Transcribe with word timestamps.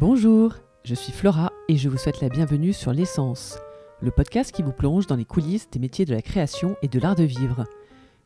Bonjour, 0.00 0.54
je 0.82 0.96
suis 0.96 1.12
Flora 1.12 1.52
et 1.68 1.76
je 1.76 1.88
vous 1.88 1.98
souhaite 1.98 2.20
la 2.20 2.28
bienvenue 2.28 2.72
sur 2.72 2.92
L'essence, 2.92 3.60
le 4.00 4.10
podcast 4.10 4.50
qui 4.50 4.62
vous 4.62 4.72
plonge 4.72 5.06
dans 5.06 5.14
les 5.14 5.24
coulisses 5.24 5.70
des 5.70 5.78
métiers 5.78 6.04
de 6.04 6.12
la 6.12 6.20
création 6.20 6.74
et 6.82 6.88
de 6.88 6.98
l'art 6.98 7.14
de 7.14 7.22
vivre. 7.22 7.62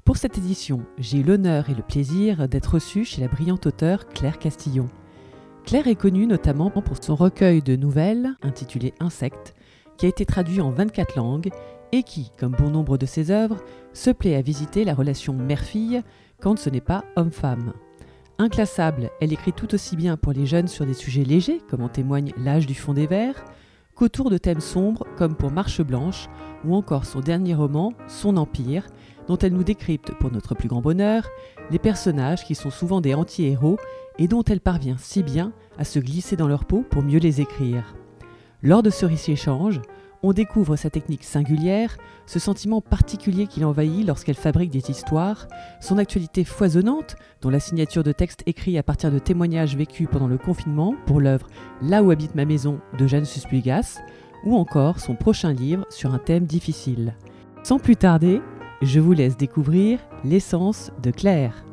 Pour 0.07 0.17
cette 0.17 0.39
édition, 0.39 0.81
j'ai 0.97 1.19
eu 1.19 1.23
l'honneur 1.23 1.69
et 1.69 1.75
le 1.75 1.83
plaisir 1.83 2.49
d'être 2.49 2.73
reçue 2.73 3.05
chez 3.05 3.21
la 3.21 3.29
brillante 3.29 3.67
auteure 3.67 4.07
Claire 4.09 4.39
Castillon. 4.39 4.87
Claire 5.67 5.89
est 5.89 5.95
connue 5.95 6.27
notamment 6.27 6.71
pour 6.71 6.97
son 7.05 7.15
recueil 7.15 7.61
de 7.61 7.77
nouvelles 7.77 8.31
intitulé 8.41 8.95
Insectes, 8.99 9.55
qui 9.99 10.07
a 10.07 10.09
été 10.09 10.25
traduit 10.25 10.63
en 10.63 10.71
24 10.71 11.17
langues 11.17 11.51
et 11.93 12.03
qui, 12.03 12.33
comme 12.39 12.53
bon 12.53 12.71
nombre 12.71 12.97
de 12.97 13.05
ses 13.05 13.31
œuvres, 13.31 13.59
se 13.93 14.09
plaît 14.09 14.37
à 14.37 14.43
visiter 14.43 14.85
la 14.85 14.95
relation 14.95 15.35
mère-fille 15.35 16.03
quand 16.41 16.59
ce 16.59 16.71
n'est 16.71 16.81
pas 16.81 17.05
homme-femme. 17.17 17.75
Inclassable, 18.41 19.11
elle 19.21 19.33
écrit 19.33 19.53
tout 19.53 19.75
aussi 19.75 19.97
bien 19.97 20.17
pour 20.17 20.33
les 20.33 20.47
jeunes 20.47 20.69
sur 20.69 20.87
des 20.87 20.95
sujets 20.95 21.25
légers, 21.25 21.61
comme 21.69 21.83
en 21.83 21.89
témoigne 21.89 22.33
L'âge 22.37 22.67
du 22.67 22.75
fond 22.77 22.95
des 22.95 23.09
vers, 23.09 23.35
qu'autour 23.97 24.31
de 24.31 24.39
thèmes 24.39 24.61
sombres, 24.61 25.05
comme 25.17 25.35
pour 25.35 25.51
Marche 25.51 25.81
Blanche, 25.81 26.29
ou 26.65 26.77
encore 26.77 27.05
son 27.05 27.19
dernier 27.19 27.57
roman, 27.57 27.95
Son 28.07 28.37
Empire, 28.37 28.87
dont 29.27 29.37
elle 29.39 29.55
nous 29.55 29.65
décrypte, 29.65 30.13
pour 30.21 30.31
notre 30.31 30.55
plus 30.55 30.69
grand 30.69 30.81
bonheur, 30.81 31.29
les 31.73 31.81
personnages 31.81 32.45
qui 32.45 32.55
sont 32.55 32.71
souvent 32.71 33.01
des 33.01 33.13
anti-héros 33.13 33.77
et 34.21 34.29
dont 34.29 34.45
elle 34.45 34.61
parvient 34.61 34.99
si 34.99 35.25
bien 35.25 35.53
à 35.77 35.83
se 35.83 35.99
glisser 35.99 36.37
dans 36.37 36.47
leur 36.47 36.65
peau 36.65 36.85
pour 36.89 37.03
mieux 37.03 37.19
les 37.19 37.41
écrire. 37.41 37.97
Lors 38.63 38.85
de 38.85 38.91
ce 38.91 39.05
riche 39.05 39.29
échange, 39.29 39.81
on 40.23 40.33
découvre 40.33 40.77
sa 40.77 40.91
technique 40.91 41.25
singulière, 41.25 41.97
ce 42.27 42.39
sentiment 42.39 42.81
particulier 42.81 43.47
qui 43.47 43.61
l'envahit 43.61 44.07
lorsqu'elle 44.07 44.35
fabrique 44.35 44.71
des 44.71 44.91
histoires, 44.91 45.47
son 45.81 45.99
actualité 45.99 46.45
foisonnante, 46.45 47.17
dont 47.41 47.51
la 47.51 47.61
signature 47.61 48.03
de 48.03 48.13
texte 48.13 48.43
écrit 48.47 48.79
à 48.79 48.83
partir 48.83 49.11
de 49.13 49.19
témoignages 49.19 49.77
vécus 49.77 50.09
pendant 50.11 50.27
le 50.27 50.39
confinement 50.39 50.95
pour 51.07 51.21
l'œuvre 51.21 51.47
Là 51.83 52.03
où 52.03 52.11
habite 52.11 52.35
ma 52.35 52.45
maison 52.45 52.81
de 52.99 53.07
Jeanne 53.07 53.25
Susplugas, 53.25 54.01
ou 54.45 54.57
encore 54.57 55.01
son 55.01 55.15
prochain 55.15 55.53
livre 55.53 55.87
sur 55.91 56.13
un 56.15 56.19
thème 56.19 56.45
difficile. 56.45 57.15
Sans 57.63 57.79
plus 57.79 57.97
tarder, 57.97 58.41
je 58.83 59.01
vous 59.01 59.13
laisse 59.13 59.37
découvrir 59.37 59.99
l'essence 60.25 60.91
de 61.03 61.11
Claire. 61.11 61.68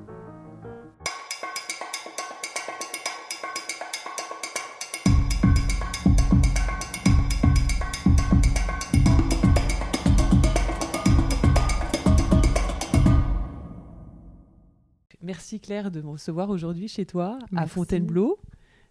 Merci 15.25 15.59
Claire 15.59 15.89
de 15.91 16.01
me 16.01 16.09
recevoir 16.09 16.49
aujourd'hui 16.51 16.87
chez 16.87 17.05
toi 17.05 17.39
à. 17.55 17.65
Fontainebleau. 17.67 18.37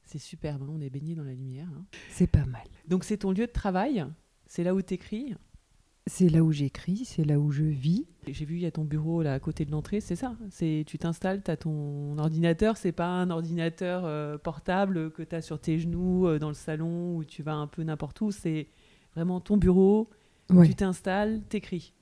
C'est 0.04 0.18
superbe, 0.18 0.62
hein, 0.64 0.70
on 0.70 0.80
est 0.80 0.90
baigné 0.90 1.14
dans 1.14 1.22
la 1.24 1.32
lumière. 1.32 1.68
hein. 1.74 1.84
C'est 2.10 2.26
pas 2.26 2.44
mal. 2.44 2.64
Donc 2.88 3.04
c'est 3.04 3.18
ton 3.18 3.30
lieu 3.30 3.46
de 3.46 3.52
travail, 3.52 4.04
c'est 4.46 4.64
là 4.64 4.74
où 4.74 4.82
tu 4.82 4.94
écris. 4.94 5.34
C'est 6.06 6.28
là 6.28 6.42
où 6.44 6.52
j'écris, 6.52 7.04
c'est 7.06 7.24
là 7.24 7.38
où 7.40 7.50
je 7.50 7.62
vis. 7.64 8.04
J'ai 8.28 8.44
vu, 8.44 8.56
il 8.56 8.60
y 8.60 8.66
a 8.66 8.70
ton 8.70 8.84
bureau 8.84 9.22
là 9.22 9.32
à 9.32 9.40
côté 9.40 9.64
de 9.64 9.70
l'entrée, 9.70 10.00
c'est 10.00 10.16
ça? 10.16 10.36
C'est 10.50 10.84
tu 10.86 10.98
t'installes, 10.98 11.42
tu 11.42 11.50
as 11.50 11.56
ton 11.56 12.18
ordinateur, 12.18 12.76
c'est 12.76 12.92
pas 12.92 13.06
un 13.06 13.30
ordinateur 13.30 14.02
euh, 14.04 14.36
portable 14.36 15.10
que 15.12 15.22
tu 15.22 15.34
as 15.34 15.40
sur 15.40 15.58
tes 15.58 15.78
genoux 15.78 16.26
euh, 16.26 16.38
dans 16.38 16.48
le 16.48 16.54
salon 16.54 17.16
où 17.16 17.24
tu 17.24 17.42
vas 17.42 17.54
un 17.54 17.66
peu 17.66 17.82
n'importe 17.84 18.20
où, 18.20 18.30
c'est 18.32 18.66
vraiment 19.14 19.40
ton 19.40 19.56
bureau, 19.56 20.10
Ouais. 20.50 20.66
tu 20.68 20.74
t'installes, 20.74 21.40
t'écris. 21.48 21.94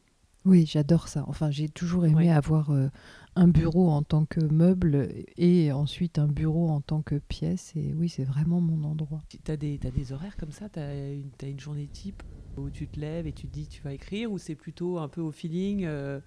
Oui, 0.44 0.66
j'adore 0.66 1.06
ça. 1.08 1.24
Enfin, 1.28 1.50
j'ai 1.50 1.68
toujours 1.68 2.04
aimé 2.04 2.14
Ouais. 2.14 2.30
avoir 2.30 2.70
euh, 2.70 2.88
un 3.36 3.46
bureau 3.46 3.90
en 3.90 4.02
tant 4.02 4.24
que 4.24 4.40
meuble 4.40 5.08
et 5.36 5.70
ensuite 5.70 6.18
un 6.18 6.26
bureau 6.26 6.68
en 6.68 6.80
tant 6.80 7.00
que 7.02 7.14
pièce. 7.16 7.72
Et 7.76 7.94
oui, 7.94 8.08
c'est 8.08 8.24
vraiment 8.24 8.60
mon 8.60 8.82
endroit. 8.84 9.20
Tu 9.28 9.38
as 9.50 9.56
des, 9.56 9.78
t'as 9.78 9.90
des 9.92 10.12
horaires 10.12 10.36
comme 10.36 10.50
ça, 10.50 10.68
tu 10.68 10.80
as 10.80 11.12
une 11.48 11.60
journée 11.60 11.86
type 11.86 12.22
où 12.56 12.70
tu 12.70 12.88
te 12.88 12.98
lèves 13.00 13.26
et 13.26 13.32
tu 13.32 13.46
te 13.46 13.52
dis 13.52 13.66
tu 13.66 13.80
vas 13.82 13.92
écrire 13.94 14.30
ou 14.30 14.36
c'est 14.38 14.54
plutôt 14.54 14.98
un 14.98 15.08
peu 15.08 15.22
au 15.22 15.30
feeling 15.30 15.84
euh, 15.86 16.20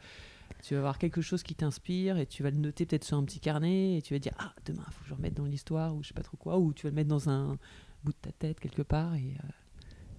tu 0.64 0.74
vas 0.74 0.80
avoir 0.80 0.98
quelque 0.98 1.22
chose 1.22 1.44
qui 1.44 1.54
t'inspire 1.54 2.18
et 2.18 2.26
tu 2.26 2.42
vas 2.42 2.50
le 2.50 2.58
noter 2.58 2.88
peut-être 2.88 3.04
sur 3.04 3.16
un 3.18 3.24
petit 3.24 3.40
carnet 3.40 3.98
et 3.98 4.02
tu 4.02 4.16
vas 4.16 4.20
dire 4.20 4.34
ah 4.40 4.52
demain 4.66 4.84
il 4.88 4.92
faut 4.94 5.04
que 5.04 5.10
je 5.10 5.14
remette 5.14 5.36
dans 5.36 5.46
l'histoire 5.46 5.96
ou 5.96 6.02
je 6.02 6.08
sais 6.08 6.14
pas 6.16 6.24
trop 6.24 6.38
quoi 6.38 6.58
ou 6.58 6.74
tu 6.74 6.88
vas 6.88 6.90
le 6.90 6.96
mettre 6.96 7.10
dans 7.10 7.30
un 7.30 7.58
bout 8.04 8.12
de 8.12 8.18
ta 8.24 8.32
tête 8.32 8.60
quelque 8.60 8.82
part 8.82 9.14
et 9.14 9.38
euh, 9.44 9.48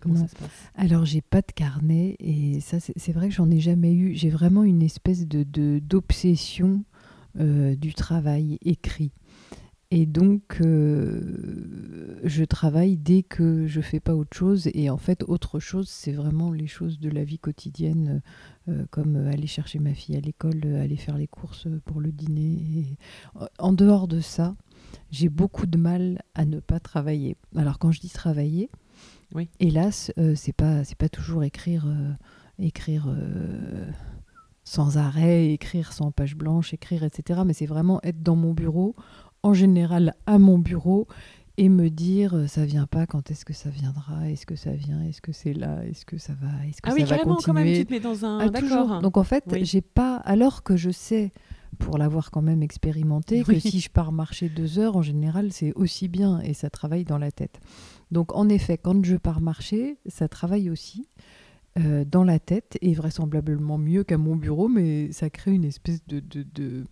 comment 0.07 0.21
Non. 0.21 0.27
ça 0.27 0.29
se 0.29 0.37
passe? 0.37 0.51
Alors, 0.75 1.05
j'ai 1.05 1.21
pas 1.21 1.41
de 1.43 1.53
carnet 1.55 2.17
et 2.19 2.61
ça, 2.61 2.79
c'est 2.81 3.13
vrai 3.13 3.29
que 3.29 3.35
j'en 3.35 3.51
ai 3.51 3.61
jamais 3.61 3.93
eu. 3.93 4.15
J'ai 4.15 4.31
vraiment 4.31 4.65
une 4.65 4.83
espèce 4.83 5.27
de 5.27 5.45
d'obsession 5.79 6.85
euh, 7.39 7.77
du 7.77 7.93
travail 7.95 8.59
écrit. 8.63 9.13
Et 9.93 10.05
donc, 10.05 10.59
euh, 10.63 12.19
je 12.25 12.43
travaille 12.45 12.97
dès 12.97 13.23
que 13.23 13.67
je 13.69 13.81
fais 13.81 14.01
pas 14.01 14.17
autre 14.17 14.37
chose. 14.37 14.69
Et 14.75 14.91
en 14.91 14.97
fait, 14.97 15.23
autre 15.29 15.61
chose, 15.61 15.89
c'est 15.89 16.13
vraiment 16.13 16.51
les 16.51 16.67
choses 16.67 16.99
de 16.99 17.09
la 17.09 17.23
vie 17.23 17.39
quotidienne, 17.39 18.21
euh, 18.69 18.85
comme 18.91 19.17
aller 19.17 19.47
chercher 19.47 19.79
ma 19.79 19.95
fille 19.95 20.17
à 20.17 20.21
l'école, 20.21 20.65
aller 20.81 20.97
faire 20.97 21.17
les 21.17 21.29
courses 21.29 21.69
pour 21.85 22.01
le 22.01 22.11
dîner. 22.11 22.59
Et 22.79 22.99
en 23.61 23.73
dehors 23.73 24.09
de 24.09 24.21
ça, 24.21 24.57
j'ai 25.11 25.29
beaucoup 25.29 25.67
de 25.67 25.79
mal 25.79 26.23
à 26.35 26.45
ne 26.47 26.59
pas 26.59 26.81
travailler. 26.81 27.37
Alors, 27.55 27.79
quand 27.79 27.93
je 27.93 28.01
dis 28.01 28.11
travailler, 28.11 28.71
Oui. 29.35 29.49
hélas, 29.61 30.13
euh, 30.19 30.35
c'est 30.37 30.53
pas 30.53 30.85
c'est 30.85 30.97
pas 30.97 31.09
toujours 31.09 31.43
écrire 31.45 31.85
euh, 31.87 32.13
écrire 32.59 33.07
euh, 33.09 33.87
sans 34.65 34.99
arrêt, 34.99 35.51
écrire 35.53 35.93
sans 35.93 36.11
page 36.11 36.37
blanche, 36.37 36.73
écrire, 36.75 37.03
etc. 37.05 37.41
Mais 37.47 37.53
c'est 37.53 37.67
vraiment 37.67 38.01
être 38.03 38.23
dans 38.23 38.37
mon 38.37 38.53
bureau, 38.53 38.95
en 39.43 39.53
général 39.55 40.15
à 40.27 40.39
mon 40.39 40.59
bureau, 40.59 41.07
et 41.59 41.69
me 41.69 41.89
dire 41.91 42.35
euh, 42.37 42.47
ça 42.47 42.65
vient 42.65 42.87
pas, 42.87 43.07
quand 43.07 43.31
est-ce 43.31 43.45
que 43.45 43.53
ça 43.53 43.71
viendra, 43.71 44.29
est-ce 44.31 44.47
que 44.47 44.57
ça 44.57 44.73
vient, 44.73 45.03
est-ce 45.03 45.21
que 45.21 45.33
c'est 45.33 45.53
là, 45.55 45.85
est-ce 45.85 46.05
que 46.05 46.19
ça 46.19 46.35
va, 46.35 46.49
est-ce 46.67 46.81
que 46.83 46.89
ah 46.89 46.91
ça 46.91 46.95
oui 46.97 47.03
va 47.03 47.09
carrément 47.17 47.37
quand 47.37 47.53
même 47.53 47.65
continuer. 47.65 47.79
tu 47.81 47.87
te 47.87 47.93
mets 47.93 48.01
dans 48.01 48.25
un 48.25 48.39
Ah, 48.41 48.49
d'accord. 48.49 49.01
Donc 49.03 49.17
en 49.17 49.25
fait, 49.25 49.45
Oui. 49.53 49.65
j'ai 49.65 49.81
pas, 49.83 50.17
alors 50.17 50.63
que 50.63 50.77
je 50.77 50.91
sais, 50.91 51.33
pour 51.79 51.99
l'avoir 51.99 52.31
quand 52.31 52.43
même 52.43 52.63
expérimenté, 52.63 53.45
Oui. 53.49 53.55
que 53.55 53.61
si 53.61 53.81
je 53.81 53.91
pars 53.91 54.11
marcher 54.13 54.49
deux 54.49 54.79
heures, 54.79 54.97
en 54.97 55.03
général, 55.03 55.53
c'est 55.53 55.73
aussi 55.75 56.09
bien 56.09 56.41
et 56.41 56.55
ça 56.55 56.71
travaille 56.71 57.05
dans 57.05 57.19
la 57.19 57.31
tête. 57.31 57.61
Donc 58.11 58.35
en 58.35 58.49
effet, 58.49 58.79
quand 58.79 59.05
je 59.05 59.17
pars 59.17 59.41
marcher, 59.41 59.99
ça 60.07 60.29
travaille 60.29 60.71
aussi 60.71 61.09
euh, 61.79 62.05
dans 62.05 62.25
la 62.25 62.39
tête 62.39 62.79
et 62.81 62.95
vraisemblablement 62.95 63.79
mieux 63.79 64.05
qu'à 64.05 64.19
mon 64.19 64.37
bureau, 64.37 64.69
mais 64.69 65.13
ça 65.13 65.29
crée 65.29 65.53
une 65.53 65.65
espèce 65.65 66.01
de, 66.07 66.85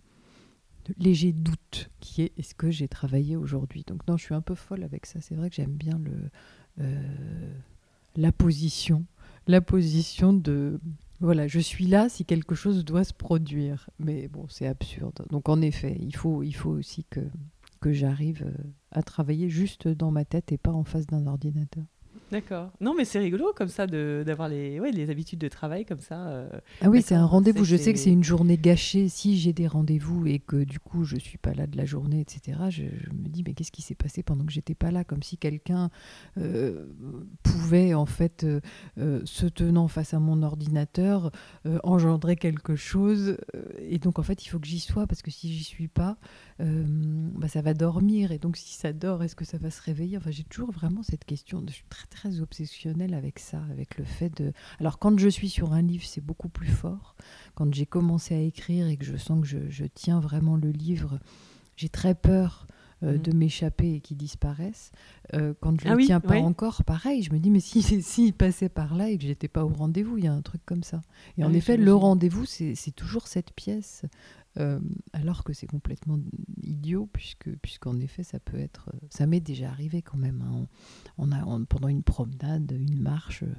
léger 0.99 1.31
doute 1.31 1.89
qui 1.99 2.21
est 2.21 2.31
est-ce 2.37 2.53
que 2.53 2.69
j'ai 2.69 2.87
travaillé 2.87 3.35
aujourd'hui? 3.35 3.83
Donc 3.87 4.07
non, 4.07 4.17
je 4.17 4.23
suis 4.23 4.35
un 4.35 4.41
peu 4.41 4.55
folle 4.55 4.83
avec 4.83 5.05
ça. 5.07 5.21
C'est 5.21 5.35
vrai 5.35 5.49
que 5.49 5.55
j'aime 5.55 5.73
bien 5.73 5.97
le, 5.97 6.29
euh, 6.81 7.53
la 8.15 8.31
position, 8.31 9.05
la 9.47 9.61
position 9.61 10.33
de 10.33 10.79
voilà, 11.21 11.47
je 11.47 11.59
suis 11.59 11.87
là 11.87 12.09
si 12.09 12.25
quelque 12.25 12.55
chose 12.55 12.83
doit 12.83 13.03
se 13.03 13.13
produire. 13.13 13.89
Mais 13.99 14.27
bon, 14.27 14.45
c'est 14.49 14.67
absurde. 14.67 15.25
Donc 15.29 15.49
en 15.49 15.61
effet, 15.61 15.97
il 15.99 16.15
faut 16.15 16.43
aussi 16.65 17.05
que, 17.09 17.21
que 17.85 17.93
j'arrive 17.93 18.43
euh, 18.47 18.63
à 18.91 19.03
travailler 19.03 19.47
juste 19.47 19.87
dans 19.87 20.09
ma 20.09 20.25
tête 20.25 20.51
et 20.51 20.57
pas 20.57 20.71
en 20.71 20.83
face 20.83 21.05
d'un 21.05 21.27
ordinateur. 21.27 21.83
d'accord 22.31 22.71
non 22.81 22.95
mais 22.97 23.05
c'est 23.05 23.19
rigolo 23.19 23.53
comme 23.55 23.67
ça 23.67 23.85
d'avoir 23.85 24.49
les 24.49 24.79
ouais, 24.79 24.91
les 24.91 25.09
habitudes 25.11 25.39
de 25.39 25.47
travail 25.47 25.85
comme 25.85 25.99
ça 25.99 26.27
euh. 26.29 26.49
Ah 26.81 26.89
oui, 26.89 27.01
c'est 27.03 27.13
un 27.13 27.25
rendez-vous. 27.25 27.63
Je 27.63 27.75
sais 27.75 27.93
que 27.93 27.99
c'est- 27.99 28.11
une 28.11 28.23
journée 28.23 28.57
gâchée. 28.57 29.07
Si 29.09 29.37
j'ai 29.37 29.53
des 29.53 29.67
rendez-vous 29.67 30.25
et 30.25 30.39
que 30.39 30.63
du 30.63 30.79
coup 30.79 31.03
je 31.03 31.17
suis 31.17 31.37
pas 31.37 31.53
là 31.53 31.67
de 31.67 31.77
la 31.77 31.85
journée, 31.85 32.21
etc., 32.21 32.39
je, 32.69 32.83
je 33.03 33.09
me 33.11 33.27
dis 33.29 33.43
mais 33.45 33.53
qu'est-ce 33.53 33.71
qui 33.71 33.83
s'est 33.83 33.93
passé 34.03 34.23
pendant 34.23 34.43
que 34.45 34.51
j'étais 34.51 34.73
pas 34.75 34.89
là? 34.91 35.03
Comme 35.03 35.21
si 35.21 35.37
quelqu'un 35.37 35.91
euh, 36.37 36.87
pouvait 37.43 37.93
en 37.93 38.05
fait, 38.07 38.43
euh, 38.97 39.21
se 39.25 39.45
tenant 39.45 39.87
face 39.87 40.13
à 40.15 40.19
mon 40.19 40.41
ordinateur, 40.41 41.31
engendrer 41.83 42.35
quelque 42.37 42.75
chose. 42.75 43.37
Et 43.79 43.99
donc 43.99 44.17
en 44.19 44.23
fait, 44.23 44.43
il 44.45 44.49
faut 44.49 44.59
que 44.59 44.67
j'y 44.67 44.79
sois 44.79 45.05
parce 45.05 45.21
que 45.21 45.29
si 45.31 45.53
j'y 45.53 45.63
suis 45.63 45.87
pas, 45.87 46.17
bah, 46.59 47.47
ça 47.47 47.61
va 47.61 47.73
dormir. 47.73 48.31
Et 48.31 48.37
donc 48.37 48.57
si 48.57 48.73
ça 48.73 48.93
dort, 48.93 49.23
est-ce 49.23 49.35
que 49.35 49.45
ça 49.45 49.57
va 49.57 49.69
se 49.71 49.81
réveiller? 49.81 50.17
Enfin, 50.17 50.31
j'ai 50.31 50.43
toujours 50.43 50.71
vraiment 50.71 51.03
cette 51.03 51.25
question. 51.25 51.61
de- 51.61 51.69
Je 51.69 51.75
suis 51.75 51.85
très 51.89 52.07
très 52.07 52.39
obsessionnelle 52.39 53.13
avec 53.13 53.39
ça, 53.39 53.61
avec 53.71 53.97
le 53.97 54.05
fait 54.05 54.29
de. 54.41 54.53
Alors 54.79 54.99
quand 54.99 55.17
je 55.19 55.27
suis 55.29 55.49
sur 55.49 55.73
un 55.73 55.81
livre, 55.81 56.05
c'est 56.05 56.21
beaucoup 56.25 56.49
plus 56.49 56.67
fort. 56.71 57.15
Quand 57.55 57.73
j'ai 57.73 57.85
commencé 57.85 58.35
à 58.35 58.39
écrire 58.39 58.87
et 58.87 58.97
que 58.97 59.05
je 59.05 59.17
sens 59.17 59.41
que 59.41 59.47
je, 59.47 59.69
je 59.69 59.85
tiens 59.85 60.19
vraiment 60.19 60.55
le 60.55 60.71
livre, 60.71 61.19
j'ai 61.75 61.89
très 61.89 62.15
peur 62.15 62.67
euh, 63.03 63.17
Mhm. 63.17 63.21
de 63.23 63.31
m'échapper 63.33 63.95
et 63.95 63.99
qu'il 63.99 64.15
disparaisse. 64.15 64.91
Euh, 65.33 65.53
quand 65.59 65.77
je 65.81 65.85
ne 65.85 65.91
Ah 65.91 65.95
le 65.95 65.97
oui, 65.97 66.05
tiens 66.05 66.21
pas 66.21 66.35
ouais. 66.35 66.39
encore, 66.39 66.85
pareil, 66.85 67.21
je 67.23 67.33
me 67.33 67.39
dis 67.39 67.51
mais 67.51 67.59
si 67.59 67.81
s'il 68.01 68.33
passait 68.33 68.69
par 68.69 68.95
là 68.95 69.09
et 69.09 69.17
que 69.17 69.25
j'étais 69.25 69.49
pas 69.49 69.65
au 69.65 69.67
rendez-vous, 69.73 70.17
il 70.17 70.23
y 70.23 70.27
a 70.27 70.33
un 70.33 70.41
truc 70.41 70.61
comme 70.65 70.83
ça. 70.83 71.01
Et 71.37 71.43
Ah 71.43 71.47
en 71.47 71.49
oui, 71.49 71.57
effet, 71.57 71.75
le 71.75 71.93
rendez-vous, 71.93 72.45
c'est 72.45 72.95
toujours 72.95 73.27
cette 73.27 73.51
pièce. 73.51 74.03
Euh, 74.57 74.79
alors 75.13 75.43
que 75.43 75.53
c'est 75.53 75.67
complètement 75.67 76.19
idiot, 76.63 77.09
puisque 77.11 77.49
puisqu'en 77.57 77.99
effet, 77.99 78.23
ça 78.23 78.39
peut 78.39 78.57
être... 78.57 78.91
Ça 79.09 79.27
m'est 79.27 79.39
déjà 79.41 79.69
arrivé 79.69 80.01
quand 80.01 80.17
même. 80.17 80.41
hein. 80.41 80.67
On, 81.17 81.29
on 81.29 81.31
a, 81.31 81.43
on- 81.45 81.65
pendant 81.65 81.87
une 81.89 82.03
promenade, 82.03 82.71
une 82.71 82.99
marche, 82.99 83.43
euh, 83.43 83.53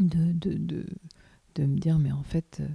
de, 0.00 0.32
de, 0.32 0.54
de, 0.58 0.86
de 1.54 1.66
me 1.66 1.78
dire, 1.78 1.98
mais 1.98 2.12
en 2.12 2.22
fait, 2.22 2.58
euh, 2.60 2.68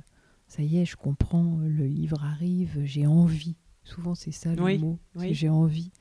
ça 0.47 0.63
y 0.63 0.77
est, 0.77 0.85
je 0.85 0.95
comprends, 0.95 1.57
le 1.59 1.85
livre 1.85 2.23
arrive, 2.23 2.81
j'ai 2.83 3.05
envie. 3.07 3.55
Souvent, 3.83 4.15
c'est 4.15 4.31
ça 4.31 4.55
le 4.55 4.63
Oui, 4.63 4.77
mot. 4.77 4.99
oui. 5.15 5.33
J'ai 5.33 5.49
envie, 5.49 5.91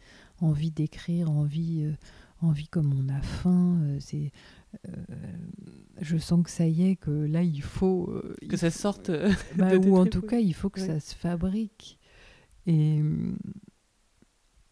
envie 0.41 0.71
d'écrire, 0.71 1.31
envie, 1.31 1.83
euh, 1.85 1.95
envie 2.41 2.69
comme 2.69 2.93
on 2.95 3.09
a 3.09 3.21
faim. 3.21 3.81
c'est, 4.01 4.31
je 6.01 6.17
sens 6.17 6.45
que 6.45 6.51
ça 6.51 6.67
y 6.67 6.91
est, 6.91 6.97
que 6.97 7.11
là, 7.11 7.43
il 7.43 7.63
faut... 7.63 8.13
que 8.49 8.57
ça 8.57 8.71
sorte. 8.71 9.11
Bah, 9.57 9.75
ou 9.77 9.97
en 9.97 10.07
tout 10.07 10.23
cas, 10.23 10.39
il 10.39 10.55
faut 10.55 10.71
que 10.71 10.81
ça 10.81 11.01
se 11.01 11.15
fabrique. 11.15 11.99
Et 12.67 13.03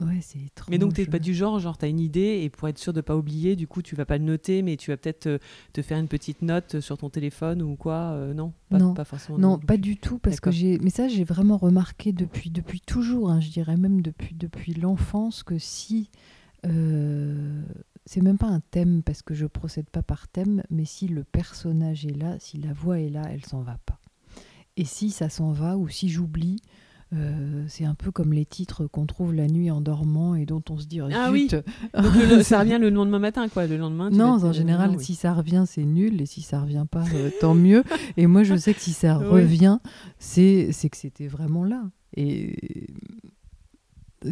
Ouais, 0.01 0.19
c'est 0.21 0.39
étrange. 0.39 0.69
Mais 0.69 0.77
donc, 0.77 0.93
tu 0.93 1.01
n'es 1.01 1.07
pas 1.07 1.19
du 1.19 1.35
genre, 1.35 1.59
genre, 1.59 1.79
tu 1.79 1.87
as 1.87 1.89
une 1.89 2.01
idée 2.01 2.43
et 2.43 2.51
pour 2.51 2.69
être 2.69 2.79
sûr 2.79 2.93
de 2.93 2.99
ne 2.99 3.03
pas 3.03 3.17
oublier, 3.17 3.57
du 3.57 3.67
coup, 3.67 3.81
tu 3.81 3.97
vas 3.97 4.05
pas 4.05 4.19
le 4.19 4.25
noter, 4.25 4.61
mais 4.61 4.77
tu 4.77 4.91
vas 4.91 4.99
peut-être 4.99 5.27
euh, 5.27 5.39
te, 5.73 5.81
faire 5.81 5.99
une 5.99 6.09
petite 6.09 6.43
note 6.43 6.81
sur 6.81 6.99
ton 6.99 7.09
téléphone 7.09 7.63
ou 7.63 7.77
quoi 7.77 8.11
euh, 8.13 8.35
Non, 8.35 8.53
pas, 8.69 8.77
non. 8.79 8.93
pas 8.93 9.05
forcément. 9.05 9.39
Non, 9.39 9.59
pas 9.59 9.79
du 9.79 9.97
tout, 9.97 10.19
parce 10.19 10.41
que 10.41 10.51
j'ai. 10.51 10.79
Mais 10.81 10.91
ça, 10.91 11.09
j'ai 11.09 11.25
vraiment 11.25 11.57
remarqué 11.57 12.13
depuis, 12.13 12.51
depuis 12.51 12.81
toujours, 12.81 13.31
hein, 13.31 13.41
je 13.41 13.49
dirais 13.49 13.79
même 13.79 14.03
depuis, 14.03 14.35
depuis 14.35 14.75
l'enfance, 14.75 15.43
que 15.43 15.59
si. 15.59 16.11
Euh, 16.67 17.63
c'est 18.07 18.23
même 18.23 18.39
pas 18.39 18.47
un 18.47 18.61
thème, 18.61 19.03
parce 19.03 19.23
que 19.23 19.35
je 19.35 19.47
procède 19.47 19.91
pas 19.91 20.03
par 20.03 20.29
thème, 20.29 20.63
mais 20.71 20.85
si 20.85 21.09
le 21.09 21.25
personnage 21.25 22.07
est 22.07 22.17
là, 22.17 22.37
si 22.39 22.57
la 22.57 22.73
voix 22.73 23.01
est 23.01 23.11
là, 23.11 23.23
elle 23.31 23.45
s'en 23.45 23.61
va 23.61 23.79
pas. 23.85 23.99
Et 24.77 24.85
si 24.85 25.11
ça 25.11 25.29
s'en 25.29 25.53
va, 25.53 25.77
ou 25.77 25.89
si 25.89 26.09
j'oublie, 26.09 26.61
euh, 27.15 27.65
c'est 27.69 27.85
un 27.85 27.95
peu 27.95 28.11
comme 28.11 28.33
les 28.33 28.45
titres 28.45 28.87
qu'on 28.87 29.07
trouve 29.07 29.33
la 29.33 29.47
nuit 29.47 29.71
en 29.71 29.81
dormant 29.81 30.35
et 30.35 30.45
dont 30.45 30.63
on 30.71 30.77
se 30.77 30.87
dit 30.87 31.01
ah 31.01 31.31
oui. 31.31 31.49
ça 32.43 32.61
revient 32.61 32.79
le 32.81 32.91
lendemain 32.91 33.21
matin 33.21 33.49
quoi. 33.49 33.69
Le 33.69 33.77
lendemain 33.77 34.11
non 34.11 34.45
en 34.45 34.53
général 34.53 34.99
si 34.99 35.15
ça 35.15 35.33
revient 35.33 35.65
c'est 35.69 35.85
nul 35.85 36.21
et 36.21 36.27
si 36.27 36.43
ça 36.43 36.61
revient 36.61 36.85
pas 36.91 37.05
euh, 37.15 37.31
tant 37.41 37.55
mieux. 37.55 37.85
Et 38.17 38.27
moi 38.27 38.43
je 38.43 38.57
sais 38.57 38.75
que 38.75 38.81
si 38.81 38.93
ça 38.93 39.15
revient 39.19 39.79
c'est 40.19 40.71
c'est 40.73 40.91
que 40.91 40.97
c'était 40.97 41.29
vraiment 41.29 41.63
là. 41.63 41.85
Et 42.17 42.89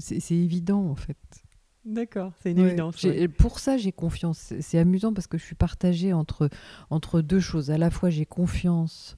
c'est 0.01 0.35
évident 0.35 0.85
en 0.85 0.97
fait 0.97 1.44
D'accord, 1.85 2.33
c'est 2.41 2.53
une 2.53 2.61
évidence. 2.61 3.07
Pour 3.39 3.59
ça, 3.59 3.77
j'ai 3.77 3.93
confiance. 3.93 4.55
C'est 4.61 4.79
amusant 4.79 5.13
parce 5.13 5.27
que 5.27 5.37
je 5.37 5.45
suis 5.45 5.55
partagée 5.55 6.13
entre, 6.13 6.49
entre 6.91 7.21
deux 7.21 7.41
choses. 7.41 7.71
À 7.71 7.79
la 7.79 7.91
fois, 7.91 8.11
j'ai 8.11 8.25
confiance. 8.25 9.17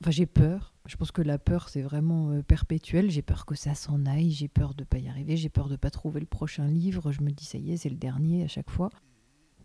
Enfin, 0.00 0.10
j'ai 0.10 0.26
peur 0.26 0.72
je 0.86 0.96
pense 0.96 1.12
que 1.12 1.22
la 1.22 1.38
peur, 1.38 1.68
c'est 1.68 1.82
vraiment 1.82 2.30
euh, 2.30 2.42
perpétuel. 2.42 3.10
J'ai 3.10 3.22
peur 3.22 3.46
que 3.46 3.54
ça 3.54 3.74
s'en 3.74 4.04
aille, 4.06 4.30
j'ai 4.30 4.48
peur 4.48 4.74
de 4.74 4.82
ne 4.82 4.86
pas 4.86 4.98
y 4.98 5.08
arriver, 5.08 5.36
j'ai 5.36 5.48
peur 5.48 5.66
de 5.66 5.72
ne 5.72 5.76
pas 5.76 5.90
trouver 5.90 6.20
le 6.20 6.26
prochain 6.26 6.66
livre. 6.66 7.12
Je 7.12 7.22
me 7.22 7.30
dis, 7.30 7.44
ça 7.44 7.58
y 7.58 7.72
est, 7.72 7.76
c'est 7.76 7.88
le 7.88 7.96
dernier 7.96 8.44
à 8.44 8.48
chaque 8.48 8.70
fois. 8.70 8.90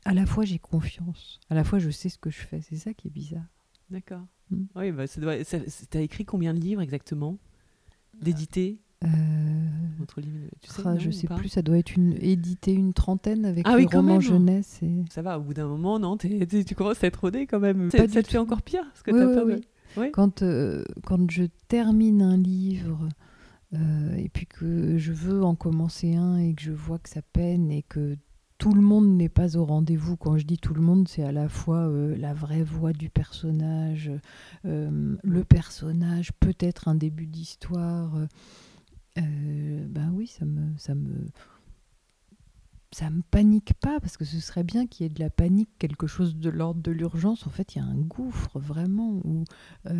À 0.05 0.13
la 0.13 0.25
fois, 0.25 0.45
j'ai 0.45 0.59
confiance. 0.59 1.39
À 1.49 1.55
la 1.55 1.63
fois, 1.63 1.79
je 1.79 1.89
sais 1.89 2.09
ce 2.09 2.17
que 2.17 2.29
je 2.29 2.39
fais. 2.39 2.61
C'est 2.61 2.75
ça 2.75 2.93
qui 2.93 3.07
est 3.07 3.11
bizarre. 3.11 3.47
D'accord. 3.89 4.25
Hmm. 4.51 4.65
Oui, 4.75 4.91
bah, 4.91 5.03
as 5.03 5.99
écrit 5.99 6.25
combien 6.25 6.53
de 6.53 6.59
livres 6.59 6.81
exactement? 6.81 7.37
D'éditer 9.01 10.21
euh... 10.21 10.49
tu 10.61 10.69
sais, 10.69 10.81
ah, 10.85 10.97
je 10.97 11.11
sais 11.11 11.27
plus, 11.27 11.49
ça 11.49 11.61
doit 11.61 11.77
être 11.77 11.95
une 11.95 12.13
édité 12.19 12.73
une 12.73 12.93
trentaine 12.93 13.45
avec 13.45 13.65
ah, 13.67 13.75
oui, 13.75 13.87
romans 13.91 14.19
jeunesse. 14.19 14.79
Et... 14.81 15.03
Ça 15.11 15.21
va, 15.21 15.37
au 15.37 15.41
bout 15.41 15.53
d'un 15.53 15.67
moment, 15.67 15.99
non 15.99 16.17
tu 16.17 16.75
commences 16.75 17.03
à 17.03 17.07
être 17.07 17.21
rodé 17.21 17.45
quand 17.45 17.59
même. 17.59 17.91
Ça 17.91 18.07
te 18.07 18.27
fait 18.27 18.37
encore 18.37 18.61
pire 18.61 18.83
parce 18.85 19.03
que 19.03 19.11
as 19.11 19.45
de... 19.45 19.61
Quand, 20.11 20.41
euh, 20.41 20.83
quand 21.05 21.29
je 21.31 21.45
termine 21.67 22.21
un 22.21 22.37
livre 22.37 23.07
euh, 23.73 24.15
et 24.15 24.29
puis 24.29 24.45
que 24.45 24.97
je 24.97 25.11
veux 25.11 25.43
en 25.43 25.55
commencer 25.55 26.15
un 26.15 26.37
et 26.37 26.53
que 26.53 26.61
je 26.61 26.71
vois 26.71 26.99
que 26.99 27.09
ça 27.09 27.21
peine 27.21 27.71
et 27.71 27.83
que 27.83 28.15
tout 28.57 28.73
le 28.73 28.81
monde 28.81 29.07
n'est 29.15 29.29
pas 29.29 29.55
au 29.55 29.65
rendez-vous. 29.65 30.17
Quand 30.17 30.37
je 30.37 30.45
dis 30.45 30.57
tout 30.57 30.73
le 30.73 30.81
monde, 30.81 31.07
c'est 31.07 31.23
à 31.23 31.31
la 31.31 31.47
fois 31.47 31.87
euh, 31.87 32.15
la 32.17 32.33
vraie 32.33 32.63
voix 32.63 32.91
du 32.91 33.09
personnage, 33.09 34.11
le 34.63 35.43
personnage, 35.43 36.31
peut-être 36.33 36.87
un 36.87 36.95
début 36.95 37.27
d'histoire. 37.27 38.11
Ben 39.21 40.11
oui, 40.13 40.27
ça 40.27 40.45
me, 40.45 40.77
ça 40.77 40.95
me, 40.95 41.27
ça 42.91 43.09
me 43.09 43.21
panique 43.21 43.73
pas 43.75 43.99
parce 43.99 44.17
que 44.17 44.25
ce 44.25 44.39
serait 44.39 44.63
bien 44.63 44.87
qu'il 44.87 45.03
y 45.03 45.07
ait 45.07 45.13
de 45.13 45.19
la 45.19 45.29
panique, 45.29 45.69
quelque 45.77 46.07
chose 46.07 46.35
de 46.35 46.49
l'ordre 46.49 46.81
de 46.81 46.91
l'urgence. 46.91 47.45
En 47.45 47.49
fait, 47.49 47.75
il 47.75 47.79
y 47.79 47.81
a 47.81 47.85
un 47.85 47.95
gouffre 47.95 48.59
vraiment 48.59 49.19
où 49.23 49.43
euh, 49.87 49.93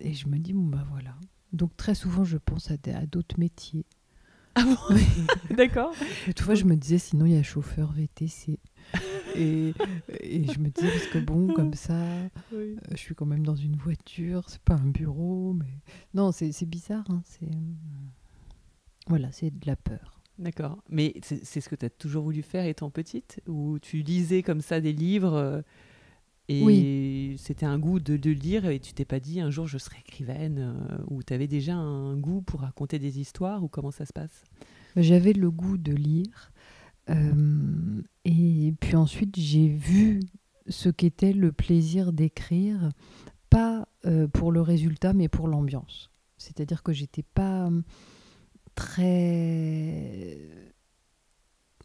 et 0.00 0.14
je 0.14 0.28
me 0.28 0.38
dis 0.38 0.52
bon 0.52 0.66
bah 0.66 0.84
voilà. 0.90 1.14
Donc 1.52 1.76
très 1.76 1.94
souvent, 1.94 2.24
je 2.24 2.38
pense 2.38 2.70
à, 2.70 3.06
d'autres 3.06 3.38
métiers. 3.38 3.84
Ah 4.54 4.64
bon? 4.64 4.96
D'accord. 5.56 5.94
Tout 6.34 6.44
fois, 6.44 6.54
je 6.54 6.64
me 6.64 6.76
disais 6.76 6.98
sinon 6.98 7.26
il 7.26 7.32
y 7.32 7.38
a 7.38 7.42
chauffeur 7.42 7.92
VTC. 7.92 8.58
Et, 9.36 9.74
et, 10.20 10.44
je 10.44 10.58
me 10.58 10.68
disais 10.68 10.88
parce 10.88 11.06
que 11.06 11.18
bon 11.18 11.52
comme 11.54 11.74
ça, 11.74 11.94
euh, 12.52 12.76
je 12.90 12.96
suis 12.96 13.14
quand 13.14 13.26
même 13.26 13.44
dans 13.44 13.56
une 13.56 13.76
voiture, 13.76 14.48
c'est 14.48 14.62
pas 14.62 14.74
un 14.74 14.88
bureau, 14.88 15.52
mais 15.52 15.80
non 16.14 16.32
c'est 16.32 16.66
bizarre. 16.66 17.04
Hein, 17.10 17.22
c'est 17.24 17.50
voilà, 19.08 19.32
c'est 19.32 19.50
de 19.50 19.66
la 19.66 19.76
peur. 19.76 20.20
D'accord. 20.38 20.82
Mais 20.88 21.14
c'est 21.22 21.60
ce 21.60 21.68
que 21.68 21.76
tu 21.76 21.86
as 21.86 21.90
toujours 21.90 22.24
voulu 22.24 22.42
faire 22.42 22.64
étant 22.64 22.90
petite? 22.90 23.40
Ou 23.46 23.78
tu 23.78 23.98
lisais 23.98 24.42
comme 24.42 24.60
ça 24.60 24.80
des 24.80 24.92
livres 24.92 25.34
euh, 25.34 25.62
et 26.48 27.36
c'était 27.38 27.66
un 27.66 27.78
goût 27.78 28.00
de, 28.00 28.30
lire 28.30 28.66
et 28.66 28.80
tu 28.80 28.92
t'es 28.92 29.04
pas 29.04 29.20
dit 29.20 29.40
un 29.40 29.50
jour 29.50 29.66
je 29.66 29.78
serai 29.78 29.98
écrivaine 30.00 30.58
euh, 30.58 31.04
Ou 31.08 31.22
tu 31.22 31.32
avais 31.32 31.46
déjà 31.46 31.74
un 31.74 32.16
goût 32.16 32.42
pour 32.42 32.60
raconter 32.60 32.98
des 32.98 33.20
histoires 33.20 33.62
Ou 33.62 33.68
comment 33.68 33.90
ça 33.90 34.04
se 34.04 34.12
passe? 34.12 34.44
J'avais 34.96 35.32
le 35.32 35.50
goût 35.50 35.78
de 35.78 35.92
lire. 35.92 36.51
Euh, 37.10 38.02
et 38.24 38.74
puis 38.80 38.96
ensuite 38.96 39.36
j'ai 39.36 39.68
vu 39.68 40.20
ce 40.68 40.88
qu'était 40.88 41.32
le 41.32 41.52
plaisir 41.52 42.12
d'écrire, 42.12 42.90
pas 43.50 43.86
pour 44.32 44.50
le 44.50 44.60
résultat 44.60 45.12
mais 45.12 45.28
pour 45.28 45.46
l'ambiance. 45.48 46.10
C'est-à-dire 46.38 46.82
que 46.82 46.92
j'étais 46.92 47.22
pas 47.22 47.70
très 48.74 50.38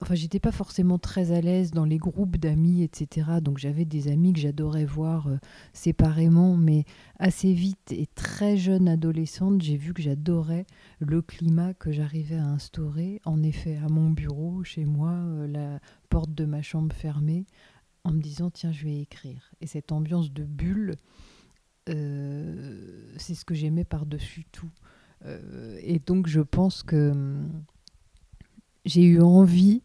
enfin 0.02 0.16
j'étais 0.16 0.40
pas 0.40 0.52
forcément 0.52 1.00
très 1.00 1.32
à 1.32 1.42
l'aise 1.42 1.72
dans 1.72 1.86
les 1.86 1.98
groupes 1.98 2.38
d'amis 2.38 2.84
etc 2.84 3.28
donc 3.42 3.58
j'avais 3.58 3.86
des 3.86 4.08
amis 4.08 4.34
que 4.34 4.40
j'adorais 4.40 4.86
voir 4.86 5.28
euh, 5.28 5.38
séparément. 5.74 6.58
Mais 6.58 6.86
assez 7.20 7.54
vite 7.54 7.92
et 7.92 8.08
très 8.08 8.58
jeune 8.58 8.88
adolescente 8.88 9.62
j'ai 9.62 9.78
vu 9.78 9.94
que 9.94 10.02
j'adorais 10.02 10.66
le 11.00 11.22
climat 11.22 11.74
que 11.74 11.92
j'arrivais 11.92 12.38
à 12.38 12.46
instaurer. 12.46 13.22
En 13.26 13.44
effet 13.44 13.78
à 13.78 13.90
mon 13.90 14.10
bureau 14.10 14.64
chez 14.64 14.86
moi 14.86 15.12
euh, 15.12 15.48
la 15.48 15.80
porte 16.10 16.34
de 16.34 16.46
ma 16.46 16.62
chambre 16.62 16.96
fermée 16.96 17.46
en 18.04 18.12
me 18.12 18.22
disant 18.22 18.50
tiens 18.50 18.72
je 18.72 18.86
vais 18.86 19.00
écrire. 19.00 19.52
Et 19.62 19.68
cette 19.68 19.92
ambiance 19.92 20.32
de 20.32 20.44
bulle 20.44 20.96
euh, 21.90 23.14
c'est 23.18 23.36
ce 23.36 23.46
que 23.46 23.54
j'aimais 23.54 23.86
par 23.86 24.06
dessus 24.06 24.46
tout 24.52 24.72
et 25.82 25.98
donc 25.98 26.28
je 26.28 26.42
pense 26.42 26.84
que 26.84 27.10
hum, 27.10 27.50
j'ai 28.88 29.04
eu 29.04 29.22
envie 29.22 29.84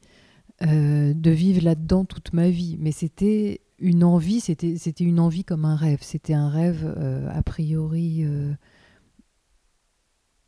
euh, 0.63 1.13
de 1.15 1.31
vivre 1.31 1.63
là-dedans 1.63 2.05
toute 2.05 2.33
ma 2.33 2.49
vie. 2.49 2.77
Mais 2.81 2.93
c'était 2.93 3.61
une 3.79 4.05
envie, 4.05 4.41
c'était, 4.41 4.77
une 5.01 5.21
envie 5.21 5.45
comme 5.45 5.65
un 5.65 5.77
rêve. 5.77 5.99
C'était 6.03 6.35
un 6.35 6.49
rêve 6.49 6.85
euh, 6.97 7.29
a 7.31 7.43
priori 7.43 8.25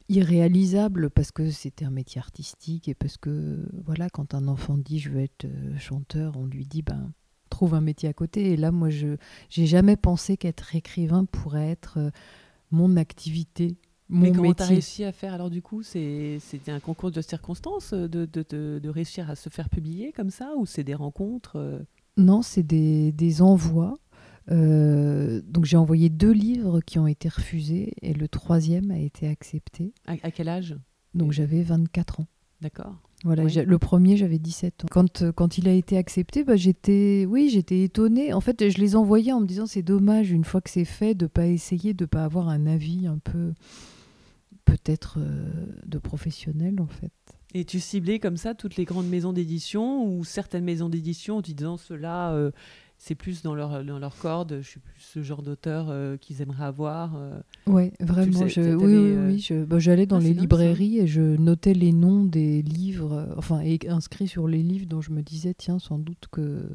irréalisable 0.08 1.08
parce 1.10 1.32
que 1.32 1.50
c'était 1.50 1.84
un 1.86 1.90
métier 1.90 2.18
artistique 2.18 2.88
et 2.88 2.94
parce 2.94 3.16
que 3.16 3.66
voilà 3.86 4.10
quand 4.10 4.34
un 4.34 4.48
enfant 4.48 4.76
dit 4.76 4.98
je 4.98 5.08
veux 5.08 5.20
être 5.20 5.46
chanteur 5.78 6.36
on 6.36 6.44
lui 6.44 6.66
dit 6.66 6.82
ben 6.82 7.10
trouve 7.48 7.72
un 7.72 7.80
métier 7.80 8.10
à 8.10 8.12
côté 8.12 8.52
et 8.52 8.58
là 8.58 8.70
moi 8.70 8.90
je 8.90 9.16
j'ai 9.48 9.64
jamais 9.64 9.96
pensé 9.96 10.36
qu'être 10.36 10.76
écrivain 10.76 11.24
pourrait 11.24 11.70
être 11.70 12.12
mon 12.70 12.98
activité 12.98 13.78
mais 14.08 14.32
comment 14.32 14.52
tu 14.52 14.62
as 14.62 14.66
réussi 14.66 15.04
à 15.04 15.12
faire? 15.12 15.34
Alors 15.34 15.50
du 15.50 15.62
coup 15.62 15.82
C'était 15.82 16.70
un 16.70 16.80
concours 16.80 17.10
de 17.10 17.20
circonstances 17.20 17.92
euh, 17.92 18.08
de, 18.08 18.26
de, 18.26 18.78
de, 18.78 18.88
réussir 18.88 19.30
à 19.30 19.34
se 19.34 19.48
faire 19.48 19.68
publier 19.68 20.12
comme 20.12 20.30
ça 20.30 20.52
ou 20.56 20.66
c'est 20.66 20.84
des 20.84 20.94
rencontres 20.94 21.56
euh? 21.56 21.78
Non, 22.16 22.42
c'est 22.42 22.62
des, 22.62 23.12
des, 23.12 23.42
envois. 23.42 23.98
Euh, 24.50 25.40
donc 25.48 25.64
j'ai 25.64 25.76
envoyé 25.76 26.10
deux 26.10 26.30
livres 26.30 26.80
qui 26.80 26.98
ont 26.98 27.06
été 27.06 27.28
refusés 27.28 27.94
et 28.02 28.12
le 28.12 28.28
troisième 28.28 28.90
a 28.90 28.98
été 28.98 29.26
accepté. 29.26 29.94
À, 30.06 30.30
quel 30.30 30.48
âge? 30.48 30.76
Donc 31.14 31.32
j'avais 31.32 31.62
24 31.62 32.20
ans. 32.20 32.26
D'accord. 32.60 32.94
Voilà, 33.24 33.44
le 33.44 33.78
premier, 33.78 34.18
j'avais 34.18 34.38
17 34.38 34.84
ans. 34.84 34.88
Quand, 34.90 35.32
quand 35.32 35.56
il 35.56 35.66
a 35.66 35.72
été 35.72 35.96
accepté, 35.96 36.44
bah, 36.44 36.56
j'étais, 36.56 37.26
oui, 37.26 37.48
j'étais 37.48 37.82
étonnée. 37.82 38.34
En 38.34 38.42
fait, 38.42 38.68
je 38.68 38.78
les 38.78 38.96
envoyais 38.96 39.32
en 39.32 39.40
me 39.40 39.46
disant 39.46 39.64
c'est 39.64 39.82
dommage 39.82 40.30
une 40.30 40.44
fois 40.44 40.60
que 40.60 40.68
c'est 40.68 40.84
fait 40.84 41.14
de 41.14 41.26
pas 41.26 41.46
essayer, 41.46 41.94
de 41.94 42.04
pas 42.04 42.24
avoir 42.24 42.48
un 42.48 42.66
avis 42.66 43.06
un 43.06 43.18
peu 43.18 43.54
peut-être 44.64 45.18
euh, 45.18 45.66
de 45.86 45.98
professionnels 45.98 46.80
en 46.80 46.86
fait. 46.86 47.12
Et 47.54 47.64
tu 47.64 47.78
ciblais 47.78 48.18
comme 48.18 48.36
ça 48.36 48.54
toutes 48.54 48.76
les 48.76 48.84
grandes 48.84 49.08
maisons 49.08 49.32
d'édition 49.32 50.04
ou 50.06 50.24
certaines 50.24 50.64
maisons 50.64 50.88
d'édition 50.88 51.38
en 51.38 51.42
te 51.42 51.52
disant 51.52 51.76
cela 51.76 52.32
euh, 52.32 52.50
c'est 52.98 53.14
plus 53.14 53.42
dans 53.42 53.54
leur, 53.54 53.84
dans 53.84 53.98
leur 53.98 54.16
corde, 54.16 54.58
je 54.60 54.68
suis 54.68 54.80
plus 54.80 54.98
ce 54.98 55.22
genre 55.22 55.42
d'auteur 55.42 55.86
euh, 55.90 56.16
qu'ils 56.16 56.42
aimeraient 56.42 56.64
avoir. 56.64 57.16
ouais, 57.66 57.92
vraiment. 58.00 58.46
je, 58.46 58.74
oui, 58.74 59.38
oui, 59.38 59.44
oui 59.50 59.64
bah, 59.66 59.78
j'allais 59.78 60.06
dans 60.06 60.16
ah, 60.16 60.20
les 60.20 60.32
librairies 60.32 60.98
et 60.98 61.06
je 61.06 61.20
notais 61.20 61.74
les 61.74 61.92
noms 61.92 62.24
des 62.24 62.62
livres, 62.62 63.34
enfin, 63.36 63.60
et 63.60 63.78
inscrits 63.88 64.28
sur 64.28 64.48
les 64.48 64.62
livres 64.62 64.86
dont 64.86 65.00
je 65.00 65.10
me 65.10 65.22
disais, 65.22 65.54
tiens, 65.54 65.78
sans 65.78 65.98
doute 65.98 66.26
que 66.30 66.70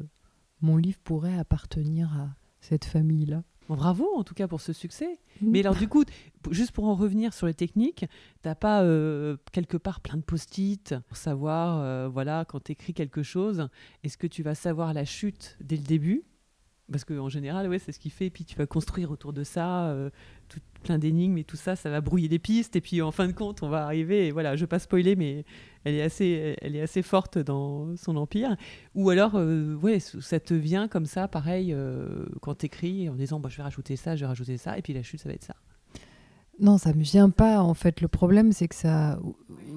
mon 0.60 0.76
livre 0.76 0.98
pourrait 1.02 1.38
appartenir 1.38 2.12
à 2.12 2.28
cette 2.60 2.84
famille-là. 2.84 3.42
Bravo 3.76 4.08
en 4.16 4.24
tout 4.24 4.34
cas 4.34 4.48
pour 4.48 4.60
ce 4.60 4.72
succès. 4.72 5.18
Mais 5.42 5.60
alors 5.60 5.74
du 5.74 5.88
coup, 5.88 6.04
juste 6.50 6.72
pour 6.72 6.84
en 6.84 6.94
revenir 6.94 7.32
sur 7.32 7.46
les 7.46 7.54
techniques, 7.54 8.04
t'as 8.42 8.54
pas 8.54 8.82
euh, 8.82 9.36
quelque 9.52 9.76
part 9.76 10.00
plein 10.00 10.16
de 10.16 10.22
post-it 10.22 10.94
pour 11.08 11.16
savoir, 11.16 11.80
euh, 11.80 12.08
voilà, 12.08 12.44
quand 12.46 12.64
tu 12.64 12.72
écris 12.72 12.94
quelque 12.94 13.22
chose, 13.22 13.68
est-ce 14.04 14.18
que 14.18 14.26
tu 14.26 14.42
vas 14.42 14.54
savoir 14.54 14.92
la 14.92 15.04
chute 15.04 15.56
dès 15.60 15.76
le 15.76 15.82
début 15.82 16.24
parce 16.90 17.04
qu'en 17.04 17.28
général, 17.28 17.68
ouais, 17.68 17.78
c'est 17.78 17.92
ce 17.92 17.98
qu'il 17.98 18.10
fait. 18.10 18.26
Et 18.26 18.30
puis 18.30 18.44
tu 18.44 18.56
vas 18.56 18.66
construire 18.66 19.10
autour 19.10 19.32
de 19.32 19.44
ça 19.44 19.88
euh, 19.88 20.10
tout, 20.48 20.60
plein 20.82 20.98
d'énigmes 20.98 21.38
et 21.38 21.44
tout 21.44 21.56
ça, 21.56 21.76
ça 21.76 21.90
va 21.90 22.00
brouiller 22.00 22.28
les 22.28 22.38
pistes. 22.38 22.76
Et 22.76 22.80
puis 22.80 23.02
en 23.02 23.10
fin 23.10 23.26
de 23.26 23.32
compte, 23.32 23.62
on 23.62 23.68
va 23.68 23.84
arriver. 23.84 24.26
Et 24.26 24.30
voilà, 24.30 24.56
je 24.56 24.62
vais 24.62 24.66
pas 24.66 24.78
spoiler, 24.78 25.16
mais 25.16 25.44
elle 25.84 25.94
est 25.94 26.02
assez, 26.02 26.56
elle 26.60 26.76
est 26.76 26.82
assez 26.82 27.02
forte 27.02 27.38
dans 27.38 27.96
son 27.96 28.16
empire. 28.16 28.56
Ou 28.94 29.10
alors, 29.10 29.36
euh, 29.36 29.74
ouais, 29.76 29.98
ça 30.00 30.40
te 30.40 30.54
vient 30.54 30.88
comme 30.88 31.06
ça, 31.06 31.28
pareil, 31.28 31.72
euh, 31.72 32.26
quand 32.42 32.56
tu 32.56 32.66
écris 32.66 33.08
en 33.08 33.14
disant, 33.14 33.40
bah, 33.40 33.48
je 33.50 33.56
vais 33.56 33.62
rajouter 33.62 33.96
ça, 33.96 34.16
je 34.16 34.20
vais 34.20 34.26
rajouter 34.26 34.56
ça, 34.56 34.76
et 34.78 34.82
puis 34.82 34.92
la 34.92 35.02
chute, 35.02 35.20
ça 35.20 35.28
va 35.28 35.34
être 35.34 35.44
ça. 35.44 35.56
Non, 36.60 36.76
ça 36.76 36.92
me 36.92 37.02
vient 37.02 37.30
pas. 37.30 37.62
En 37.62 37.74
fait, 37.74 38.00
le 38.00 38.08
problème, 38.08 38.52
c'est 38.52 38.68
que 38.68 38.74
ça, 38.74 39.18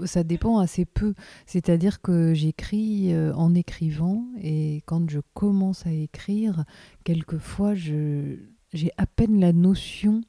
ça 0.05 0.23
dépend 0.23 0.59
assez 0.59 0.85
peu. 0.85 1.13
C'est-à-dire 1.45 2.01
que 2.01 2.33
j'écris 2.33 3.13
euh, 3.13 3.33
en 3.35 3.55
écrivant, 3.55 4.25
et 4.41 4.83
quand 4.85 5.09
je 5.09 5.19
commence 5.33 5.87
à 5.87 5.91
écrire, 5.91 6.65
quelquefois, 7.05 7.73
je, 7.73 8.37
j'ai 8.73 8.91
à 8.97 9.05
peine 9.05 9.39
la 9.39 9.53
notion 9.53 10.23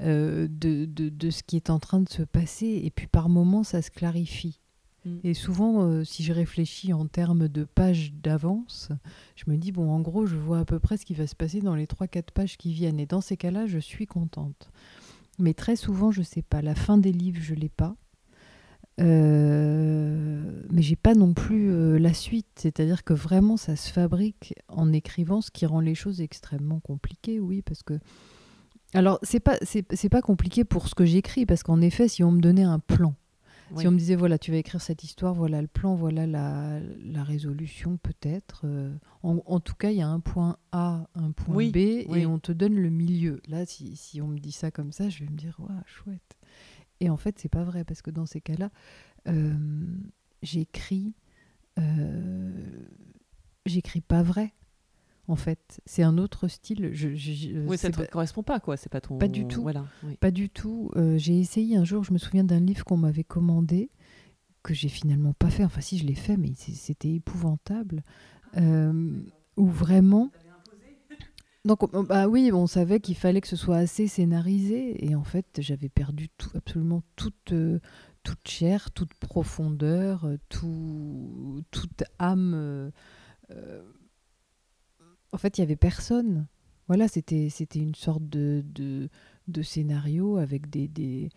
euh, 0.00 0.46
de, 0.50 0.84
de, 0.84 1.08
de, 1.08 1.30
ce 1.30 1.42
qui 1.42 1.56
est 1.56 1.70
en 1.70 1.78
train 1.78 2.00
de 2.00 2.08
se 2.10 2.22
passer, 2.22 2.82
et 2.84 2.90
puis 2.90 3.06
par 3.06 3.30
moments, 3.30 3.64
ça 3.64 3.80
se 3.80 3.90
clarifie. 3.90 4.60
Mm. 5.06 5.16
Et 5.24 5.32
souvent, 5.32 5.82
euh, 5.82 6.04
si 6.04 6.22
je 6.22 6.34
réfléchis 6.34 6.92
en 6.92 7.06
termes 7.06 7.48
de 7.48 7.64
pages 7.64 8.12
d'avance, 8.12 8.90
je 9.34 9.50
me 9.50 9.56
dis, 9.56 9.72
bon, 9.72 9.90
en 9.90 10.00
gros, 10.00 10.26
je 10.26 10.36
vois 10.36 10.58
à 10.58 10.64
peu 10.66 10.78
près 10.78 10.98
ce 10.98 11.06
qui 11.06 11.14
va 11.14 11.26
se 11.26 11.34
passer 11.34 11.60
dans 11.60 11.74
les 11.74 11.86
3-4 11.86 12.32
pages 12.34 12.58
qui 12.58 12.74
viennent. 12.74 13.00
Et 13.00 13.06
dans 13.06 13.22
ces 13.22 13.38
cas-là, 13.38 13.66
je 13.66 13.78
suis 13.78 14.06
contente. 14.06 14.70
Mais 15.38 15.54
très 15.54 15.76
souvent, 15.76 16.10
je 16.10 16.22
sais 16.22 16.42
pas. 16.42 16.62
La 16.62 16.74
fin 16.74 16.98
des 16.98 17.12
livres, 17.12 17.40
je 17.40 17.54
l'ai 17.54 17.68
pas. 17.68 17.96
Euh, 18.98 20.62
mais 20.70 20.80
j'ai 20.80 20.96
pas 20.96 21.14
non 21.14 21.34
plus 21.34 21.70
euh, 21.70 21.98
la 21.98 22.14
suite. 22.14 22.46
C'est-à-dire 22.56 23.04
que 23.04 23.12
vraiment, 23.12 23.56
ça 23.56 23.76
se 23.76 23.90
fabrique 23.90 24.54
en 24.68 24.92
écrivant, 24.92 25.40
ce 25.40 25.50
qui 25.50 25.66
rend 25.66 25.80
les 25.80 25.94
choses 25.94 26.20
extrêmement 26.20 26.80
compliquées, 26.80 27.40
oui, 27.40 27.62
parce 27.62 27.82
que. 27.82 27.98
Alors, 28.94 29.18
c'est 29.22 29.40
pas, 29.40 29.58
c'est, 29.62 30.08
pas 30.08 30.22
compliqué 30.22 30.64
pour 30.64 30.88
ce 30.88 30.94
que 30.94 31.04
j'écris, 31.04 31.44
parce 31.44 31.62
qu'en 31.62 31.80
effet, 31.80 32.08
si 32.08 32.24
on 32.24 32.30
me 32.30 32.40
donnait 32.40 32.62
un 32.62 32.78
plan, 32.78 33.14
si 33.74 33.86
on 33.86 33.90
me 33.90 33.98
disait, 33.98 34.14
voilà, 34.14 34.38
tu 34.38 34.50
vas 34.50 34.58
écrire 34.58 34.80
cette 34.80 35.02
histoire, 35.02 35.34
voilà 35.34 35.60
le 35.60 35.66
plan, 35.66 35.94
voilà 35.94 36.26
la, 36.26 36.80
la 37.02 37.24
résolution, 37.24 37.96
peut-être. 37.96 38.62
Euh, 38.64 38.94
en, 39.22 39.60
tout 39.60 39.74
cas, 39.74 39.90
il 39.90 39.96
y 39.96 40.02
a 40.02 40.08
un 40.08 40.20
point 40.20 40.58
A, 40.72 41.08
un 41.14 41.32
point 41.32 41.70
B, 41.70 41.76
et 41.76 42.26
on 42.26 42.38
te 42.38 42.52
donne 42.52 42.76
le 42.76 42.90
milieu. 42.90 43.40
Là, 43.48 43.66
si, 43.66 43.96
si, 43.96 44.20
on 44.20 44.28
me 44.28 44.38
dit 44.38 44.52
ça 44.52 44.70
comme 44.70 44.92
ça, 44.92 45.08
je 45.08 45.24
vais 45.24 45.30
me 45.30 45.36
dire, 45.36 45.56
waouh, 45.58 45.80
chouette. 45.86 46.36
Et 47.00 47.10
en 47.10 47.16
fait, 47.16 47.38
c'est 47.38 47.48
pas 47.48 47.64
vrai, 47.64 47.84
parce 47.84 48.02
que 48.02 48.10
dans 48.10 48.26
ces 48.26 48.40
cas-là, 48.40 48.70
euh, 49.28 49.54
j'écris. 50.42 51.14
Euh, 51.78 52.86
j'écris 53.66 54.00
pas 54.00 54.22
vrai 54.22 54.54
en 55.28 55.36
fait. 55.36 55.80
C'est 55.86 56.02
un 56.02 56.18
autre 56.18 56.48
style. 56.48 56.90
Je, 56.92 57.08
oui, 57.66 57.78
ça 57.78 57.88
ne 57.88 58.06
correspond 58.06 58.42
pas, 58.42 58.60
quoi. 58.60 58.76
C'est 58.76 58.90
pas 58.90 59.00
ton. 59.00 59.18
Pas 59.18 59.28
du 59.28 59.46
tout. 59.46 59.62
Voilà, 59.62 59.84
Pas 60.20 60.30
du 60.30 60.48
tout. 60.48 60.90
Euh, 60.96 61.18
j'ai 61.18 61.38
essayé 61.38 61.76
un 61.76 61.84
jour, 61.84 62.04
je 62.04 62.12
me 62.12 62.18
souviens 62.18 62.44
d'un 62.44 62.60
livre 62.60 62.84
qu'on 62.84 62.96
m'avait 62.96 63.24
commandé, 63.24 63.90
que 64.62 64.74
j'ai 64.74 64.88
finalement 64.88 65.32
pas 65.32 65.50
fait. 65.50 65.64
Enfin, 65.64 65.80
si, 65.80 65.98
je 65.98 66.06
l'ai 66.06 66.14
fait, 66.14 66.36
mais 66.36 66.52
c'était 66.54 67.14
épouvantable. 67.14 68.02
Euh, 68.56 69.20
où 69.56 69.66
vraiment. 69.66 70.30
Donc, 71.64 71.80
bah 72.06 72.28
oui, 72.28 72.52
on 72.52 72.68
savait 72.68 73.00
qu'il 73.00 73.16
fallait 73.16 73.40
que 73.40 73.48
ce 73.48 73.56
soit 73.56 73.78
assez 73.78 74.06
scénarisé. 74.06 75.04
Et 75.04 75.16
en 75.16 75.24
fait, 75.24 75.46
j'avais 75.58 75.88
perdu 75.88 76.28
tout, 76.38 76.50
absolument 76.54 77.02
toute, 77.16 77.52
euh, 77.52 77.80
toute 78.22 78.46
chair, 78.46 78.92
toute 78.92 79.14
profondeur, 79.14 80.28
tout, 80.48 81.64
toute 81.72 82.04
âme 82.20 82.92
en 85.32 85.38
fait, 85.38 85.58
il 85.58 85.60
y 85.60 85.64
avait 85.64 85.76
personne. 85.76 86.46
Voilà, 86.88 87.08
c'était 87.08 87.48
c'était 87.50 87.80
une 87.80 87.94
sorte 87.94 88.28
de, 88.28 88.64
de, 89.48 89.62
scénario 89.62 90.36
avec 90.36 90.70
des, 90.70 90.86
des... 90.86 91.30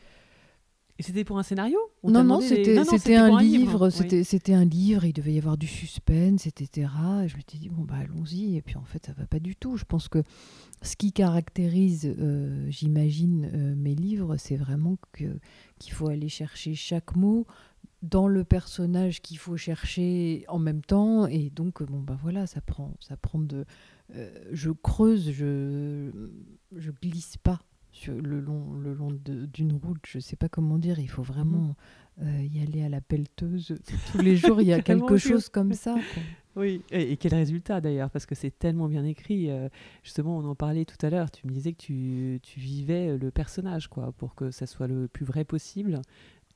Et 1.00 1.04
c'était 1.04 1.24
pour 1.24 1.40
un 1.40 1.44
scénario 1.44 1.80
Non, 2.04 2.24
non, 2.24 2.42
c'était 2.42 2.78
un, 3.16 3.40
livre. 3.40 3.90
C'était 3.90 4.54
un 4.54 4.66
livre, 4.66 5.06
il 5.06 5.14
devait 5.14 5.34
y 5.34 5.38
avoir 5.38 5.58
du 5.58 5.66
suspense, 5.66 6.46
etc. 6.46 6.90
Et 7.24 7.28
je 7.30 7.38
m'étais 7.38 7.58
dit, 7.58 7.70
bon, 7.70 7.84
bah 7.84 7.96
allons-y. 8.02 8.58
Et 8.58 8.62
puis 8.62 8.76
en 8.76 8.84
fait, 8.84 9.06
ça 9.06 9.14
va 9.14 9.26
pas 9.26 9.40
du 9.40 9.56
tout. 9.56 9.78
Je 9.78 9.86
pense 9.86 10.08
que 10.08 10.22
ce 10.82 10.96
qui 10.96 11.14
caractérise, 11.14 12.14
euh, 12.20 12.66
j'imagine, 12.70 13.50
euh, 13.54 13.76
mes 13.76 13.96
livres, 13.96 14.36
c'est 14.38 14.58
vraiment 14.58 14.98
qu'il 15.16 15.94
faut 15.94 16.10
aller 16.10 16.30
chercher 16.30 16.76
chaque 16.76 17.16
mot, 17.16 17.48
dans 18.02 18.28
le 18.28 18.44
personnage 18.44 19.22
qu'il 19.22 19.38
faut 19.38 19.58
chercher 19.58 20.46
en 20.48 20.60
même 20.60 20.82
temps. 20.82 21.28
Et 21.28 21.50
donc 21.50 21.84
bon 21.84 22.00
bah 22.00 22.18
voilà 22.22 22.48
ça 22.48 22.62
prend 22.62 22.96
ça 23.00 23.18
prend 23.18 23.40
de 23.40 23.66
euh, 24.16 24.30
je 24.52 24.72
creuse 24.72 25.32
je 25.32 26.10
je 26.76 26.92
glisse 26.92 27.38
pas 27.38 27.60
sur 27.92 28.14
le 28.14 28.40
long 28.40 28.74
le 28.74 28.94
long 28.94 29.12
d'une 29.26 29.74
route. 29.74 30.04
Je 30.08 30.20
sais 30.20 30.36
pas 30.36 30.50
comment 30.50 30.78
dire. 30.78 31.00
Il 31.00 31.10
faut 31.10 31.24
vraiment 31.24 31.76
mhm. 32.20 32.28
euh, 32.28 32.44
y 32.44 32.62
aller 32.62 32.84
à 32.84 32.90
la 32.90 33.02
pelleteuse. 33.02 33.76
Tous 34.12 34.22
les 34.22 34.36
jours 34.36 34.62
il 34.62 34.68
y 34.68 34.74
a 34.74 34.82
quelque 34.82 35.18
chose 35.18 35.50
comme 35.50 35.74
ça 35.74 35.96
oui 36.56 36.82
et, 36.92 37.16
quel 37.18 37.36
résultat 37.36 37.80
d'ailleurs 37.80 38.10
parce 38.10 38.26
que 38.26 38.34
c'est 38.34 38.52
tellement 38.52 38.88
bien 38.88 39.06
écrit 39.06 39.50
euh, 39.50 39.70
justement 40.04 40.38
on 40.38 40.46
en 40.46 40.56
parlait 40.56 40.84
tout 40.84 40.98
à 41.06 41.10
l'heure 41.10 41.30
tu 41.32 41.46
me 41.46 41.52
disais 41.52 41.74
que 41.74 41.78
tu, 41.78 42.40
tu 42.42 42.60
vivais 42.60 43.18
le 43.18 43.32
personnage 43.32 43.88
quoi 43.88 44.12
pour 44.14 44.36
que 44.36 44.50
ça 44.52 44.66
soit 44.66 44.88
le 44.88 45.08
plus 45.08 45.26
vrai 45.26 45.46
possible 45.46 46.02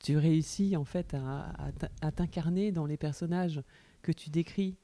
tu 0.04 0.18
réussis 0.18 0.76
en 0.76 0.84
fait 0.84 1.14
à, 1.14 2.12
t'incarner 2.12 2.72
dans 2.72 2.86
les 2.86 2.98
personnages 2.98 3.62
que 4.02 4.12
tu 4.12 4.30
décris. 4.30 4.76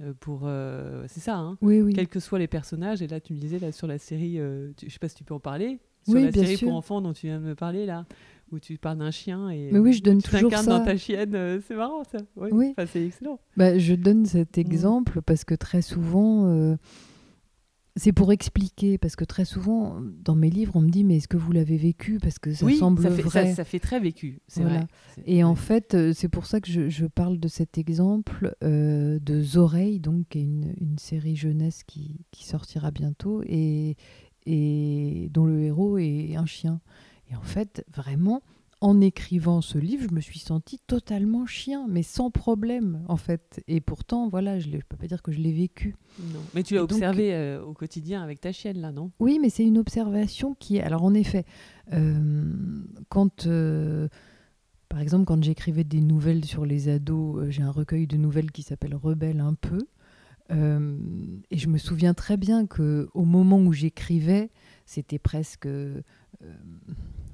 Euh, 0.00 0.14
pour 0.18 0.42
euh, 0.44 1.04
c'est 1.08 1.20
ça 1.20 1.36
hein 1.36 1.58
oui, 1.60 1.82
oui. 1.82 1.92
quels 1.92 2.08
que 2.08 2.20
soient 2.20 2.38
les 2.38 2.46
personnages 2.46 3.02
et 3.02 3.06
là 3.06 3.20
tu 3.20 3.34
me 3.34 3.38
disais 3.38 3.58
là 3.58 3.70
sur 3.70 3.86
la 3.86 3.98
série 3.98 4.38
euh, 4.38 4.70
je 4.82 4.88
sais 4.88 4.98
pas 4.98 5.08
si 5.08 5.14
tu 5.14 5.24
peux 5.24 5.34
en 5.34 5.40
parler 5.40 5.78
sur 6.08 6.14
la 6.14 6.32
série 6.32 6.56
pour 6.56 6.74
enfants 6.74 7.02
dont 7.02 7.12
tu 7.12 7.26
viens 7.26 7.38
de 7.38 7.44
me 7.44 7.54
parler 7.54 7.84
là 7.84 8.06
où 8.50 8.58
tu 8.58 8.78
parles 8.78 8.96
d'un 8.96 9.10
chien 9.10 9.50
et 9.50 9.68
mais 9.70 9.78
oui 9.78 9.92
je 9.92 10.02
donne 10.02 10.22
tu 10.22 10.30
toujours 10.30 10.52
ça 10.52 10.62
dans 10.62 10.82
ta 10.82 10.96
chienne 10.96 11.60
c'est 11.68 11.74
marrant 11.74 12.02
ça 12.04 12.16
oui, 12.36 12.74
c'est 12.86 13.04
excellent 13.04 13.38
bah, 13.58 13.78
je 13.78 13.94
donne 13.94 14.24
cet 14.24 14.56
mmh. 14.56 14.60
exemple 14.60 15.20
parce 15.20 15.44
que 15.44 15.54
très 15.54 15.82
souvent 15.82 16.78
c'est 17.96 18.12
pour 18.12 18.32
expliquer, 18.32 18.98
parce 18.98 19.16
que 19.16 19.24
très 19.24 19.44
souvent, 19.44 20.00
dans 20.24 20.36
mes 20.36 20.50
livres, 20.50 20.76
on 20.76 20.80
me 20.80 20.90
dit, 20.90 21.04
mais 21.04 21.16
est-ce 21.16 21.28
que 21.28 21.36
vous 21.36 21.52
l'avez 21.52 21.76
vécu? 21.76 22.18
Parce 22.18 22.38
que 22.38 22.52
ça 22.52 22.70
semble 22.72 23.02
ça 23.02 23.10
fait, 23.10 23.22
vrai. 23.22 23.54
Ça, 23.54 23.64
fait 23.64 23.80
très 23.80 23.98
vécu, 23.98 24.40
c'est 24.46 24.62
vrai. 24.62 24.86
Et 25.26 25.42
en 25.42 25.54
fait, 25.54 25.94
euh, 25.94 26.12
c'est 26.14 26.28
pour 26.28 26.46
ça 26.46 26.60
que 26.60 26.88
je, 26.88 27.06
parle 27.06 27.40
de 27.40 27.48
cet 27.48 27.78
exemple 27.78 28.54
euh, 28.62 29.18
de 29.20 29.42
Zoreille, 29.42 29.98
donc, 29.98 30.28
qui 30.30 30.38
est 30.38 30.42
une, 30.42 30.98
série 30.98 31.36
jeunesse 31.36 31.82
qui, 31.84 32.24
qui, 32.30 32.46
sortira 32.46 32.90
bientôt, 32.90 33.42
et, 33.44 33.96
et 34.46 35.28
dont 35.32 35.44
le 35.44 35.62
héros 35.62 35.98
est 35.98 36.36
un 36.36 36.46
chien. 36.46 36.80
Et 37.30 37.36
en 37.36 37.42
fait, 37.42 37.84
vraiment, 37.92 38.42
en 38.80 39.00
écrivant 39.00 39.60
ce 39.60 39.76
livre, 39.76 40.06
je 40.08 40.14
me 40.14 40.20
suis 40.20 40.38
sentie 40.38 40.78
totalement 40.86 41.44
chien, 41.44 41.86
mais 41.88 42.02
sans 42.02 42.30
problème 42.30 43.04
en 43.08 43.16
fait. 43.16 43.62
Et 43.68 43.80
pourtant, 43.80 44.28
voilà, 44.28 44.58
je 44.58 44.68
ne 44.68 44.78
peux 44.78 44.96
pas 44.96 45.06
dire 45.06 45.22
que 45.22 45.32
je 45.32 45.38
l'ai 45.38 45.52
vécu. 45.52 45.96
Non. 46.18 46.40
Mais 46.54 46.62
tu 46.62 46.74
l'as 46.74 46.82
observé 46.82 47.34
euh, 47.34 47.62
au 47.62 47.74
quotidien 47.74 48.22
avec 48.22 48.40
ta 48.40 48.52
chienne, 48.52 48.80
là, 48.80 48.90
non? 48.90 49.10
Oui, 49.20 49.38
mais 49.40 49.50
c'est 49.50 49.64
une 49.64 49.76
observation 49.76 50.54
qui 50.58 50.78
est... 50.78 50.82
Alors 50.82 51.04
en 51.04 51.14
effet, 51.14 51.44
euh, 51.92 52.52
quand... 53.08 53.46
Euh, 53.46 54.08
par 54.88 55.00
exemple, 55.00 55.24
quand 55.24 55.42
j'écrivais 55.44 55.84
des 55.84 56.00
nouvelles 56.00 56.44
sur 56.44 56.64
les 56.64 56.88
ados, 56.88 57.48
j'ai 57.50 57.62
un 57.62 57.70
recueil 57.70 58.08
de 58.08 58.16
nouvelles 58.16 58.50
qui 58.50 58.62
s'appelle 58.62 58.96
Rebelle 58.96 59.40
un 59.40 59.54
peu. 59.54 59.78
et 60.50 61.56
je 61.58 61.68
me 61.68 61.78
souviens 61.78 62.12
très 62.12 62.36
bien 62.36 62.66
que 62.66 63.08
au 63.14 63.24
moment 63.24 63.58
où 63.58 63.72
j'écrivais, 63.72 64.50
c'était 64.86 65.20
presque 65.20 65.68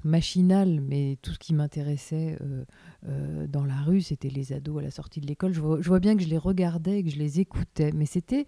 machinal, 0.03 0.81
mais 0.81 1.17
tout 1.21 1.31
ce 1.31 1.39
qui 1.39 1.53
m'intéressait 1.53 2.37
euh, 2.41 2.65
euh, 3.07 3.47
dans 3.47 3.65
la 3.65 3.75
rue, 3.81 4.01
c'était 4.01 4.29
les 4.29 4.53
ados 4.53 4.79
à 4.79 4.81
la 4.81 4.91
sortie 4.91 5.21
de 5.21 5.27
l'école. 5.27 5.53
Je 5.53 5.61
vois, 5.61 5.99
bien 5.99 6.15
que 6.15 6.23
je 6.23 6.27
les 6.27 6.37
regardais, 6.37 7.03
que 7.03 7.09
je 7.09 7.17
les 7.17 7.39
écoutais, 7.39 7.91
mais 7.93 8.05
c'était 8.05 8.45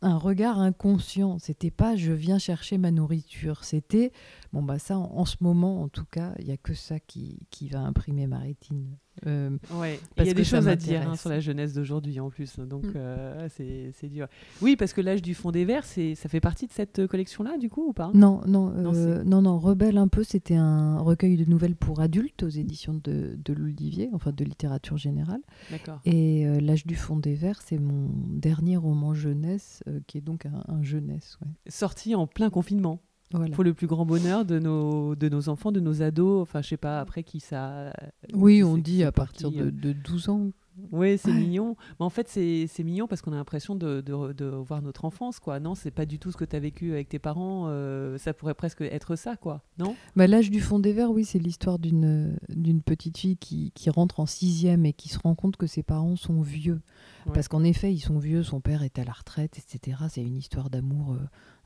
un 0.00 0.16
regard 0.16 0.58
inconscient. 0.58 1.38
C'était 1.38 1.70
pas 1.70 1.96
je 1.96 2.12
viens 2.12 2.38
chercher 2.38 2.78
ma 2.78 2.90
nourriture. 2.90 3.64
C'était 3.64 4.12
bon 4.52 4.62
bah 4.62 4.78
ça 4.78 4.98
en, 4.98 5.24
ce 5.24 5.36
moment 5.40 5.82
en 5.82 5.88
tout 5.88 6.04
cas, 6.04 6.34
il 6.38 6.46
y 6.46 6.52
a 6.52 6.56
que 6.56 6.74
ça 6.74 6.98
qui, 7.00 7.38
qui 7.50 7.68
va 7.68 7.80
imprimer 7.80 8.26
ma 8.26 8.38
rétine. 8.38 8.96
Euh, 9.26 9.50
ouais. 9.74 10.00
Il 10.18 10.26
y 10.26 10.30
a 10.30 10.34
des 10.34 10.44
choses 10.44 10.68
à 10.68 10.76
dire 10.76 11.08
hein, 11.08 11.16
sur 11.16 11.30
la 11.30 11.40
jeunesse 11.40 11.74
d'aujourd'hui 11.74 12.18
en 12.18 12.30
plus, 12.30 12.58
donc 12.58 12.84
mm. 12.84 12.92
euh, 12.96 13.48
c'est 13.50 14.08
dur. 14.08 14.26
Oui, 14.60 14.76
parce 14.76 14.92
que 14.92 15.00
l'âge 15.00 15.22
du 15.22 15.34
fond 15.34 15.50
des 15.50 15.64
vers, 15.64 15.84
ça 15.84 16.28
fait 16.28 16.40
partie 16.40 16.66
de 16.66 16.72
cette 16.72 17.06
collection-là, 17.06 17.58
du 17.58 17.68
coup, 17.68 17.88
ou 17.88 17.92
pas? 17.92 18.10
Non, 18.14 18.40
non, 18.46 18.72
euh, 18.76 19.22
non, 19.24 19.42
non, 19.42 19.58
Rebelle 19.58 19.98
un 19.98 20.08
peu, 20.08 20.24
c'était 20.24 20.56
un 20.56 20.98
recueil 20.98 21.36
de 21.36 21.44
nouvelles 21.44 21.76
pour 21.76 22.00
adultes 22.00 22.42
aux 22.42 22.48
éditions 22.48 22.94
de, 22.94 23.38
de 23.42 23.52
l'Olivier, 23.52 24.10
enfin 24.12 24.32
de 24.32 24.44
littérature 24.44 24.96
générale. 24.96 25.40
D'accord. 25.70 26.00
Et 26.04 26.44
l'âge 26.60 26.86
du 26.86 26.96
fond 26.96 27.16
des 27.16 27.34
vers, 27.34 27.60
c'est 27.62 27.78
mon 27.78 28.10
dernier 28.28 28.76
roman 28.76 29.14
jeunesse, 29.14 29.82
qui 30.06 30.18
est 30.18 30.22
donc 30.22 30.46
un, 30.46 30.82
jeunesse. 30.82 31.38
Sorti 31.68 32.14
en 32.14 32.26
plein 32.26 32.50
confinement. 32.50 33.00
Voilà. 33.32 33.54
pour 33.54 33.64
le 33.64 33.74
plus 33.74 33.86
grand 33.86 34.04
bonheur 34.04 34.44
de 34.44 34.58
nos, 34.58 35.14
de 35.14 35.28
nos 35.28 35.48
enfants, 35.48 35.72
de 35.72 35.80
nos 35.80 36.02
ados. 36.02 36.42
Enfin, 36.42 36.62
je 36.62 36.68
sais 36.68 36.76
pas, 36.76 37.00
après 37.00 37.22
qui 37.22 37.40
ça. 37.40 37.92
Oui, 38.34 38.56
qui 38.58 38.62
on 38.64 38.76
dit 38.78 39.04
à 39.04 39.12
partir 39.12 39.48
qui, 39.48 39.56
de, 39.56 39.66
euh, 39.66 39.70
de 39.70 39.92
12 39.92 40.28
ans. 40.28 40.50
Oui, 40.90 41.18
c'est 41.18 41.32
mignon. 41.32 41.76
Mais 42.00 42.06
en 42.06 42.10
fait, 42.10 42.28
c'est 42.28 42.82
mignon 42.84 43.06
parce 43.06 43.20
qu'on 43.22 43.32
a 43.32 43.36
l'impression 43.36 43.74
de, 43.74 44.00
de, 44.00 44.32
de 44.32 44.44
voir 44.46 44.80
notre 44.82 45.04
enfance, 45.04 45.38
quoi. 45.38 45.60
Non, 45.60 45.74
c'est 45.74 45.90
pas 45.90 46.06
du 46.06 46.18
tout 46.18 46.30
ce 46.32 46.36
que 46.36 46.44
tu 46.44 46.56
as 46.56 46.60
vécu 46.60 46.92
avec 46.92 47.08
tes 47.08 47.18
parents. 47.18 47.64
euh, 47.68 48.16
ça 48.18 48.32
pourrait 48.32 48.54
presque 48.54 48.80
être 48.82 49.16
ça, 49.16 49.36
quoi. 49.36 49.62
Non? 49.78 49.94
Bah, 50.16 50.26
L'âge 50.26 50.50
du 50.50 50.60
fond 50.60 50.78
des 50.78 50.92
verres, 50.92 51.10
oui, 51.10 51.24
c'est 51.24 51.38
l'histoire 51.38 51.78
d'une 51.78 52.36
petite 52.84 53.18
fille 53.18 53.36
qui, 53.36 53.70
qui 53.74 53.90
rentre 53.90 54.20
en 54.20 54.26
sixième 54.26 54.86
et 54.86 54.92
qui 54.92 55.08
se 55.08 55.18
rend 55.18 55.34
compte 55.34 55.56
que 55.56 55.66
ses 55.66 55.82
parents 55.82 56.16
sont 56.16 56.40
vieux. 56.40 56.80
Ouais. 57.26 57.32
Parce 57.34 57.48
qu'en 57.48 57.62
effet, 57.64 57.92
ils 57.92 58.00
sont 58.00 58.18
vieux, 58.18 58.42
son 58.42 58.60
père 58.60 58.82
est 58.82 58.98
à 58.98 59.04
la 59.04 59.12
retraite, 59.12 59.58
etc. 59.58 59.98
C'est 60.08 60.22
une 60.22 60.36
histoire 60.36 60.70
d'amour 60.70 61.12
euh, 61.12 61.18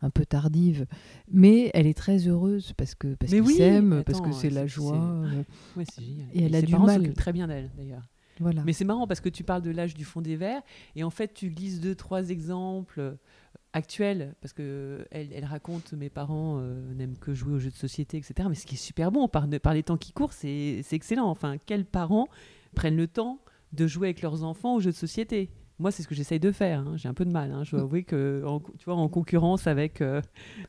un 0.02 0.10
peu 0.10 0.26
tardive. 0.26 0.86
Mais 1.30 1.70
elle 1.74 1.86
est 1.86 1.96
très 1.96 2.26
heureuse 2.28 2.72
parce 2.76 2.94
que 2.94 3.14
parce 3.14 3.32
qu'ils 3.32 3.42
oui, 3.42 3.54
s'aiment, 3.54 3.96
mais 3.96 4.02
parce 4.02 4.20
que 4.20 4.32
c'est 4.32 4.50
la 4.50 4.66
joie. 4.66 4.96
euh, 4.96 5.42
Ouais. 5.76 5.84
Et 6.34 6.44
elle 6.44 6.54
a 6.54 6.62
du 6.62 6.76
mal. 6.76 7.12
très 7.14 7.32
bien 7.32 7.46
d'elle, 7.46 7.70
d'ailleurs. 7.76 8.02
Voilà. 8.40 8.62
Mais 8.64 8.72
c'est 8.72 8.84
marrant 8.84 9.06
parce 9.06 9.20
que 9.20 9.28
tu 9.28 9.44
parles 9.44 9.62
de 9.62 9.70
l'âge 9.70 9.94
du 9.94 10.04
fond 10.04 10.20
des 10.20 10.36
verres 10.36 10.62
et 10.94 11.04
en 11.04 11.10
fait 11.10 11.32
tu 11.34 11.50
glisses 11.50 11.80
deux 11.80 11.94
trois 11.94 12.30
exemples 12.30 13.00
euh, 13.00 13.14
actuels 13.72 14.34
parce 14.40 14.52
que 14.52 15.06
elle, 15.10 15.32
elle 15.32 15.44
raconte 15.44 15.92
mes 15.92 16.10
parents 16.10 16.58
euh, 16.58 16.94
n'aiment 16.94 17.18
que 17.18 17.34
jouer 17.34 17.54
aux 17.54 17.58
jeux 17.58 17.70
de 17.70 17.76
société 17.76 18.16
etc. 18.16 18.48
Mais 18.48 18.54
ce 18.54 18.66
qui 18.66 18.74
est 18.74 18.78
super 18.78 19.10
bon 19.10 19.28
par, 19.28 19.46
par 19.62 19.74
les 19.74 19.82
temps 19.82 19.96
qui 19.96 20.12
courent 20.12 20.32
c'est 20.32 20.82
excellent. 20.92 21.28
Enfin 21.28 21.56
quels 21.64 21.84
parents 21.84 22.28
prennent 22.74 22.96
le 22.96 23.08
temps 23.08 23.40
de 23.72 23.86
jouer 23.86 24.08
avec 24.08 24.22
leurs 24.22 24.44
enfants 24.44 24.76
aux 24.76 24.80
jeux 24.80 24.92
de 24.92 24.96
société? 24.96 25.50
Moi, 25.78 25.90
c'est 25.90 26.02
ce 26.02 26.08
que 26.08 26.14
j'essaye 26.14 26.40
de 26.40 26.52
faire. 26.52 26.80
hein. 26.80 26.94
J'ai 26.96 27.08
un 27.08 27.14
peu 27.14 27.24
de 27.24 27.30
mal. 27.32 27.52
hein. 27.52 27.64
Je 27.64 27.72
dois 27.72 27.80
avouer 27.82 28.02
que, 28.04 28.42
en, 28.46 28.60
tu 28.60 28.84
vois, 28.86 28.94
en 28.94 29.08
concurrence 29.08 29.66
avec, 29.66 30.00
euh, 30.00 30.20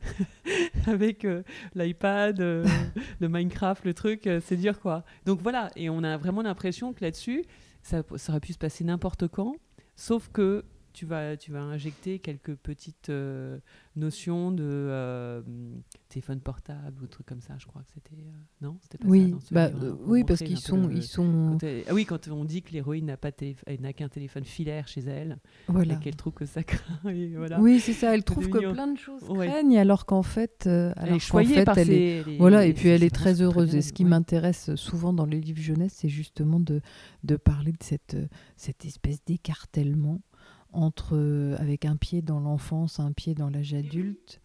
avec 0.88 1.26
euh, 1.26 1.44
l'iPad, 1.76 2.40
euh, 2.42 2.66
le 3.20 3.30
Minecraft, 3.30 3.86
le 3.86 3.94
truc, 3.94 4.30
c'est 4.42 4.58
dur, 4.58 4.80
quoi. 4.80 5.04
Donc 5.26 5.42
voilà. 5.42 5.70
Et 5.76 5.90
on 5.90 6.04
a 6.04 6.18
vraiment 6.18 6.42
l'impression 6.42 6.94
que 6.94 7.04
là-dessus, 7.04 7.44
ça, 7.82 8.04
ça 8.16 8.32
aurait 8.32 8.40
pu 8.42 8.54
se 8.54 8.58
passer 8.58 8.84
n'importe 8.84 9.28
quand, 9.28 9.56
sauf 9.96 10.30
que 10.32 10.64
tu 10.98 11.06
vas, 11.06 11.38
tu 11.38 11.51
vas 11.51 11.62
injecter 11.62 12.18
quelques 12.18 12.56
petites 12.56 13.10
euh, 13.10 13.60
notions 13.96 14.51
de 14.51 14.63
euh, 14.63 15.42
téléphone 16.10 16.39
portable 16.39 17.04
ou 17.04 17.06
trucs 17.06 17.27
comme 17.27 17.39
ça. 17.42 17.54
Je 17.60 17.68
crois 17.68 17.84
que 17.84 17.92
c'était. 17.94 18.20
euh, 18.20 18.32
non 18.62 18.77
C'était 18.82 18.98
pas 18.98 19.04
ça 19.04 19.10
Oui, 19.12 19.27
dans 19.32 19.39
celui 19.39 19.54
bah, 19.54 19.70
euh, 19.84 19.94
oui 20.08 20.24
parce 20.24 20.39
qu'ils 20.39 20.58
sont, 20.58 20.88
le- 20.88 20.96
ils 20.96 21.04
sont, 21.04 21.50
quand 21.51 21.63
elle- 21.68 21.84
ah 21.88 21.94
oui, 21.94 22.06
quand 22.06 22.27
on 22.30 22.46
dit 22.46 22.63
que 22.63 22.72
l'héroïne 22.72 23.06
n'a 23.06 23.18
pas 23.18 23.32
télé- 23.32 23.56
n'a 23.80 23.94
qu'un 23.94 24.10
téléphone 24.10 24.44
filaire 24.44 24.88
chez 24.88 25.01
elle 25.01 25.38
voilà. 25.68 25.94
et 25.94 26.00
qu'elle 26.00 26.16
trouve 26.16 26.34
que 26.34 26.48
ça 26.48 26.63
craint. 27.04 27.10
Et 27.12 27.36
voilà. 27.36 27.60
Oui, 27.62 27.80
c'est 27.80 27.94
ça. 27.94 28.16
Elle 28.16 28.24
trouve 28.24 28.50
que 28.50 28.72
plein 28.72 28.88
de 28.88 28.98
choses 28.98 29.22
Ouais. 29.30 29.46
craignent, 29.48 29.77
alors 29.77 30.08
qu'en 30.08 30.24
fait, 30.24 30.66
euh, 30.66 30.94
elle 30.98 31.04
alors 31.04 31.16
est 31.18 31.20
choyée 31.20 31.56
fait, 31.58 31.63
par 31.66 31.77
elle 31.77 31.86
ses. 31.88 31.94
est- 31.94 32.25
les- 32.25 32.38
Voilà, 32.39 32.66
et 32.66 32.74
puis 32.74 32.89
elle 32.89 33.04
est 33.04 33.13
très 33.13 33.42
heureuse. 33.44 33.75
Et 33.75 33.84
ce 33.84 33.94
qui 33.94 34.04
ouais. 34.04 34.10
m'intéresse 34.10 34.74
souvent 34.74 35.13
dans 35.13 35.25
les 35.27 35.39
livres 35.42 35.62
jeunesse, 35.62 35.94
c'est 35.98 36.10
justement 36.10 36.60
de, 36.60 36.82
de 37.24 37.36
parler 37.36 37.72
de 37.72 37.84
cette, 37.84 38.16
euh, 38.16 38.25
cette 38.56 38.84
espèce 38.84 39.24
d'écartèlement 39.25 40.22
entre, 40.77 41.15
euh, 41.15 41.55
avec 41.60 41.86
un 41.86 41.96
pied 41.96 42.22
dans 42.22 42.39
l'enfance, 42.39 43.00
un 43.00 43.12
pied 43.12 43.34
dans 43.36 43.50
l'âge 43.50 43.74
adulte. 43.74 44.41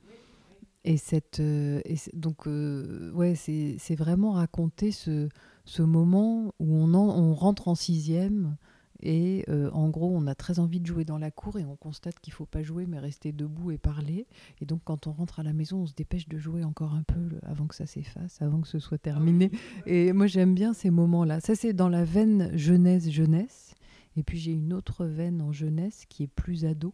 Et 0.85 0.97
cette, 0.97 1.39
euh, 1.39 1.81
et 1.85 1.95
donc, 2.13 2.49
euh, 2.49 3.13
ouais, 3.13 3.35
c'est 3.37 3.95
vraiment 3.95 4.33
raconter 4.33 4.91
ce, 4.91 5.29
ce 5.65 5.83
moment 5.83 6.53
où 6.59 6.75
on, 6.75 6.93
en- 6.95 7.17
on 7.17 7.35
rentre 7.35 7.69
en 7.69 7.77
sixième 7.77 8.57
et 9.05 9.45
euh, 9.49 9.69
en 9.73 9.89
gros, 9.91 10.11
on 10.13 10.27
a 10.29 10.35
très 10.35 10.59
envie 10.61 10.79
de 10.81 10.87
jouer 10.87 11.05
dans 11.05 11.19
la 11.19 11.31
cour 11.33 11.59
et 11.59 11.65
on 11.65 11.75
constate 11.77 12.19
qu'il 12.21 12.33
faut 12.33 12.47
pas 12.47 12.63
jouer 12.63 12.87
mais 12.87 12.99
rester 13.01 13.33
debout 13.33 13.71
et 13.73 13.79
parler. 13.79 14.27
Et 14.61 14.65
donc, 14.65 14.81
quand 14.85 15.07
on 15.09 15.13
rentre 15.13 15.39
à 15.41 15.43
la 15.45 15.53
maison, 15.53 15.83
on 15.83 15.87
se 15.87 15.95
dépêche 15.95 16.29
de 16.29 16.39
jouer 16.39 16.63
encore 16.65 16.95
un 16.95 17.03
peu 17.03 17.21
avant 17.43 17.67
que 17.67 17.75
ça 17.77 17.87
s'efface, 17.87 18.41
avant 18.43 18.61
que 18.61 18.69
ce 18.69 18.79
soit 18.81 18.99
terminé. 18.99 19.51
Et 19.87 20.13
moi, 20.13 20.27
j'aime 20.29 20.55
bien 20.55 20.73
ces 20.73 20.91
moments-là. 20.91 21.41
Ça, 21.41 21.55
c'est 21.55 21.73
dans 21.73 21.89
la 21.89 22.05
veine 22.05 22.51
jeunesse-jeunesse. 22.57 23.75
Et 24.17 24.23
puis, 24.23 24.39
j'ai 24.39 24.53
une 24.53 24.73
autre 24.73 25.07
veine 25.07 25.41
en 25.43 25.53
jeunesse 25.53 26.05
qui 26.09 26.23
est 26.25 26.29
plus 26.29 26.65
ado. 26.65 26.93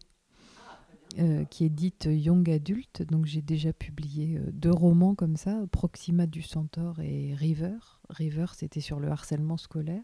euh, 1.17 1.43
qui 1.45 1.65
est 1.65 1.69
dite 1.69 2.07
Young 2.09 2.47
Adult. 2.49 3.01
Donc 3.09 3.25
j'ai 3.25 3.41
déjà 3.41 3.73
publié 3.73 4.37
euh, 4.37 4.51
deux 4.51 4.71
romans 4.71 5.15
comme 5.15 5.37
ça, 5.37 5.59
Proxima 5.71 6.27
du 6.27 6.41
Centaure 6.43 6.99
et 6.99 7.33
River. 7.33 7.77
River, 8.09 8.45
c'était 8.55 8.79
sur 8.79 8.99
le 8.99 9.09
harcèlement 9.09 9.57
scolaire. 9.57 10.03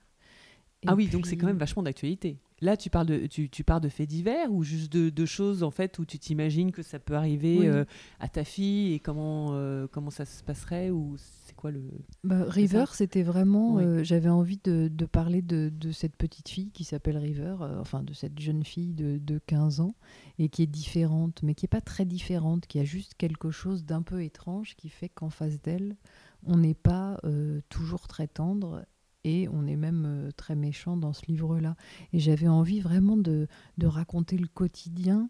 Et 0.86 0.89
Ah 0.91 0.95
oui, 0.95 1.08
donc 1.08 1.26
c'est 1.26 1.38
quand 1.38 1.48
même 1.48 1.58
vachement 1.58 1.84
d'actualité. 1.84 2.38
Là, 2.62 2.78
tu 2.78 2.89
parles 2.89 3.08
de, 3.08 3.26
tu, 3.28 3.50
tu 3.50 3.65
pars 3.65 3.82
de 3.82 3.89
faits 3.89 4.08
divers 4.08 4.50
ou 4.50 4.63
juste 4.63 4.91
de, 4.93 5.10
de 5.10 5.26
choses 5.26 5.62
en 5.62 5.71
fait 5.71 6.00
où 6.00 6.06
tu 6.06 6.17
t'imagines 6.17 6.71
que 6.71 6.84
ça 6.84 7.00
peut 7.00 7.15
arriver 7.15 7.58
Oui. 7.60 7.67
euh, 7.67 7.84
à 8.21 8.30
ta 8.30 8.45
fille 8.45 8.93
et 8.93 9.00
comment, 9.02 9.50
euh, 9.52 9.88
comment 9.91 10.10
ça 10.10 10.24
se 10.24 10.41
passerait 10.41 10.89
ou 10.89 11.15
c'est 11.17 11.54
quoi 11.56 11.71
le. 11.71 11.84
Bah, 12.24 12.45
River, 12.48 12.86
c'était 12.93 13.24
vraiment. 13.24 13.74
Oui. 13.76 13.84
euh, 13.84 14.04
J'avais 14.06 14.30
envie 14.30 14.60
de, 14.63 14.88
de 14.88 15.06
parler 15.06 15.41
de, 15.41 15.69
de 15.78 15.91
cette 15.91 16.15
petite 16.15 16.48
fille 16.48 16.71
qui 16.71 16.86
s'appelle 16.86 17.17
River, 17.17 17.58
enfin 17.82 18.04
de 18.04 18.13
cette 18.13 18.39
jeune 18.39 18.63
fille 18.63 18.93
de, 18.93 19.17
de 19.17 19.38
15 19.48 19.82
ans, 19.82 19.95
et 20.39 20.48
qui 20.48 20.63
est 20.63 20.67
différente, 20.67 21.41
mais 21.43 21.56
qui 21.56 21.65
n'est 21.65 21.69
pas 21.69 21.82
très 21.82 22.06
différente, 22.06 22.67
qui 22.67 22.80
a 22.80 22.86
juste 22.86 23.15
quelque 23.17 23.52
chose 23.52 23.84
d'un 23.84 24.02
peu 24.02 24.24
étrange 24.24 24.76
qui 24.78 24.88
fait 24.88 25.10
qu'en 25.10 25.30
face 25.30 25.62
d'elle, 25.62 25.98
on 26.45 26.56
n'est 26.58 26.74
pas 26.74 27.19
toujours 27.67 28.08
très 28.08 28.28
tendre. 28.28 28.86
Et 29.26 29.50
on 29.52 29.66
est 29.66 29.76
même 29.76 30.06
euh, 30.06 30.32
très 30.32 30.56
méchant 30.56 30.96
dans 30.96 31.12
ce 31.12 31.26
livre-là. 31.26 31.76
Et 32.14 32.20
j'avais 32.20 32.48
envie 32.48 32.80
vraiment 32.80 33.18
de, 33.18 33.48
raconter 33.84 34.38
le 34.38 34.48
quotidien 34.48 35.30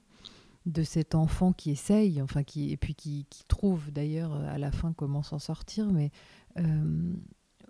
de 0.65 0.83
cet 0.83 1.15
enfant 1.15 1.53
qui 1.53 1.71
essaye, 1.71 2.21
enfin 2.21 2.43
qui 2.43 2.71
et 2.71 2.77
puis 2.77 2.93
qui, 2.93 3.25
trouve 3.47 3.91
d'ailleurs 3.91 4.35
euh, 4.35 4.53
à 4.53 4.57
la 4.57 4.71
fin 4.71 4.91
comment 4.91 5.23
s'en 5.23 5.39
sortir, 5.39 5.93
mais 5.93 6.11
euh, 6.57 7.13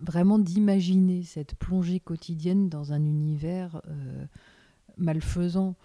vraiment 0.01 0.39
d'imaginer 0.39 1.21
cette 1.21 1.53
plongée 1.55 1.99
quotidienne 1.99 2.69
dans 2.69 2.91
un 2.91 3.05
univers 3.05 3.81
malfaisant. 4.97 5.75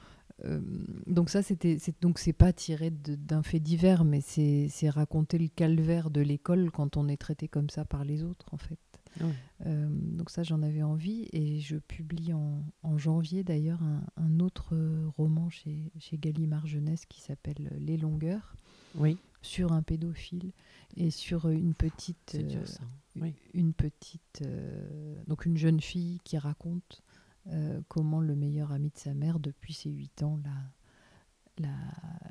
Donc 1.07 1.29
ça, 1.29 1.42
c'était 1.42 1.76
donc 2.00 2.18
c'est 2.18 2.33
pas 2.33 2.53
tiré 2.53 2.90
d'un 2.90 3.42
fait 3.42 3.61
divers, 3.61 4.05
mais 4.05 4.20
c'est 4.22 4.88
raconter 4.88 5.38
le 5.38 5.48
calvaire 5.48 6.11
de 6.11 6.22
l'école 6.22 6.70
quand 6.70 6.96
on 6.96 7.09
est 7.09 7.18
traité 7.18 7.46
comme 7.46 7.68
ça 7.68 7.85
par 7.85 8.05
les 8.05 8.24
autres, 8.24 8.46
en 8.53 8.57
fait. 8.57 8.89
Ouais. 9.20 9.35
Euh, 9.66 9.88
donc 9.90 10.31
ça, 10.31 10.42
j'en 10.42 10.62
avais 10.62 10.83
envie 10.83 11.29
et 11.33 11.61
je 11.61 11.77
publie 11.77 12.33
en, 12.33 12.64
en 12.83 12.96
janvier 12.99 13.42
d'ailleurs 13.44 13.83
un, 13.83 14.03
un 14.16 14.40
autre 14.40 14.75
euh, 14.75 15.09
roman 15.16 15.51
chez, 15.51 15.90
chez 15.99 16.16
Gallimard 16.16 16.66
Jeunesse 16.66 17.07
qui 17.07 17.20
s'appelle 17.20 17.70
Les 17.81 17.96
Longueurs 17.96 18.55
Oui, 18.94 19.18
sur 19.42 19.73
un 19.73 19.83
pédophile 19.83 20.53
et 20.96 21.11
sur 21.11 21.49
une 21.49 21.75
petite 21.75 22.31
c'est 22.33 22.42
dur 22.46 22.61
euh, 22.61 22.66
ça. 22.66 22.83
Oui. 23.16 23.35
une 23.55 23.73
petite 23.73 24.42
euh, 24.42 25.14
donc 25.27 25.44
une 25.46 25.57
jeune 25.57 25.81
fille 25.81 26.20
qui 26.25 26.38
raconte 26.38 27.03
euh, 27.49 27.81
comment 27.88 28.20
le 28.20 28.37
meilleur 28.37 28.70
ami 28.73 28.90
de 28.90 28.99
sa 28.99 29.14
mère 29.14 29.40
depuis 29.40 29.73
ses 29.75 29.90
8 29.90 30.23
ans 30.23 30.38
la, 30.44 31.68
la, 31.68 31.75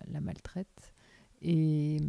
la 0.08 0.22
maltraite 0.22 0.94
et 1.42 2.00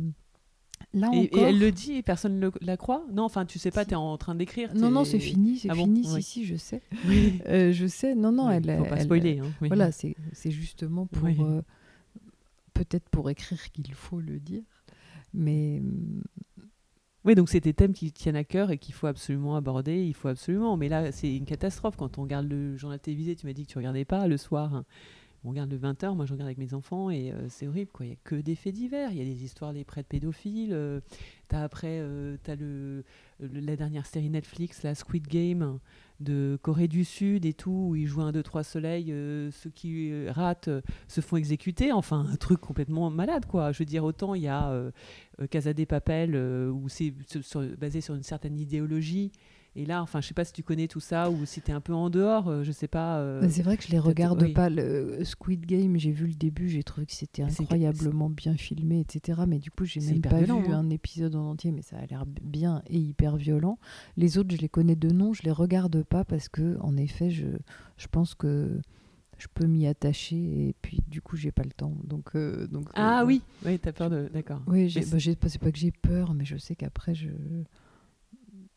là 0.94 1.10
Et, 1.14 1.30
elle 1.38 1.58
le 1.58 1.70
dit 1.72 1.94
et 1.94 2.02
personne 2.02 2.40
ne 2.40 2.50
la 2.60 2.76
croit 2.76 3.04
Non, 3.12 3.24
enfin, 3.24 3.44
tu 3.46 3.58
sais 3.58 3.70
pas, 3.70 3.84
tu 3.84 3.92
es 3.92 3.94
en 3.96 4.16
train 4.18 4.34
d'écrire. 4.34 4.74
non 4.74 4.90
non 4.90 5.04
c'est 5.04 5.18
fini 5.20 5.58
c'est 5.58 5.70
Ah 5.70 5.74
bon 5.74 5.84
fini 5.84 6.02
Oui. 6.12 6.22
si 6.22 6.30
si 6.40 6.44
je 6.44 6.56
sais 6.56 6.82
Oui. 7.06 7.38
Euh, 7.46 7.72
je 7.72 7.86
sais 7.86 8.14
non 8.14 8.32
non 8.32 8.48
Oui, 8.48 8.54
elle 8.56 8.78
faut 8.78 8.84
pas 8.84 8.96
elle- 8.96 9.02
spoiler. 9.04 9.38
hein, 9.38 9.50
oui. 9.60 9.68
Voilà, 9.68 9.92
c'est 9.92 10.14
justement 10.50 11.06
pour 11.06 11.26
euh, 11.28 11.62
peut-être 12.74 13.08
pour 13.10 13.30
écrire 13.30 13.62
qu'il 13.72 13.92
faut 13.94 14.20
le 14.20 14.38
dire, 14.40 14.62
mais 15.34 15.80
mm, 15.80 16.22
Oui, 17.24 17.34
donc 17.34 17.50
c'est 17.50 17.60
des 17.60 17.74
thèmes 17.74 17.92
qui 17.92 18.10
tiennent 18.12 18.36
à 18.36 18.44
cœur 18.44 18.70
et 18.70 18.78
qu'il 18.78 18.94
faut 18.94 19.06
absolument 19.06 19.54
aborder, 19.56 20.04
il 20.06 20.14
faut 20.14 20.28
absolument. 20.28 20.76
Mais 20.78 20.88
là, 20.88 21.12
c'est 21.12 21.36
une 21.36 21.44
catastrophe 21.44 21.96
quand 21.96 22.16
on 22.18 22.22
regarde 22.22 22.48
le 22.48 22.76
journal 22.78 22.98
télévisé. 22.98 23.36
Tu 23.36 23.46
m'as 23.46 23.52
dit 23.52 23.66
que 23.66 23.70
tu 23.72 23.76
regardais 23.78 24.06
pas 24.06 24.26
le 24.26 24.38
soir. 24.38 24.84
On 25.42 25.50
regarde 25.50 25.70
le 25.70 25.78
20h, 25.78 26.14
moi 26.14 26.26
je 26.26 26.32
regarde 26.32 26.48
avec 26.48 26.58
mes 26.58 26.74
enfants 26.74 27.08
et 27.08 27.32
euh, 27.32 27.48
c'est 27.48 27.66
horrible. 27.66 27.90
quoi. 27.92 28.04
Il 28.04 28.10
n'y 28.10 28.14
a 28.14 28.18
que 28.24 28.34
des 28.34 28.54
faits 28.54 28.74
divers. 28.74 29.10
Il 29.10 29.16
y 29.18 29.22
a 29.22 29.24
des 29.24 29.42
histoires 29.42 29.72
des 29.72 29.84
prêtres 29.84 30.08
pédophiles. 30.08 30.72
euh, 30.74 31.00
t'as 31.48 31.62
après, 31.62 31.98
euh, 32.00 32.36
t'as 32.42 32.56
le, 32.56 33.04
la 33.40 33.74
dernière 33.76 34.04
série 34.04 34.28
Netflix, 34.28 34.82
la 34.82 34.94
Squid 34.94 35.26
Game 35.26 35.78
de 36.20 36.58
Corée 36.60 36.88
du 36.88 37.04
Sud 37.04 37.46
et 37.46 37.54
tout, 37.54 37.86
où 37.90 37.96
ils 37.96 38.06
jouent 38.06 38.20
un 38.20 38.32
2 38.32 38.42
3 38.42 38.62
soleil. 38.64 39.10
euh, 39.12 39.50
ceux 39.50 39.70
qui 39.70 40.10
euh, 40.12 40.30
ratent 40.30 40.68
se 41.08 41.22
font 41.22 41.36
exécuter. 41.36 41.90
Enfin, 41.90 42.26
un 42.30 42.36
truc 42.36 42.60
complètement 42.60 43.08
malade, 43.10 43.46
quoi. 43.46 43.72
Je 43.72 43.78
veux 43.78 43.86
dire, 43.86 44.04
autant 44.04 44.34
il 44.34 44.42
y 44.42 44.48
a 44.48 44.90
Casa 45.50 45.72
de 45.72 45.84
Papel, 45.86 46.36
où 46.36 46.88
c'est 46.90 47.14
basé 47.78 48.02
sur 48.02 48.14
une 48.14 48.22
certaine 48.22 48.58
idéologie. 48.58 49.32
Et 49.76 49.86
là, 49.86 50.02
enfin, 50.02 50.20
je 50.20 50.26
sais 50.26 50.34
pas 50.34 50.44
si 50.44 50.52
tu 50.52 50.62
connais 50.64 50.88
tout 50.88 51.00
ça 51.00 51.30
ou 51.30 51.46
si 51.46 51.60
tu 51.60 51.70
es 51.70 51.74
un 51.74 51.80
peu 51.80 51.94
en 51.94 52.10
dehors, 52.10 52.48
euh, 52.48 52.64
je 52.64 52.72
sais 52.72 52.88
pas. 52.88 53.18
euh, 53.18 53.46
c'est 53.48 53.62
vrai 53.62 53.76
que 53.76 53.84
je 53.84 53.90
les 53.90 53.98
regarde 53.98 54.42
oui. 54.42 54.52
pas. 54.52 54.68
Le 54.68 55.22
Squid 55.24 55.64
Game, 55.64 55.96
j'ai 55.96 56.10
vu 56.10 56.26
le 56.26 56.34
début, 56.34 56.68
j'ai 56.68 56.82
trouvé 56.82 57.06
que 57.06 57.12
c'était 57.12 57.42
incroyablement 57.42 58.28
bien 58.28 58.56
filmé, 58.56 59.00
etc. 59.00 59.42
Mais 59.46 59.58
du 59.58 59.70
coup, 59.70 59.84
j'ai 59.84 60.00
même 60.00 60.20
pas 60.20 60.38
violent, 60.38 60.60
vu 60.60 60.72
hein. 60.72 60.80
un 60.80 60.90
épisode 60.90 61.36
en 61.36 61.50
entier, 61.50 61.70
mais 61.70 61.82
ça 61.82 61.96
a 61.98 62.06
l'air 62.06 62.26
bien 62.26 62.82
et 62.88 62.98
hyper 62.98 63.36
violent. 63.36 63.78
Les 64.16 64.38
autres, 64.38 64.54
je 64.54 64.60
les 64.60 64.68
connais 64.68 64.96
de 64.96 65.10
nom, 65.10 65.32
je 65.32 65.42
les 65.42 65.52
regarde 65.52 66.02
pas 66.02 66.24
parce 66.24 66.48
que, 66.48 66.76
en 66.80 66.96
effet, 66.96 67.30
je, 67.30 67.46
je 67.96 68.06
pense 68.08 68.34
que 68.34 68.80
je 69.40 69.46
peux 69.52 69.66
m'y 69.66 69.86
attacher 69.86 70.36
et 70.68 70.74
puis 70.82 71.00
du 71.08 71.22
coup 71.22 71.36
j'ai 71.36 71.50
pas 71.50 71.62
le 71.62 71.70
temps. 71.70 71.96
Donc, 72.04 72.30
euh, 72.34 72.66
donc 72.66 72.88
ah 72.94 73.22
euh, 73.22 73.26
oui, 73.26 73.42
oui, 73.64 73.78
t'as 73.78 73.92
peur 73.92 74.10
de, 74.10 74.28
d'accord. 74.32 74.60
Oui, 74.66 74.88
j'ai, 74.88 75.00
bah, 75.00 75.18
c'est 75.18 75.58
pas 75.58 75.72
que 75.72 75.78
j'ai 75.78 75.90
peur, 75.90 76.34
mais 76.34 76.44
je 76.44 76.56
sais 76.56 76.76
qu'après 76.76 77.14
je 77.14 77.30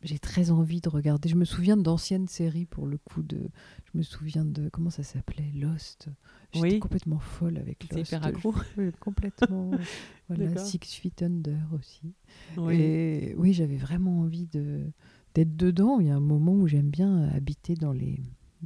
j'ai 0.04 0.20
très 0.20 0.52
envie 0.52 0.82
de 0.82 0.90
regarder. 0.90 1.30
Je 1.30 1.36
me 1.36 1.46
souviens 1.46 1.78
d'anciennes 1.78 2.28
séries 2.28 2.66
pour 2.66 2.86
le 2.88 2.98
coup 2.98 3.24
de. 3.24 3.50
Je 3.92 3.98
me 3.98 4.04
souviens 4.04 4.46
de 4.46 4.70
comment 4.70 4.90
ça 4.90 5.04
s'appelait 5.04 5.52
Lost. 5.56 6.10
J'étais 6.52 6.74
Oui. 6.74 6.80
complètement 6.80 7.20
folle 7.20 7.58
avec 7.58 7.90
Lost. 7.92 8.08
hyper 8.08 8.26
accro. 8.26 8.54
Je- 8.78 8.92
complètement. 9.00 9.72
voilà. 10.30 10.58
Six 10.58 10.80
Feet 10.80 11.24
Under 11.24 11.58
aussi. 11.74 12.14
Oui. 12.58 12.76
Et 12.76 13.36
oui, 13.38 13.54
j'avais 13.54 13.78
vraiment 13.78 14.20
envie 14.20 14.48
de 14.48 14.92
d'être 15.34 15.56
dedans. 15.56 16.00
Il 16.00 16.08
y 16.08 16.12
a 16.12 16.16
un 16.16 16.20
moment 16.20 16.54
où 16.54 16.68
j'aime 16.68 16.90
bien 16.90 17.24
habiter 17.30 17.74
dans 17.76 17.92
les 17.94 18.20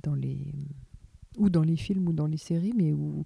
dans 0.04 0.16
les 0.16 0.54
ou 1.38 1.50
dans 1.50 1.62
les 1.62 1.76
films 1.78 2.08
ou 2.10 2.14
dans 2.14 2.26
les 2.28 2.38
séries, 2.38 2.74
mais 2.76 2.92
où 2.94 3.24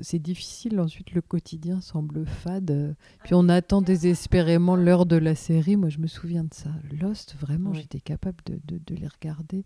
c'est 0.00 0.18
difficile. 0.18 0.78
Ensuite, 0.80 1.12
le 1.12 1.20
quotidien 1.22 1.80
semble 1.80 2.26
fade. 2.26 2.94
Puis 3.24 3.34
on 3.34 3.48
attend 3.48 3.82
désespérément 3.82 4.76
l'heure 4.76 5.06
de 5.06 5.16
la 5.16 5.34
série. 5.34 5.76
Moi, 5.76 5.88
je 5.88 5.98
me 5.98 6.06
souviens 6.06 6.44
de 6.44 6.52
ça. 6.54 6.70
Lost, 7.00 7.36
vraiment, 7.40 7.70
Oui. 7.70 7.78
j'étais 7.80 8.00
capable 8.00 8.38
de, 8.46 8.60
de- 8.66 8.80
de 8.86 8.94
les 8.94 9.08
regarder 9.08 9.64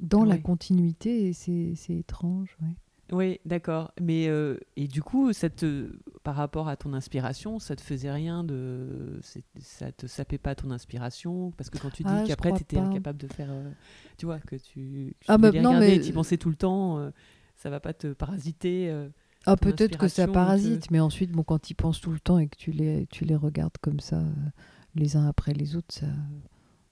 dans 0.00 0.24
la 0.24 0.36
continuité 0.38 1.28
et 1.28 1.32
c'est 1.32 1.72
c'est 1.74 1.96
étrange. 1.96 2.56
ouais. 2.62 2.76
Oui, 3.12 3.38
d'accord. 3.44 3.92
Mais 4.00 4.26
euh, 4.28 4.58
et 4.76 4.88
du 4.88 5.00
coup, 5.02 5.32
ça 5.32 5.48
te, 5.48 5.92
par 6.24 6.34
rapport 6.34 6.68
à 6.68 6.76
ton 6.76 6.92
inspiration, 6.92 7.60
ça 7.60 7.76
te 7.76 7.80
faisait 7.80 8.10
rien 8.10 8.42
de, 8.42 9.20
ça 9.60 9.92
te 9.92 10.06
sapait 10.08 10.38
pas 10.38 10.54
ton 10.56 10.70
inspiration? 10.72 11.52
Parce 11.52 11.70
que 11.70 11.78
quand 11.78 11.90
tu 11.90 12.02
dis 12.02 12.14
Ah, 12.16 12.24
qu'après 12.26 12.52
tu 12.52 12.62
étais 12.62 12.76
pas. 12.78 12.82
incapable 12.82 13.18
de 13.18 13.28
faire, 13.28 13.50
euh, 13.52 13.70
tu 14.18 14.26
vois, 14.26 14.40
que 14.40 14.56
tu, 14.56 15.14
Ah, 15.28 15.38
bah, 15.38 15.52
les 15.52 15.60
non, 15.60 15.78
mais- 15.78 15.96
et 15.96 16.00
tu 16.00 16.12
pensais 16.12 16.36
tout 16.36 16.50
le 16.50 16.56
temps, 16.56 16.98
euh, 16.98 17.10
ça 17.54 17.70
va 17.70 17.78
pas 17.78 17.92
te 17.94 18.12
parasiter. 18.12 18.90
euh. 18.90 19.08
Ah, 19.44 19.56
peut-être 19.56 19.96
que 19.98 20.08
ça 20.08 20.26
parasite, 20.26 20.90
mais 20.90 20.98
ensuite, 20.98 21.30
bon, 21.30 21.44
quand 21.44 21.60
tu 21.60 21.72
y 21.72 21.74
penses 21.74 22.00
tout 22.00 22.10
le 22.10 22.18
temps 22.18 22.38
et 22.40 22.48
que 22.48 22.56
tu 22.56 22.72
les, 22.72 23.06
tu 23.06 23.24
les 23.24 23.36
regardes 23.36 23.78
comme 23.80 24.00
ça, 24.00 24.18
euh, 24.18 24.32
les 24.96 25.16
uns 25.16 25.28
après 25.28 25.52
les 25.52 25.76
autres, 25.76 25.94
ça. 25.94 26.06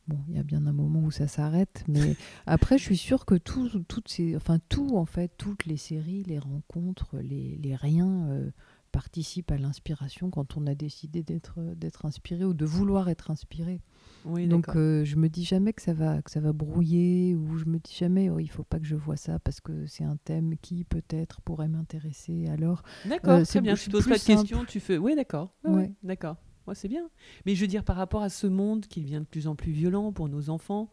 Bon, 0.06 0.18
il 0.28 0.36
y 0.36 0.38
a 0.38 0.42
bien 0.42 0.66
un 0.66 0.72
moment 0.72 1.00
où 1.00 1.10
ça 1.10 1.26
s'arrête, 1.28 1.82
mais 1.88 2.16
après, 2.46 2.76
je 2.76 2.84
suis 2.84 2.96
sûre 2.96 3.24
que 3.24 3.36
tout, 3.36 3.68
toutes 3.88 4.08
ces, 4.08 4.36
enfin 4.36 4.58
tout 4.68 4.96
en 4.96 5.06
fait, 5.06 5.32
toutes 5.38 5.64
les 5.64 5.78
séries, 5.78 6.24
les 6.24 6.38
rencontres, 6.38 7.16
les, 7.20 7.56
les 7.62 7.74
riens 7.74 8.28
euh, 8.28 8.50
participent 8.92 9.50
à 9.50 9.58
l'inspiration 9.58 10.30
quand 10.30 10.56
on 10.56 10.66
a 10.66 10.74
décidé 10.74 11.22
d'être 11.22 11.58
d'être 11.74 12.04
inspiré 12.06 12.44
ou 12.44 12.54
de 12.54 12.64
vouloir 12.64 13.08
être 13.08 13.30
inspiré. 13.30 13.80
Oui, 14.24 14.46
Donc 14.46 14.76
euh, 14.76 15.04
je 15.04 15.16
me 15.16 15.28
dis 15.28 15.44
jamais 15.44 15.72
que 15.72 15.82
ça 15.82 15.92
va 15.94 16.22
que 16.22 16.30
ça 16.30 16.40
va 16.40 16.52
brouiller 16.52 17.34
ou 17.34 17.58
je 17.58 17.64
me 17.64 17.78
dis 17.78 17.94
jamais 17.94 18.30
oh, 18.30 18.38
il 18.38 18.48
faut 18.48 18.62
pas 18.62 18.78
que 18.78 18.86
je 18.86 18.94
vois 18.94 19.16
ça 19.16 19.38
parce 19.38 19.60
que 19.60 19.86
c'est 19.86 20.04
un 20.04 20.16
thème 20.16 20.56
qui 20.62 20.84
peut-être 20.84 21.40
pourrait 21.40 21.68
m'intéresser. 21.68 22.46
Alors 22.48 22.82
D'accord, 23.04 23.32
euh, 23.32 23.36
très 23.38 23.44
c'est 23.44 23.60
bien. 23.62 23.74
Tu 23.74 23.90
poses 23.90 24.06
pas 24.06 24.18
de 24.18 24.22
questions, 24.22 24.64
tu 24.64 24.80
fais. 24.80 24.96
Oui, 24.96 25.14
d'accord. 25.16 25.52
Ouais, 25.64 25.70
ouais, 25.70 25.76
Ouais. 25.76 25.92
D'accord. 26.02 26.36
Ouais, 26.66 26.74
c'est 26.74 26.88
bien. 26.88 27.08
Mais 27.46 27.54
je 27.54 27.60
veux 27.60 27.66
dire, 27.66 27.84
par 27.84 27.96
rapport 27.96 28.22
à 28.22 28.28
ce 28.28 28.46
monde 28.46 28.86
qui 28.86 29.00
devient 29.00 29.20
de 29.20 29.26
plus 29.30 29.46
en 29.48 29.54
plus 29.54 29.72
violent 29.72 30.12
pour 30.12 30.28
nos 30.28 30.48
enfants, 30.50 30.90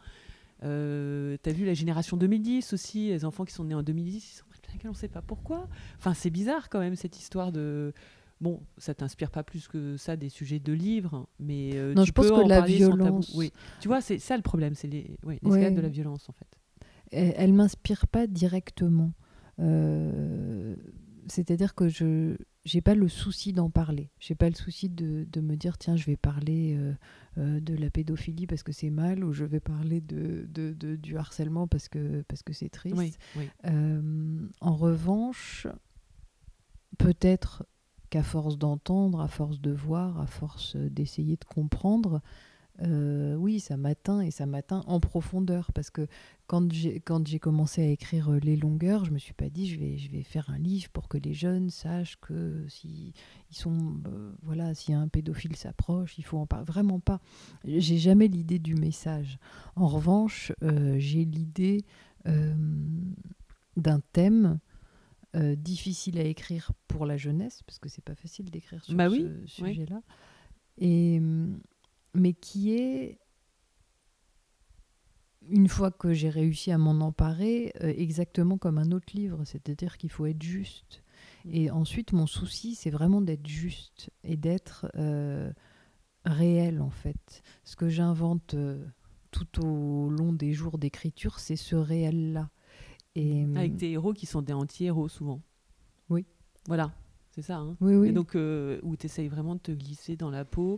euh, 0.63 1.37
t'as 1.41 1.51
vu 1.51 1.65
la 1.65 1.73
génération 1.73 2.17
2010 2.17 2.73
aussi, 2.73 3.07
les 3.09 3.25
enfants 3.25 3.45
qui 3.45 3.53
sont 3.53 3.63
nés 3.63 3.73
en 3.75 3.83
2010, 3.83 4.15
ils 4.33 4.35
sont 4.37 4.45
on 4.85 4.93
sait 4.93 5.09
pas 5.09 5.21
pourquoi. 5.21 5.67
Enfin, 5.99 6.13
c'est 6.13 6.29
bizarre 6.29 6.69
quand 6.69 6.79
même 6.79 6.95
cette 6.95 7.19
histoire 7.19 7.51
de. 7.51 7.93
Bon, 8.39 8.61
ça 8.77 8.93
t'inspire 8.95 9.29
pas 9.29 9.43
plus 9.43 9.67
que 9.67 9.97
ça 9.97 10.15
des 10.15 10.29
sujets 10.29 10.59
de 10.59 10.73
livres, 10.73 11.27
mais 11.39 11.71
euh, 11.75 11.93
Non, 11.93 12.03
tu 12.03 12.07
je 12.07 12.11
pense 12.13 12.31
que 12.31 12.47
la 12.47 12.61
violence- 12.61 13.33
Oui. 13.35 13.51
Tu 13.81 13.87
vois, 13.87 14.01
c'est 14.01 14.17
ça 14.17 14.35
le 14.37 14.41
problème, 14.41 14.73
c'est 14.73 14.87
les, 14.87 15.15
Ouais. 15.23 15.37
de 15.71 15.81
la 15.81 15.89
violence 15.89 16.27
en 16.29 16.33
fait. 16.33 16.47
elle, 17.11 17.33
elle 17.37 17.53
m'inspire 17.53 18.07
pas 18.07 18.25
directement. 18.27 19.11
Euh, 19.59 20.75
C'est-à-dire 21.27 21.75
que 21.75 21.87
je 21.87 22.35
j'ai 22.63 22.81
pas 22.81 22.93
le 22.95 23.07
souci 23.07 23.53
d'en 23.53 23.69
parler. 23.69 24.11
J'ai 24.19 24.35
pas 24.35 24.47
le 24.49 24.55
souci 24.55 24.87
de, 24.89 25.25
de 25.31 25.41
me 25.41 25.55
dire 25.57 25.77
tiens 25.79 25.95
je 25.95 26.05
vais 26.05 26.15
parler 26.17 26.75
euh, 26.77 26.93
euh, 27.39 27.59
de 27.59 27.73
la 27.75 27.89
pédophilie 27.89 28.45
parce 28.47 28.61
que 28.63 28.71
c'est 28.71 28.89
mal 28.91 29.23
ou 29.23 29.33
je 29.33 29.45
vais 29.45 29.59
parler 29.59 29.99
de, 30.01 30.45
de- 30.49 30.73
de- 30.73 30.95
du 30.95 31.17
harcèlement 31.17 31.67
parce 31.67 31.87
que 31.89 32.21
parce 32.27 32.43
que 32.43 32.53
c'est 32.53 32.69
triste. 32.69 32.95
Oui, 32.97 33.13
oui. 33.35 33.49
Euh, 33.65 34.47
en 34.61 34.75
revanche, 34.75 35.65
peut-être 36.97 37.65
qu'à 38.09 38.23
force 38.23 38.57
d'entendre, 38.57 39.21
à 39.21 39.27
force 39.27 39.59
de 39.61 39.71
voir, 39.71 40.19
à 40.19 40.27
force 40.27 40.75
d'essayer 40.75 41.37
de 41.37 41.45
comprendre, 41.45 42.21
euh, 42.83 43.35
oui, 43.35 43.59
ça 43.59 43.77
m'atteint 43.77 44.21
et 44.21 44.31
ça 44.31 44.45
m'atteint 44.45 44.83
en 44.87 44.99
profondeur. 44.99 45.71
Parce 45.73 45.89
que 45.89 46.07
quand 46.47 46.71
j'ai, 46.71 46.99
commencé 47.39 47.81
à 47.81 47.87
écrire 47.87 48.31
euh, 48.31 48.39
Les 48.39 48.55
Longueurs, 48.55 49.05
je 49.05 49.11
me 49.11 49.17
suis 49.17 49.33
pas 49.33 49.49
dit 49.49 49.67
je 49.67 49.79
vais, 49.79 49.97
je 49.97 50.09
vais 50.11 50.23
faire 50.23 50.49
un 50.49 50.57
livre 50.57 50.89
pour 50.89 51.07
que 51.07 51.17
les 51.17 51.33
jeunes 51.33 51.69
sachent 51.69 52.19
que 52.19 52.65
si 52.67 53.13
ils 53.49 53.57
sont, 53.57 54.01
euh, 54.07 54.31
voilà, 54.43 54.73
si 54.73 54.93
un 54.93 55.07
pédophile 55.07 55.55
s'approche, 55.55 56.17
il 56.17 56.23
faut 56.23 56.37
en 56.37 56.45
parler. 56.45 56.65
Vraiment 56.65 56.99
pas. 56.99 57.21
J'ai 57.65 57.97
jamais 57.97 58.27
l'idée 58.27 58.59
du 58.59 58.75
message. 58.75 59.37
En 59.75 59.87
revanche, 59.87 60.51
euh, 60.63 60.95
j'ai 60.99 61.25
l'idée 61.25 61.85
d'un 63.77 63.99
thème 64.13 64.59
euh, 65.33 65.55
difficile 65.55 66.19
à 66.19 66.23
écrire 66.23 66.71
pour 66.89 67.05
la 67.05 67.15
jeunesse, 67.15 67.63
parce 67.65 67.79
que 67.79 67.87
c'est 67.87 68.03
pas 68.03 68.15
facile 68.15 68.51
d'écrire 68.51 68.83
sur 68.83 68.93
Bah 68.95 69.07
ce 69.09 69.13
oui, 69.13 69.27
oui. 69.29 69.47
sujet-là, 69.47 70.01
et 70.77 71.19
hum, 71.19 71.57
mais 72.13 72.33
qui 72.33 72.73
est 72.73 73.19
une 75.49 75.67
fois 75.67 75.91
que 75.91 76.13
j'ai 76.13 76.29
réussi 76.29 76.71
à 76.71 76.77
m'en 76.77 76.99
emparer, 77.05 77.73
euh, 77.81 77.93
exactement 77.97 78.57
comme 78.57 78.77
un 78.77 78.91
autre 78.91 79.13
livre, 79.15 79.43
c'est-à-dire 79.45 79.97
qu'il 79.97 80.11
faut 80.11 80.25
être 80.25 80.41
juste. 80.41 81.03
Et 81.49 81.71
ensuite, 81.71 82.13
mon 82.13 82.27
souci, 82.27 82.75
c'est 82.75 82.89
vraiment 82.89 83.21
d'être 83.21 83.47
juste 83.47 84.11
et 84.23 84.37
d'être 84.37 84.87
euh, 84.95 85.51
réel, 86.25 86.81
en 86.81 86.89
fait. 86.91 87.41
Ce 87.63 87.75
que 87.75 87.89
j'invente 87.89 88.53
euh, 88.53 88.85
tout 89.31 89.65
au 89.65 90.09
long 90.09 90.33
des 90.33 90.53
jours 90.53 90.77
d'écriture, 90.77 91.39
c'est 91.39 91.55
ce 91.55 91.75
réel-là. 91.75 92.49
Et, 93.15 93.43
Avec 93.55 93.75
des 93.75 93.87
héros 93.89 94.13
qui 94.13 94.25
sont 94.25 94.41
des 94.41 94.53
anti-héros 94.53 95.09
souvent. 95.09 95.41
Oui. 96.09 96.25
Voilà, 96.67 96.93
c'est 97.31 97.41
ça. 97.41 97.57
hein. 97.57 97.75
oui, 97.81 97.95
oui. 97.95 98.09
Et 98.09 98.11
donc, 98.11 98.35
où 98.35 98.95
tu 98.95 99.05
essayes 99.05 99.27
vraiment 99.27 99.55
de 99.55 99.61
te 99.61 99.71
glisser 99.71 100.15
dans 100.15 100.29
la 100.29 100.45
peau 100.45 100.77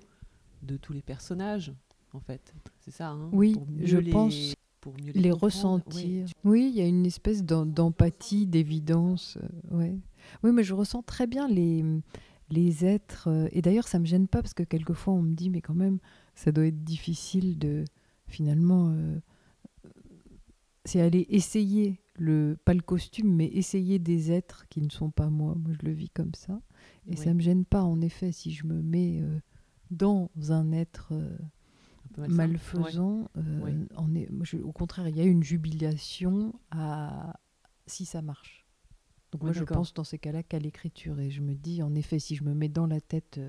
de 0.64 0.78
tous 0.78 0.94
les 0.94 1.02
personnages, 1.02 1.74
en 2.14 2.20
fait. 2.20 2.54
C'est 2.80 2.92
ça, 2.92 3.10
hein 3.10 3.30
Oui, 3.32 3.54
pour 3.54 3.68
mieux 3.68 3.86
je 3.86 3.98
les- 3.98 4.12
pense 4.12 4.54
pour 4.82 4.94
mieux 5.02 5.12
les 5.14 5.32
ressentir. 5.32 6.28
Oui, 6.44 6.70
il 6.74 6.78
y 6.78 6.82
a 6.82 6.88
une 6.88 7.06
espèce 7.06 7.44
d'em- 7.44 7.72
d'empathie, 7.72 8.46
d'évidence. 8.48 9.38
euh, 9.72 9.78
ouais. 9.78 9.96
Oui, 10.44 10.52
mais 10.52 10.64
je 10.64 10.74
ressens 10.74 11.04
très 11.04 11.26
bien 11.28 11.48
les, 11.48 11.84
les 12.50 12.84
êtres. 12.86 13.30
euh, 13.30 13.48
et 13.52 13.62
d'ailleurs, 13.62 13.88
ça 13.88 14.00
me 14.00 14.06
gêne 14.06 14.28
pas 14.28 14.42
parce 14.42 14.54
que 14.54 14.64
quelquefois, 14.64 15.14
on 15.14 15.22
me 15.22 15.34
dit, 15.36 15.50
mais 15.50 15.62
quand 15.62 15.74
même, 15.76 16.00
ça 16.36 16.52
doit 16.52 16.66
être 16.68 16.84
difficile 16.84 17.58
de 17.60 17.86
finalement. 18.28 18.90
euh, 18.92 19.20
c'est 20.86 21.00
aller 21.00 21.26
essayer, 21.30 22.02
le, 22.18 22.58
pas 22.66 22.74
le 22.74 22.82
costume, 22.82 23.34
mais 23.34 23.48
essayer 23.48 24.00
des 24.00 24.32
êtres 24.32 24.66
qui 24.68 24.82
ne 24.82 24.90
sont 24.90 25.12
pas 25.12 25.30
moi. 25.30 25.56
Moi, 25.56 25.72
je 25.80 25.86
le 25.86 25.94
vis 25.94 26.10
comme 26.10 26.34
ça. 26.36 26.60
Et 27.08 27.12
Oui. 27.12 27.18
ça 27.18 27.34
me 27.34 27.40
gêne 27.40 27.64
pas, 27.64 27.84
en 27.84 28.02
effet, 28.02 28.32
si 28.34 28.52
je 28.52 28.66
me 28.66 28.82
mets 28.82 29.22
euh, 29.22 29.40
dans 29.94 30.30
un 30.50 30.72
être. 30.72 31.10
euh, 31.14 31.38
malfaisant. 32.28 33.28
euh, 33.38 33.60
Ouais. 33.62 33.76
en 33.96 34.14
est, 34.16 34.30
moi, 34.32 34.46
je- 34.46 34.58
au 34.58 34.72
contraire, 34.72 35.08
il 35.08 35.18
y 35.18 35.22
a 35.22 35.24
une 35.24 35.44
jubilation 35.44 36.54
à 36.72 37.40
si 37.88 38.06
ça 38.06 38.22
marche. 38.22 38.66
Donc 39.32 39.42
moi, 39.42 39.52
je 39.52 39.64
pense 39.64 39.94
dans 39.96 40.04
ces 40.04 40.20
cas-là 40.20 40.44
qu'à 40.44 40.60
l'écriture. 40.60 41.20
Et 41.20 41.32
je 41.32 41.42
me 41.42 41.56
dis, 41.56 41.82
en 41.82 41.96
effet, 41.96 42.20
si 42.20 42.36
je 42.36 42.44
me 42.44 42.54
mets 42.54 42.70
dans 42.70 42.86
la 42.86 43.02
tête 43.02 43.40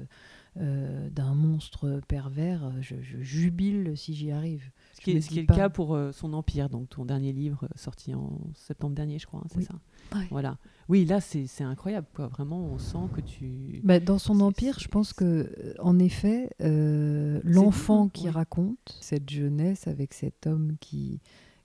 euh, 0.56 1.10
d'un 1.10 1.34
monstre 1.34 2.00
pervers, 2.08 2.72
je, 2.80 2.94
je 3.02 3.20
jubile 3.20 3.92
si 3.96 4.14
j'y 4.14 4.30
arrive. 4.30 4.70
Ce 4.94 5.02
qui 5.02 5.10
est, 5.10 5.14
me 5.16 5.20
ce 5.20 5.28
qui 5.28 5.34
dis 5.34 5.40
est 5.40 5.50
le 5.50 5.54
cas 5.54 5.68
pour 5.68 5.94
euh, 5.94 6.10
son 6.12 6.32
Empire, 6.32 6.70
donc 6.70 6.88
ton 6.88 7.04
dernier 7.04 7.34
livre 7.34 7.68
sorti 7.76 8.14
en 8.14 8.40
septembre 8.54 8.94
dernier, 8.96 9.18
je 9.18 9.26
crois, 9.26 9.40
hein, 9.40 9.48
c'est 9.50 9.58
Oui. 9.58 9.64
ça? 9.66 10.18
Ouais. 10.18 10.26
Voilà. 10.30 10.56
Oui, 10.88 11.04
là, 11.04 11.20
c'est 11.20 11.48
incroyable, 11.62 12.06
quoi. 12.14 12.28
Vraiment, 12.28 12.60
on 12.60 12.78
sent 12.78 13.08
que 13.14 13.20
tu. 13.20 13.80
Bah, 13.84 14.00
dans 14.00 14.18
son 14.18 14.40
empire, 14.40 14.78
je 14.78 14.88
pense 14.88 15.12
que, 15.12 15.24
euh, 15.24 15.74
en 15.78 15.98
effet, 15.98 16.50
euh, 16.60 17.40
l'enfant 17.42 18.08
qui 18.08 18.28
raconte 18.28 18.98
cette 19.00 19.30
jeunesse 19.30 19.88
avec 19.88 20.12
cet 20.12 20.46
homme 20.46 20.76
qui, 20.80 21.20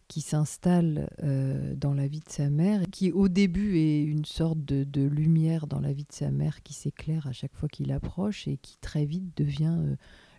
qui 0.07 0.21
s'installe 0.21 1.09
euh, 1.21 1.75
dans 1.75 1.93
la 1.93 2.07
vie 2.07 2.21
de 2.21 2.29
sa 2.29 2.49
mère, 2.49 2.81
qui 2.91 3.11
au 3.11 3.27
début 3.27 3.77
est 3.77 4.03
une 4.03 4.25
sorte 4.25 4.63
de, 4.63 4.85
de 4.85 5.01
lumière 5.01 5.67
dans 5.67 5.81
la 5.81 5.91
vie 5.91 6.05
de 6.05 6.13
sa 6.13 6.31
mère 6.31 6.63
qui 6.63 6.73
s'éclaire 6.73 7.27
à 7.27 7.33
chaque 7.33 7.55
fois 7.55 7.67
qu'il 7.67 7.91
approche 7.91 8.47
et 8.47 8.57
qui 8.57 8.77
très 8.79 9.05
vite 9.05 9.35
devient 9.35 9.77
euh, 9.77 9.95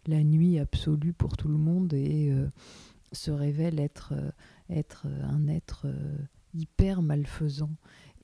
la 0.06 0.24
nuit 0.24 0.58
absolue 0.58 1.12
pour 1.12 1.36
tout 1.36 1.48
le 1.48 1.58
monde 1.58 1.92
et 1.92 2.32
se 3.12 3.30
révèle 3.30 3.78
être, 3.78 4.14
être 4.70 5.06
un 5.30 5.46
être 5.46 5.86
hyper 6.54 7.02
malfaisant. 7.02 7.70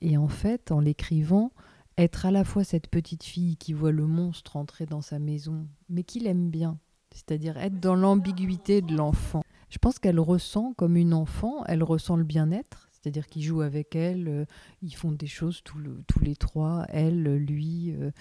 Et 0.01 0.17
en 0.17 0.27
fait, 0.27 0.71
en 0.71 0.79
l'écrivant, 0.79 1.51
être 1.97 2.25
à 2.25 2.31
la 2.31 2.43
fois 2.43 2.63
cette 2.63 2.87
petite 2.87 3.23
fille 3.23 3.57
qui 3.57 3.73
voit 3.73 3.91
le 3.91 4.05
monstre 4.05 4.55
entrer 4.55 4.85
dans 4.85 5.01
sa 5.01 5.17
maison, 5.19 5.67
mais 5.89 6.03
qui 6.03 6.19
l'aime 6.19 6.49
bien, 6.49 6.77
c'est-à-dire 7.11 7.57
être 7.57 7.79
dans 7.79 7.95
l'ambiguïté 7.95 8.81
de 8.81 8.95
l'enfant. 8.95 9.41
Je 9.69 9.79
pense 9.79 9.97
qu'elle 9.99 10.19
ressent 10.19 10.73
comme 10.73 10.95
une 10.95 11.13
enfant, 11.13 11.63
elle 11.65 11.83
ressent 11.83 12.15
le 12.15 12.23
bien-être, 12.23 12.87
c'est-à-dire 12.91 13.25
qu'ils 13.27 13.43
jouent 13.43 13.61
avec 13.61 13.95
elle, 13.95 14.27
euh, 14.27 14.45
ils 14.81 14.93
font 14.95 15.11
des 15.11 15.27
choses 15.27 15.61
tous, 15.63 15.79
le- 15.79 16.03
tous 16.07 16.19
les 16.19 16.35
trois, 16.35 16.85
elle, 16.89 17.23
lui 17.37 17.91
euh, 17.95 18.11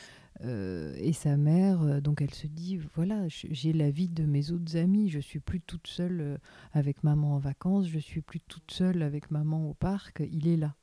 euh, 0.45 0.95
et 0.99 1.13
sa 1.13 1.37
mère. 1.37 2.01
Donc 2.01 2.23
elle 2.23 2.33
se 2.35 2.47
dit, 2.47 2.79
voilà, 2.95 3.25
j'ai 3.29 3.73
la 3.73 3.91
vie 3.91 4.09
de 4.09 4.25
mes 4.25 4.51
autres 4.51 4.77
amis, 4.77 5.09
je 5.11 5.21
suis 5.21 5.41
plus 5.41 5.61
toute 5.61 5.87
seule 5.87 6.41
avec 6.73 7.05
maman 7.05 7.35
en 7.35 7.39
vacances, 7.39 7.87
je 7.89 7.99
suis 7.99 8.23
plus 8.23 8.41
toute 8.41 8.71
seule 8.71 9.03
avec 9.03 9.31
maman 9.31 9.69
au 9.69 9.75
parc, 9.75 10.23
il 10.33 10.49
est 10.49 10.57
là. 10.57 10.75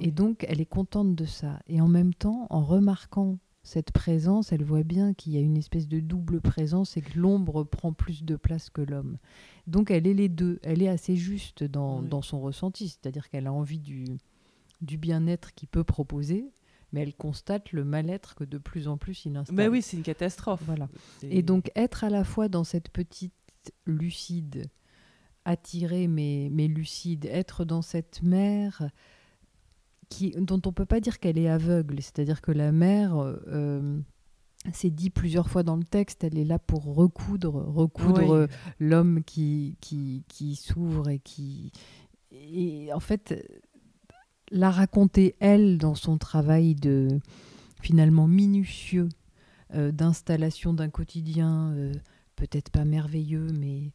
Et 0.00 0.10
donc, 0.10 0.44
elle 0.48 0.60
est 0.60 0.66
contente 0.66 1.14
de 1.14 1.24
ça. 1.24 1.60
Et 1.66 1.80
en 1.80 1.88
même 1.88 2.14
temps, 2.14 2.46
en 2.50 2.62
remarquant 2.62 3.38
cette 3.62 3.92
présence, 3.92 4.52
elle 4.52 4.64
voit 4.64 4.82
bien 4.82 5.12
qu'il 5.14 5.32
y 5.32 5.36
a 5.36 5.40
une 5.40 5.56
espèce 5.56 5.88
de 5.88 6.00
double 6.00 6.40
présence 6.40 6.96
et 6.96 7.02
que 7.02 7.18
l'ombre 7.18 7.64
prend 7.64 7.92
plus 7.92 8.24
de 8.24 8.36
place 8.36 8.70
que 8.70 8.80
l'homme. 8.80 9.18
Donc, 9.66 9.90
elle 9.90 10.06
est 10.06 10.14
les 10.14 10.28
deux. 10.28 10.58
Elle 10.62 10.82
est 10.82 10.88
assez 10.88 11.16
juste 11.16 11.64
dans, 11.64 12.00
Oui. 12.00 12.08
dans 12.08 12.22
son 12.22 12.40
ressenti, 12.40 12.88
c'est-à-dire 12.88 13.28
qu'elle 13.28 13.46
a 13.46 13.52
envie 13.52 13.80
du, 13.80 14.06
du 14.80 14.96
bien-être 14.96 15.54
qu'il 15.54 15.68
peut 15.68 15.84
proposer, 15.84 16.50
mais 16.92 17.02
elle 17.02 17.14
constate 17.14 17.72
le 17.72 17.84
mal-être 17.84 18.34
que 18.34 18.44
de 18.44 18.56
plus 18.56 18.88
en 18.88 18.96
plus 18.96 19.26
il 19.26 19.36
installe. 19.36 19.56
Bah 19.56 19.68
oui, 19.68 19.82
c'est 19.82 19.96
une 19.98 20.02
catastrophe. 20.02 20.62
Voilà. 20.64 20.88
Et 21.22 21.42
donc 21.42 21.70
être 21.74 22.04
à 22.04 22.08
la 22.10 22.24
fois 22.24 22.48
dans 22.48 22.64
cette 22.64 22.88
petite 22.88 23.34
lucide, 23.84 24.70
attirée 25.44 26.08
mais, 26.08 26.48
mais 26.50 26.68
lucide, 26.68 27.26
être 27.26 27.64
dans 27.66 27.82
cette 27.82 28.22
mer 28.22 28.90
qui, 30.08 30.30
dont 30.32 30.60
on 30.64 30.72
peut 30.72 30.86
pas 30.86 31.00
dire 31.00 31.18
qu'elle 31.18 31.38
est 31.38 31.48
aveugle, 31.48 31.96
c'est-à-dire 32.00 32.40
que 32.40 32.52
la 32.52 32.72
mer, 32.72 33.16
euh, 33.16 34.00
c'est 34.72 34.90
dit 34.90 35.10
plusieurs 35.10 35.48
fois 35.48 35.62
dans 35.62 35.76
le 35.76 35.84
texte, 35.84 36.24
elle 36.24 36.38
est 36.38 36.44
là 36.44 36.58
pour 36.58 36.94
recoudre, 36.94 37.54
recoudre 37.54 38.32
euh, 38.32 38.46
l'homme 38.78 39.22
qui, 39.24 39.76
qui, 39.80 40.24
qui 40.28 40.56
s'ouvre 40.56 41.08
et 41.08 41.18
qui... 41.18 41.72
Et 42.30 42.92
en 42.92 43.00
fait, 43.00 43.34
la 44.50 44.70
raconter, 44.70 45.34
elle, 45.40 45.78
dans 45.78 45.94
son 45.94 46.18
travail 46.18 46.74
de 46.74 47.08
finalement 47.80 48.26
minutieux 48.26 49.08
euh, 49.74 49.92
d'installation 49.92 50.72
d'un 50.72 50.88
quotidien 50.88 51.72
euh, 51.72 51.92
peut-être 52.36 52.70
pas 52.70 52.84
merveilleux, 52.84 53.48
mais 53.58 53.82
euh, 53.82 53.90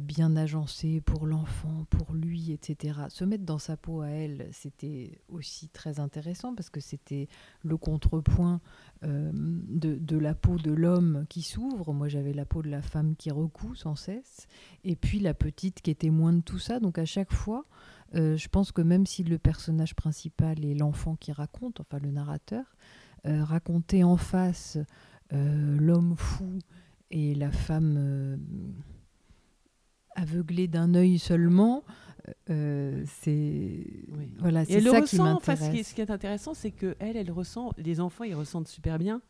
bien 0.00 0.36
agencé 0.36 1.00
pour 1.00 1.26
l'enfant, 1.26 1.86
pour 1.90 2.14
lui, 2.14 2.52
etc. 2.52 3.00
Se 3.08 3.24
mettre 3.24 3.44
dans 3.44 3.58
sa 3.58 3.76
peau 3.76 4.02
à 4.02 4.08
elle, 4.08 4.48
c'était 4.52 5.20
aussi 5.28 5.68
très 5.68 5.98
intéressant 5.98 6.54
parce 6.54 6.70
que 6.70 6.80
c'était 6.80 7.28
le 7.62 7.76
contrepoint 7.76 8.60
euh, 9.04 9.32
de, 9.34 10.16
la 10.16 10.34
peau 10.34 10.58
de 10.58 10.70
l'homme 10.70 11.26
qui 11.28 11.42
s'ouvre. 11.42 11.92
Moi, 11.92 12.08
j'avais 12.08 12.32
la 12.32 12.44
peau 12.44 12.62
de 12.62 12.68
la 12.68 12.82
femme 12.82 13.16
qui 13.16 13.32
recoue 13.32 13.74
sans 13.74 13.96
cesse, 13.96 14.46
et 14.84 14.94
puis 14.94 15.18
la 15.18 15.34
petite 15.34 15.82
qui 15.82 15.90
est 15.90 15.96
témoin 15.96 16.32
de 16.32 16.40
tout 16.40 16.60
ça. 16.60 16.78
Donc 16.78 16.98
à 16.98 17.04
chaque 17.04 17.32
fois, 17.32 17.64
euh, 18.14 18.36
je 18.36 18.48
pense 18.48 18.70
que 18.70 18.82
même 18.82 19.06
si 19.06 19.24
le 19.24 19.38
personnage 19.38 19.96
principal 19.96 20.64
est 20.64 20.74
l'enfant 20.74 21.16
qui 21.16 21.32
raconte, 21.32 21.80
enfin 21.80 21.98
le 21.98 22.12
narrateur, 22.12 22.64
euh, 23.26 23.42
raconter 23.42 24.04
en 24.04 24.16
face 24.16 24.78
euh, 25.32 25.76
l'homme 25.80 26.14
fou 26.16 26.58
et 27.10 27.34
la 27.34 27.50
femme 27.50 28.38
aveuglée 30.14 30.68
d'un 30.68 30.94
œil 30.94 31.18
seulement, 31.18 31.82
euh, 32.50 33.02
c'est 33.06 33.84
Oui. 34.16 34.30
voilà, 34.38 34.64
c'est 34.64 34.80
ça 34.80 34.90
qui 35.02 35.16
ressent. 35.16 35.36
Enfin, 35.36 35.52
m'intéresse. 35.52 35.60
ce, 35.66 35.70
qui 35.74 35.80
est, 35.80 35.82
ce 35.82 35.94
qui 35.94 36.00
est 36.00 36.10
intéressant, 36.10 36.54
c'est 36.54 36.70
que 36.70 36.94
elle, 36.98 37.16
elle 37.16 37.30
ressent. 37.30 37.72
Les 37.78 38.00
enfants, 38.00 38.24
ils 38.24 38.34
ressentent 38.34 38.68
super 38.68 38.98
bien. 38.98 39.20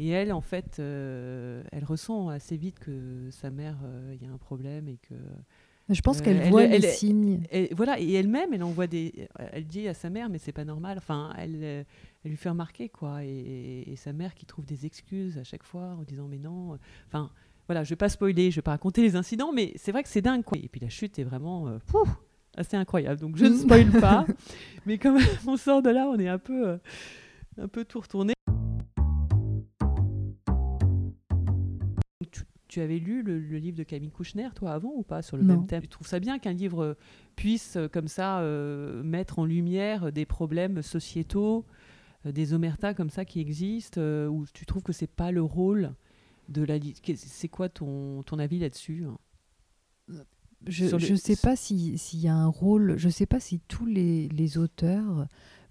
Et 0.00 0.08
elle, 0.10 0.32
en 0.32 0.40
fait, 0.40 0.76
euh, 0.78 1.62
elle 1.72 1.84
ressent 1.84 2.28
assez 2.28 2.56
vite 2.56 2.78
que 2.78 3.28
sa 3.32 3.50
mère, 3.50 3.76
euh, 3.84 4.14
il 4.20 4.26
y 4.26 4.30
a 4.30 4.32
un 4.32 4.38
problème 4.38 4.88
et 4.88 4.96
que. 4.98 5.14
Je 5.90 6.02
pense 6.02 6.20
qu'elle 6.20 6.36
elle- 6.36 6.50
voit 6.50 6.64
elle- 6.64 6.82
les 6.82 6.88
signes. 6.88 7.40
Voilà. 7.74 7.98
Et 7.98 8.12
elle-même, 8.12 8.52
elle 8.52 8.62
envoie 8.62 8.86
des. 8.86 9.26
Elle 9.52 9.64
dit 9.66 9.88
à 9.88 9.94
sa 9.94 10.10
mère, 10.10 10.28
mais 10.28 10.36
c'est 10.38 10.52
pas 10.52 10.64
normal. 10.66 10.98
Enfin, 10.98 11.32
elle, 11.38 11.62
elle 11.64 11.86
lui 12.30 12.36
fait 12.36 12.50
remarquer 12.50 12.90
quoi. 12.90 13.24
Et, 13.24 13.84
et 13.86 13.96
sa 13.96 14.12
mère 14.12 14.34
qui 14.34 14.44
trouve 14.44 14.66
des 14.66 14.84
excuses 14.84 15.38
à 15.38 15.44
chaque 15.44 15.62
fois 15.64 15.96
en 15.98 16.02
disant 16.02 16.28
mais 16.28 16.38
non. 16.38 16.76
Enfin, 17.06 17.30
voilà. 17.68 17.84
Je 17.84 17.90
vais 17.90 17.96
pas 17.96 18.08
spoiler, 18.08 18.50
je 18.50 18.56
vais 18.56 18.62
pas 18.62 18.72
raconter 18.72 19.02
les 19.02 19.14
incidents, 19.14 19.52
mais 19.52 19.72
c'est 19.76 19.92
vrai 19.92 20.02
que 20.02 20.08
c'est 20.08 20.22
dingue 20.22 20.42
quoi. 20.42 20.58
Et 20.58 20.68
puis 20.68 20.80
la 20.80 20.88
chute 20.88 21.18
est 21.20 21.24
vraiment. 21.24 21.68
euh, 21.68 21.78
pouf, 21.86 22.08
assez 22.56 22.76
incroyable. 22.76 23.20
Donc 23.20 23.36
je 23.36 23.44
ne 23.44 23.54
spoil 23.56 23.88
pas. 24.00 24.26
mais 24.86 24.98
comme 24.98 25.18
on 25.46 25.56
sort 25.56 25.82
de 25.82 25.90
là, 25.90 26.08
on 26.08 26.18
est 26.18 26.28
un 26.28 26.38
peu, 26.38 26.68
euh, 26.68 26.76
un 27.60 27.68
peu 27.68 27.84
tout 27.84 28.00
retourné. 28.00 28.32
Tu, 32.32 32.42
tu 32.68 32.80
avais 32.80 32.98
lu 32.98 33.22
le, 33.22 33.38
le 33.38 33.58
livre 33.58 33.76
de 33.78 33.82
Camille 33.84 34.10
Kouchner, 34.10 34.48
toi, 34.54 34.72
avant 34.72 34.92
ou 34.96 35.02
pas, 35.02 35.22
sur 35.22 35.36
le 35.36 35.42
Non. 35.44 35.56
même 35.58 35.66
thème? 35.66 35.82
Tu 35.82 35.88
trouves 35.88 36.06
ça 36.06 36.18
bien 36.20 36.38
qu'un 36.38 36.52
livre 36.52 36.82
euh, 36.82 36.94
puisse, 37.36 37.76
euh, 37.76 37.88
comme 37.88 38.08
ça, 38.08 38.40
euh, 38.40 39.02
mettre 39.02 39.38
en 39.38 39.44
lumière 39.44 40.12
des 40.12 40.26
problèmes 40.26 40.82
sociétaux, 40.82 41.64
des 42.24 42.52
omertas 42.52 42.94
comme 42.94 43.10
ça 43.10 43.24
qui 43.24 43.40
existent, 43.40 44.00
ou 44.00 44.44
tu 44.52 44.66
trouves 44.66 44.82
que 44.82 44.92
c'est 44.92 45.06
pas 45.06 45.30
le 45.30 45.40
rôle 45.42 45.94
de 46.48 46.62
la... 46.62 46.78
C'est 47.16 47.48
quoi 47.48 47.68
ton, 47.68 48.22
ton 48.22 48.38
avis 48.38 48.58
là-dessus 48.58 49.04
hein? 49.04 49.18
Je 50.66 50.96
les- 50.96 51.10
ne 51.12 51.16
sais 51.16 51.36
pas 51.36 51.54
si- 51.56 51.98
s'il 51.98 52.20
y 52.20 52.28
a 52.28 52.34
un 52.34 52.48
rôle, 52.48 52.96
je 52.98 53.06
ne 53.06 53.12
sais 53.12 53.26
pas 53.26 53.38
si 53.40 53.60
tous 53.68 53.86
les, 53.86 54.28
les 54.28 54.58
auteurs 54.58 55.28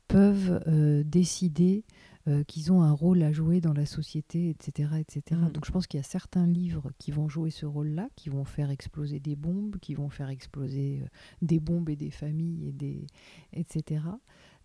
peuvent 0.07 0.63
euh, 0.67 1.03
décider 1.03 1.83
euh, 2.29 2.43
qu'ils 2.45 2.71
ont 2.71 2.81
un 2.81 2.93
rôle 2.93 3.21
à 3.23 3.31
jouer 3.33 3.59
dans 3.59 3.73
la 3.73 3.85
société, 3.85 4.49
etc. 4.49 4.91
etc. 4.99 5.41
Mm. 5.41 5.51
Donc 5.51 5.65
je 5.65 5.71
pense 5.71 5.87
qu'il 5.87 5.97
y 5.97 6.01
a 6.01 6.05
certains 6.05 6.47
livres 6.47 6.91
qui 6.99 7.11
vont 7.11 7.27
jouer 7.27 7.51
ce 7.51 7.65
rôle-là, 7.65 8.09
qui 8.15 8.29
vont 8.29 8.45
faire 8.45 8.69
exploser 8.69 9.19
des 9.19 9.35
bombes, 9.35 9.77
qui 9.79 9.93
vont 9.93 10.09
faire 10.09 10.29
exploser 10.29 11.01
euh, 11.03 11.07
des 11.41 11.59
bombes 11.59 11.89
et 11.89 11.95
des 11.97 12.11
familles, 12.11 12.69
et 12.69 12.71
des, 12.71 13.07
etc. 13.53 14.01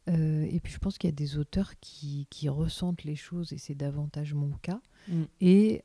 Euh, 0.08 0.46
et 0.50 0.60
puis 0.60 0.72
je 0.72 0.78
pense 0.78 0.98
qu'il 0.98 1.08
y 1.08 1.12
a 1.12 1.16
des 1.16 1.38
auteurs 1.38 1.72
qui, 1.80 2.26
qui 2.30 2.48
ressentent 2.48 3.04
les 3.04 3.16
choses, 3.16 3.52
et 3.52 3.58
c'est 3.58 3.74
davantage 3.76 4.34
mon 4.34 4.50
cas. 4.62 4.80
Mm. 5.08 5.22
Et 5.40 5.82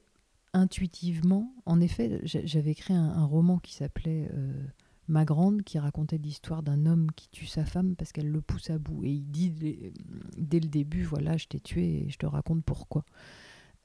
intuitivement, 0.53 1.53
en 1.65 1.79
effet, 1.81 2.19
j'a- 2.23 2.45
j'avais 2.45 2.71
écrit 2.71 2.93
un, 2.93 3.03
un 3.09 3.25
roman 3.25 3.57
qui 3.59 3.73
s'appelait 3.73 4.29
euh, 4.33 4.51
Ma 5.07 5.23
Grande, 5.25 5.63
qui 5.63 5.79
racontait 5.79 6.17
l'histoire 6.17 6.63
d'un 6.63 6.85
homme 6.85 7.11
qui 7.15 7.29
tue 7.29 7.45
sa 7.45 7.63
femme 7.65 7.95
parce 7.95 8.11
qu'elle 8.11 8.29
le 8.29 8.41
pousse 8.41 8.69
à 8.69 8.77
bout. 8.77 9.03
Et 9.05 9.09
il 9.11 9.25
dit 9.29 9.49
dès- 9.51 9.93
dès 10.37 10.59
le 10.59 10.67
début, 10.67 11.03
voilà, 11.03 11.37
je 11.37 11.47
t'ai 11.47 11.59
tué 11.59 12.05
et 12.05 12.09
je 12.09 12.17
te 12.17 12.25
raconte 12.25 12.63
pourquoi. 12.63 13.05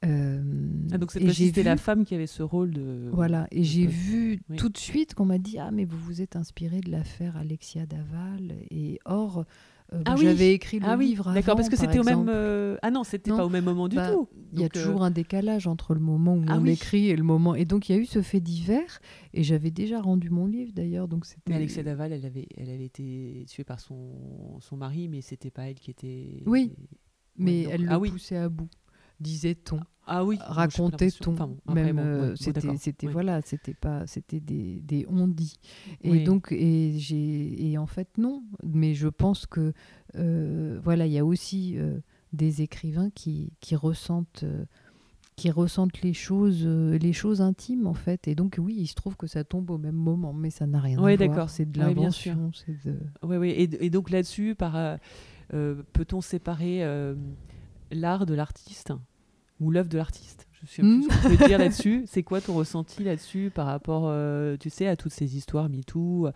Euh, 0.05 0.43
Ah, 0.91 0.99
donc 0.99 1.13
c'était 1.13 1.63
la 1.63 1.77
femme 1.77 2.05
qui 2.05 2.17
avait 2.17 2.27
ce 2.27 2.43
rôle 2.43 2.73
de... 2.73 3.09
voilà, 3.13 3.47
et 3.53 3.63
j'ai 3.63 3.87
vu 3.87 4.43
oui. 4.51 4.57
tout 4.57 4.69
de 4.69 4.77
suite 4.77 5.15
qu'on 5.15 5.27
m'a 5.27 5.39
dit 5.39 5.59
Ah, 5.61 5.71
mais 5.71 5.85
vous 5.85 5.97
vous 5.99 6.21
êtes 6.21 6.35
inspiré 6.35 6.81
de 6.81 6.91
l'affaire 6.91 7.37
Alexia 7.37 7.87
Daval. 7.87 8.57
Et 8.73 8.99
or, 9.05 9.45
euh, 9.93 10.03
Ah 10.07 10.15
oui. 10.17 10.25
j'avais 10.25 10.53
écrit 10.55 10.79
le 10.81 10.87
Ah 10.89 10.97
oui, 10.97 11.09
livre. 11.09 11.33
d'accord, 11.33 11.57
parce 11.57 11.69
que 11.69 11.77
par 11.77 11.85
c'était 11.85 11.99
au 11.99 12.05
même... 12.05 12.27
euh, 12.29 12.77
Ah 12.83 12.91
non, 12.91 13.05
c'était 13.05 13.31
pas 13.31 13.45
au 13.45 13.49
même 13.49 13.65
moment 13.65 13.89
du 13.89 13.97
Bah, 13.97 14.11
tout. 14.13 14.29
Il 14.53 14.61
y 14.61 14.63
a 14.63 14.67
euh, 14.67 14.69
toujours 14.69 15.03
un 15.03 15.11
décalage 15.11 15.67
entre 15.67 15.95
le 15.95 16.01
moment 16.01 16.35
où 16.37 16.45
Ah 16.49 16.59
on 16.59 16.63
oui. 16.63 16.71
écrit 16.73 17.09
et 17.09 17.17
le 17.17 17.23
moment. 17.23 17.55
Et 17.55 17.65
donc, 17.65 17.89
il 17.89 17.93
y 17.97 17.99
a 17.99 17.99
eu 17.99 18.07
ce 18.07 18.23
fait 18.23 18.41
divers. 18.41 19.01
Et 19.35 19.43
j'avais 19.43 19.71
déjà 19.71 20.01
rendu 20.01 20.31
mon 20.31 20.47
livre 20.47 20.73
d'ailleurs. 20.75 21.09
Donc, 21.09 21.27
c'était. 21.27 21.43
Mais 21.51 21.57
Alexia 21.57 21.83
Daval, 21.83 22.13
elle 22.13 22.25
avait, 22.27 22.49
elle 22.57 22.71
avait 22.71 22.85
été 22.85 23.45
tuée 23.49 23.65
par 23.65 23.81
son, 23.81 24.11
son 24.61 24.77
mari, 24.77 25.09
mais 25.09 25.21
c'était 25.21 25.51
pas 25.51 25.69
elle 25.69 25.77
qui 25.81 25.91
était... 25.91 26.43
Oui. 26.47 26.73
Mais 27.39 27.51
Ouais, 27.61 27.63
donc- 27.65 27.73
elle 27.75 27.83
le 27.83 27.89
ah 27.91 27.99
oui. 27.99 28.11
poussait 28.11 28.37
à 28.37 28.49
bout, 28.51 28.69
disait-on. 29.23 29.81
Ah 30.05 30.25
oui, 30.25 30.37
racontait-on 30.41 31.33
Enfin, 31.33 31.47
bon, 31.65 31.75
même 31.75 31.95
bon, 31.97 32.03
euh, 32.03 32.35
c'était 32.37 32.77
c'était 32.77 33.07
oui. 33.07 33.13
voilà 33.13 33.41
c'était 33.43 33.73
pas 33.73 34.05
c'était 34.09 34.41
des, 34.41 34.81
des 34.81 35.07
on 35.09 35.29
dit 35.29 35.55
et 36.03 36.11
Oui. 36.11 36.25
donc 36.25 36.51
et 36.51 36.95
j'ai 36.99 37.71
et 37.71 37.79
en 37.79 37.87
fait 37.87 38.09
non 38.19 38.43
mais 38.65 38.95
je 38.95 39.07
pense 39.07 39.47
que 39.47 39.73
euh, 40.17 40.81
voilà 40.83 41.07
il 41.07 41.13
y 41.13 41.19
a 41.19 41.25
aussi 41.25 41.79
euh, 41.79 41.99
des 42.33 42.63
écrivains 42.63 43.11
qui 43.11 43.53
qui 43.61 43.77
ressentent 43.77 44.43
euh, 44.43 44.65
qui 45.37 45.53
ressentent 45.53 46.03
les 46.03 46.15
choses 46.15 46.65
euh, 46.67 46.99
les 46.99 47.13
choses 47.13 47.41
intimes 47.41 47.87
en 47.87 47.95
fait 47.95 48.27
et 48.27 48.35
donc 48.35 48.57
oui 48.59 48.75
il 48.77 48.89
se 48.89 48.95
trouve 48.97 49.17
que 49.17 49.29
ça 49.29 49.45
tombe 49.45 49.71
au 49.71 49.79
même 49.79 49.95
moment 49.95 50.33
mais 50.33 50.51
ça 50.51 50.67
n'a 50.67 50.81
rien 50.81 50.99
Oui, 51.01 51.13
à 51.13 51.17
voir 51.17 51.29
d'accord. 51.29 51.49
c'est 51.49 51.71
de 51.71 51.79
Oui, 51.81 51.87
l'invention 51.87 52.51
c'est 52.53 52.85
de 52.85 52.99
Oui, 53.23 53.37
oui. 53.37 53.51
Et, 53.51 53.87
et 53.87 53.89
donc 53.89 54.11
là-dessus, 54.11 54.57
par, 54.57 54.99
peut-on 55.49 56.21
séparer 56.21 56.83
l'art 57.93 58.27
de 58.27 58.35
l'artiste 58.35 58.93
ou 59.63 59.71
l'œuvre 59.71 59.89
de 59.89 59.97
l'artiste 59.99 60.47
Je 60.63 60.67
sais 60.67 60.83
plus 60.83 60.99
Hmm. 60.99 61.03
ce 61.03 61.09
qu'on 61.23 61.37
peut 61.37 61.47
dire 61.47 61.59
là-dessus. 61.59 62.05
C'est 62.07 62.23
quoi 62.23 62.41
ton 62.41 62.55
ressenti 62.55 63.03
là-dessus 63.05 63.51
par 63.55 63.67
rapport, 63.67 64.05
euh, 64.07 64.57
tu 64.59 64.71
sais, 64.71 64.87
à 64.87 64.97
toutes 64.97 65.13
ces 65.13 65.37
histoires 65.37 65.69
MeToo, 65.69 66.29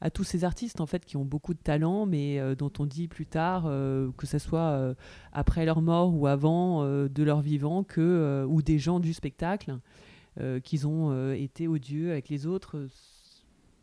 à 0.00 0.10
tous 0.10 0.24
ces 0.24 0.42
artistes 0.44 0.80
en 0.80 0.86
fait 0.86 1.04
qui 1.04 1.16
ont 1.16 1.24
beaucoup 1.24 1.54
de 1.54 1.60
talent, 1.60 2.06
mais 2.06 2.38
euh, 2.40 2.54
dont 2.56 2.72
on 2.80 2.86
dit 2.86 3.06
plus 3.08 3.26
tard, 3.26 3.64
euh, 3.66 4.10
que 4.16 4.26
ce 4.26 4.38
soit 4.38 4.94
après 5.32 5.64
leur 5.64 5.80
mort 5.80 6.14
ou 6.14 6.26
avant 6.26 6.84
de 6.84 7.22
leur 7.22 7.40
vivant, 7.40 7.84
que 7.84 8.44
ou 8.48 8.62
des 8.62 8.78
gens 8.78 9.00
du 9.00 9.12
spectacle, 9.12 9.78
qu'ils 10.64 10.86
ont 10.86 11.32
été 11.32 11.68
odieux 11.68 12.10
avec 12.10 12.28
les 12.30 12.46
autres. 12.46 12.88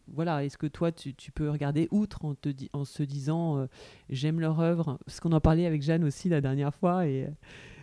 voilà, 0.07 0.43
est-ce 0.43 0.57
que 0.57 0.65
toi, 0.67 0.91
tu, 0.91 1.13
tu 1.13 1.31
peux 1.31 1.49
regarder 1.49 1.87
outre 1.91 2.25
en, 2.25 2.33
te 2.33 2.49
en 2.73 2.83
se 2.85 3.03
disant 3.03 3.67
j'aime 4.09 4.39
leur 4.39 4.59
œuvre? 4.59 4.97
Parce 5.05 5.19
qu'on 5.19 5.31
en 5.31 5.39
parlait 5.39 5.65
avec 5.67 5.83
Jeanne 5.83 6.03
aussi 6.03 6.27
la 6.27 6.41
dernière 6.41 6.73
fois 6.73 7.05
et 7.07 7.27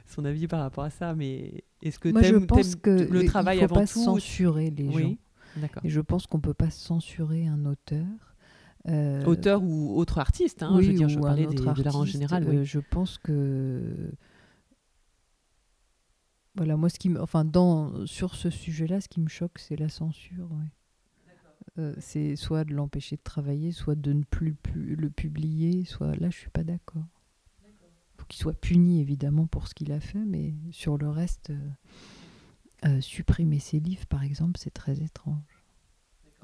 son 0.09 0.25
avis 0.25 0.47
par 0.49 0.61
rapport 0.61 0.85
à 0.85 0.91
ça. 0.91 1.15
Mais 1.15 1.65
est-ce 1.83 1.99
que 1.99 2.09
moi 2.11 2.23
je 2.23 2.37
pense 2.37 2.75
que 2.77 2.91
le 2.91 3.23
il 3.23 3.27
travail 3.27 3.59
faut 3.59 3.65
avant 3.65 3.75
pas 3.77 3.87
tout 3.87 4.03
censurer 4.03 4.71
les 4.71 4.87
gens 4.91 4.97
Oui, 4.97 5.19
d'accord. 5.57 5.85
Et 5.85 5.89
je 5.91 6.01
pense 6.01 6.27
qu'on 6.27 6.39
ne 6.39 6.43
peut 6.43 6.55
pas 6.55 6.71
censurer 6.71 7.47
un 7.47 7.65
auteur. 7.67 8.07
Euh, 8.89 9.25
Auteur 9.25 9.63
ou 9.65 9.97
autre 9.99 10.19
artiste, 10.19 10.63
hein, 10.63 10.71
oui, 10.77 10.85
je 10.85 10.91
veux 10.91 10.97
dire, 10.97 11.09
je 11.09 11.19
parlais 11.19 11.47
des- 11.47 11.57
de 11.57 11.65
l'art 11.83 11.97
en 11.97 12.01
artiste, 12.01 12.13
général. 12.13 12.45
euh, 12.47 12.61
oui. 12.61 12.65
Je 12.65 12.79
pense 12.79 13.19
que 13.19 14.13
voilà, 16.55 16.77
moi, 16.77 16.89
ce 16.89 16.99
qui 16.99 17.09
me, 17.11 17.21
enfin, 17.21 17.45
dans 17.45 18.07
sur 18.07 18.35
ce 18.35 18.49
sujet-là, 18.49 19.01
ce 19.01 19.09
qui 19.09 19.21
me 19.21 19.29
choque, 19.29 19.59
c'est 19.59 19.77
la 19.77 19.89
censure. 19.89 20.51
ouais. 20.53 20.71
Euh, 21.79 21.95
c'est 21.99 22.37
soit 22.37 22.65
de 22.65 22.73
l'empêcher 22.73 23.17
de 23.17 23.23
travailler, 23.23 23.71
soit 23.73 23.97
de 23.97 24.13
ne 24.15 24.23
plus, 24.23 24.55
pu- 24.55 24.97
le 24.97 25.11
publier, 25.11 25.85
soit 25.85 26.15
là, 26.17 26.31
je 26.31 26.37
suis 26.39 26.49
pas 26.49 26.65
d'accord. 26.65 27.05
Qu'il 28.29 28.41
soit 28.41 28.59
puni 28.61 29.01
évidemment 29.01 29.47
pour 29.47 29.69
ce 29.69 29.75
qu'il 29.75 29.93
a 29.93 30.01
fait, 30.01 30.25
mais 30.25 30.55
sur 30.73 30.99
le 30.99 31.09
reste, 31.09 31.51
euh, 31.51 31.69
euh, 32.85 33.01
supprimer 33.01 33.59
ses 33.61 33.79
livres, 33.81 34.07
par 34.07 34.23
exemple, 34.23 34.59
c'est 34.59 34.73
très 34.73 35.01
étrange. 35.03 35.43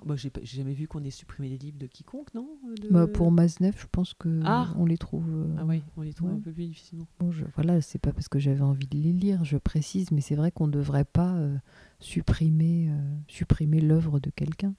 Moi, 0.04 0.16
j'ai 0.16 0.32
jamais 0.44 0.72
vu 0.74 0.88
qu'on 0.88 1.04
ait 1.04 1.10
supprimé 1.10 1.48
les 1.48 1.58
livres 1.58 1.78
de 1.78 1.86
quiconque, 1.86 2.34
non 2.34 2.58
de- 2.80 2.88
Bah, 2.88 3.06
pour 3.06 3.30
Maznev, 3.30 3.76
je 3.78 3.86
pense 3.86 4.14
que 4.14 4.40
Ah. 4.44 4.72
on 4.76 4.84
les 4.84 4.98
trouve. 4.98 5.28
euh, 5.30 5.54
Ah 5.58 5.64
oui, 5.64 5.82
on 5.96 6.02
les 6.02 6.12
trouve 6.12 6.30
Ouais. 6.30 6.36
un 6.36 6.40
peu 6.40 6.50
plus 6.50 6.66
difficilement. 6.66 7.06
Bon, 7.20 7.30
je, 7.30 7.44
voilà, 7.54 7.80
c'est 7.80 8.00
pas 8.00 8.12
parce 8.12 8.26
que 8.28 8.40
j'avais 8.40 8.62
envie 8.62 8.88
de 8.88 8.96
les 8.98 9.12
lire, 9.12 9.44
je 9.44 9.56
précise, 9.58 10.10
mais 10.10 10.20
c'est 10.20 10.34
vrai 10.34 10.50
qu'on 10.50 10.66
ne 10.66 10.72
devrait 10.72 11.04
pas 11.04 11.34
euh, 11.36 11.56
supprimer, 12.00 12.88
euh, 12.90 13.16
supprimer 13.28 13.80
l'œuvre 13.80 14.18
de 14.18 14.30
quelqu'un, 14.30 14.74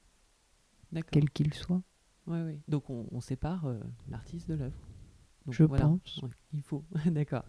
quel 1.11 1.29
qu'il 1.29 1.53
soit. 1.53 1.81
Ouais, 2.27 2.41
ouais. 2.43 2.59
Donc 2.67 2.89
on, 2.89 3.05
on 3.11 3.21
sépare 3.21 3.65
euh, 3.65 3.79
l'artiste 4.09 4.49
de 4.49 4.55
l'œuvre. 4.55 4.75
Donc, 5.45 5.55
Je 5.55 5.63
voilà. 5.63 5.85
pense. 5.85 6.19
Ouais, 6.23 6.29
il 6.53 6.61
faut, 6.61 6.83
d'accord. 7.07 7.43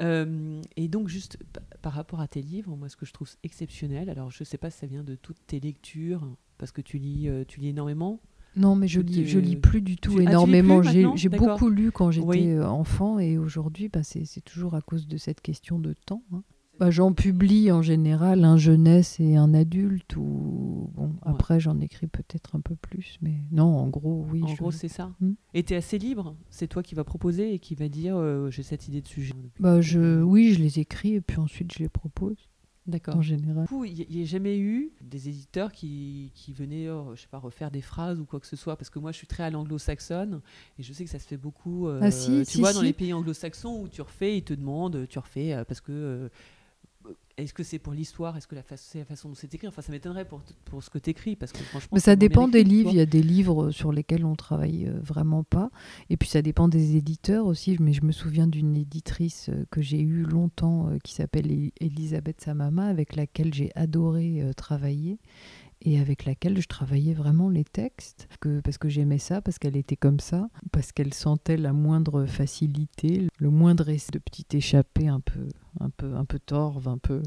Euh, 0.00 0.60
et 0.76 0.88
donc 0.88 1.08
juste 1.08 1.38
pa- 1.52 1.60
par 1.82 1.92
rapport 1.92 2.20
à 2.20 2.28
tes 2.28 2.42
livres, 2.42 2.76
moi 2.76 2.88
ce 2.88 2.96
que 2.96 3.06
je 3.06 3.12
trouve 3.12 3.30
exceptionnel, 3.42 4.10
alors 4.10 4.30
je 4.30 4.44
sais 4.44 4.58
pas 4.58 4.70
si 4.70 4.78
ça 4.78 4.86
vient 4.86 5.04
de 5.04 5.14
toutes 5.14 5.46
tes 5.46 5.60
lectures, 5.60 6.26
parce 6.58 6.72
que 6.72 6.80
tu 6.82 6.98
lis, 6.98 7.28
euh, 7.28 7.44
tu 7.46 7.60
lis 7.60 7.68
énormément. 7.68 8.20
Non, 8.56 8.74
mais 8.74 8.88
je 8.88 9.00
lis, 9.00 9.26
je 9.26 9.38
lis 9.38 9.56
plus 9.56 9.80
du 9.80 9.96
tout 9.96 10.14
tu- 10.16 10.20
ah, 10.26 10.30
énormément. 10.30 10.82
J'ai 10.82 11.28
beaucoup 11.28 11.70
lu 11.70 11.92
quand 11.92 12.10
j'étais 12.10 12.26
Oui. 12.26 12.50
euh, 12.50 12.66
enfant 12.66 13.18
et 13.20 13.38
aujourd'hui, 13.38 13.88
bah, 13.88 14.02
c'est 14.02 14.24
c'est 14.24 14.40
toujours 14.40 14.74
à 14.74 14.80
cause 14.82 15.06
de 15.06 15.16
cette 15.16 15.40
question 15.40 15.78
de 15.78 15.94
temps. 15.94 16.24
hein. 16.32 16.42
Bah, 16.80 16.90
j'en 16.90 17.12
publie 17.12 17.70
en 17.70 17.82
général 17.82 18.42
un 18.42 18.56
jeunesse 18.56 19.20
et 19.20 19.36
un 19.36 19.52
adulte 19.52 20.16
ou 20.16 20.90
bon 20.94 21.12
après 21.22 21.60
j'en 21.60 21.78
écris 21.78 22.06
peut-être 22.06 22.56
un 22.56 22.60
peu 22.60 22.74
plus 22.74 23.18
mais 23.20 23.34
non 23.52 23.66
en 23.66 23.86
gros 23.88 24.26
oui 24.32 24.42
en 24.42 24.46
je- 24.46 24.56
gros 24.56 24.70
c'est 24.70 24.88
ça. 24.88 25.12
Hmm. 25.20 25.34
Et 25.52 25.62
tu 25.62 25.74
es 25.74 25.76
assez 25.76 25.98
libre, 25.98 26.34
c'est 26.48 26.68
toi 26.68 26.82
qui 26.82 26.94
vas 26.94 27.04
proposer 27.04 27.52
et 27.52 27.58
qui 27.58 27.74
va 27.74 27.88
dire 27.90 28.16
euh, 28.16 28.50
j'ai 28.50 28.62
cette 28.62 28.88
idée 28.88 29.02
de 29.02 29.06
sujet. 29.08 29.34
bah 29.60 29.82
je 29.82 30.22
oui 30.22 30.54
je 30.54 30.58
les 30.58 30.78
écris 30.78 31.14
et 31.16 31.20
puis 31.20 31.38
ensuite 31.38 31.70
je 31.74 31.80
les 31.80 31.90
propose 31.90 32.48
D'accord. 32.86 33.16
en 33.16 33.22
général 33.22 33.64
Du 33.64 33.68
coup, 33.68 33.84
il 33.84 34.06
n'y 34.10 34.22
a 34.22 34.24
jamais 34.24 34.58
eu 34.58 34.90
des 35.02 35.28
éditeurs 35.28 35.70
qui, 35.70 36.32
qui 36.34 36.54
venaient, 36.54 36.88
euh, 36.88 37.14
je 37.14 37.20
sais 37.20 37.28
pas, 37.30 37.38
refaire 37.38 37.70
des 37.70 37.82
phrases 37.82 38.18
ou 38.18 38.24
quoi 38.24 38.40
que 38.40 38.46
ce 38.46 38.56
soit, 38.56 38.76
parce 38.76 38.88
que 38.90 38.98
moi, 38.98 39.12
je 39.12 39.18
suis 39.18 39.26
très 39.28 39.42
à 39.44 39.50
l'anglo-saxonne 39.50 40.40
et 40.78 40.82
je 40.82 40.92
sais 40.94 41.04
que 41.04 41.10
ça 41.10 41.18
se 41.20 41.26
fait 41.28 41.36
beaucoup. 41.36 41.86
euh, 41.86 42.00
Ah 42.02 42.10
si, 42.10 42.40
tu 42.46 42.52
si, 42.52 42.58
vois, 42.58 42.72
dans 42.72 42.80
les 42.82 42.94
pays 42.94 43.12
anglo-saxons 43.12 43.82
où 43.82 43.86
tu 43.88 44.00
refais, 44.00 44.38
ils 44.38 44.42
te 44.42 44.54
demandent, 44.54 45.06
tu 45.08 45.18
refais 45.18 45.62
parce 45.68 45.80
que. 45.82 45.92
euh, 45.92 46.28
est-ce 47.40 47.54
que 47.54 47.62
c'est 47.62 47.78
pour 47.78 47.92
l'histoire 47.92 48.36
Est-ce 48.36 48.46
que 48.46 48.54
la 48.54 48.62
c'est 48.76 48.98
la 49.00 49.04
façon 49.04 49.28
dont 49.28 49.34
c'est 49.34 49.52
écrit 49.52 49.68
Enfin, 49.68 49.82
ça 49.82 49.92
m'étonnerait 49.92 50.24
pour, 50.24 50.40
pour 50.64 50.82
ce 50.82 50.90
que 50.90 50.98
tu 50.98 51.10
écris, 51.10 51.36
parce 51.36 51.52
que 51.52 51.58
franchement. 51.58 51.90
Mais 51.92 52.00
ça 52.00 52.16
dépend 52.16 52.48
des 52.48 52.60
écrit, 52.60 52.70
livres. 52.70 52.90
Il 52.92 52.96
y 52.96 53.00
a 53.00 53.06
des 53.06 53.22
livres 53.22 53.70
sur 53.70 53.92
lesquels 53.92 54.24
on 54.24 54.36
travaille 54.36 54.86
euh, 54.86 54.98
vraiment 55.02 55.42
pas. 55.44 55.70
Et 56.08 56.16
puis 56.16 56.28
ça 56.28 56.42
dépend 56.42 56.68
des 56.68 56.96
éditeurs 56.96 57.46
aussi. 57.46 57.76
Mais 57.80 57.92
je 57.92 58.02
me 58.02 58.12
souviens 58.12 58.46
d'une 58.46 58.76
éditrice 58.76 59.48
euh, 59.48 59.64
que 59.70 59.82
j'ai 59.82 60.00
eue 60.00 60.22
longtemps 60.22 60.88
euh, 60.88 60.98
qui 61.02 61.14
s'appelle 61.14 61.70
Elisabeth 61.80 62.40
Samama, 62.40 62.86
avec 62.86 63.16
laquelle 63.16 63.52
j'ai 63.54 63.70
adoré 63.74 64.42
euh, 64.42 64.52
travailler 64.52 65.18
et 65.82 65.98
avec 65.98 66.24
laquelle 66.24 66.60
je 66.60 66.68
travaillais 66.68 67.14
vraiment 67.14 67.48
les 67.48 67.64
textes. 67.64 68.28
Que, 68.40 68.60
parce 68.60 68.78
que 68.78 68.88
j'aimais 68.88 69.18
ça, 69.18 69.40
parce 69.40 69.58
qu'elle 69.58 69.76
était 69.76 69.96
comme 69.96 70.20
ça, 70.20 70.48
parce 70.72 70.92
qu'elle 70.92 71.14
sentait 71.14 71.56
la 71.56 71.72
moindre 71.72 72.26
facilité, 72.26 73.28
le 73.38 73.50
moindre 73.50 73.88
essai 73.88 74.12
de 74.12 74.18
petit 74.18 74.46
échappé 74.52 75.08
un 75.08 75.20
peu, 75.20 75.48
un 75.80 75.90
peu, 75.90 76.14
un 76.14 76.24
peu 76.24 76.38
torve, 76.38 76.88
un 76.88 76.98
peu 76.98 77.22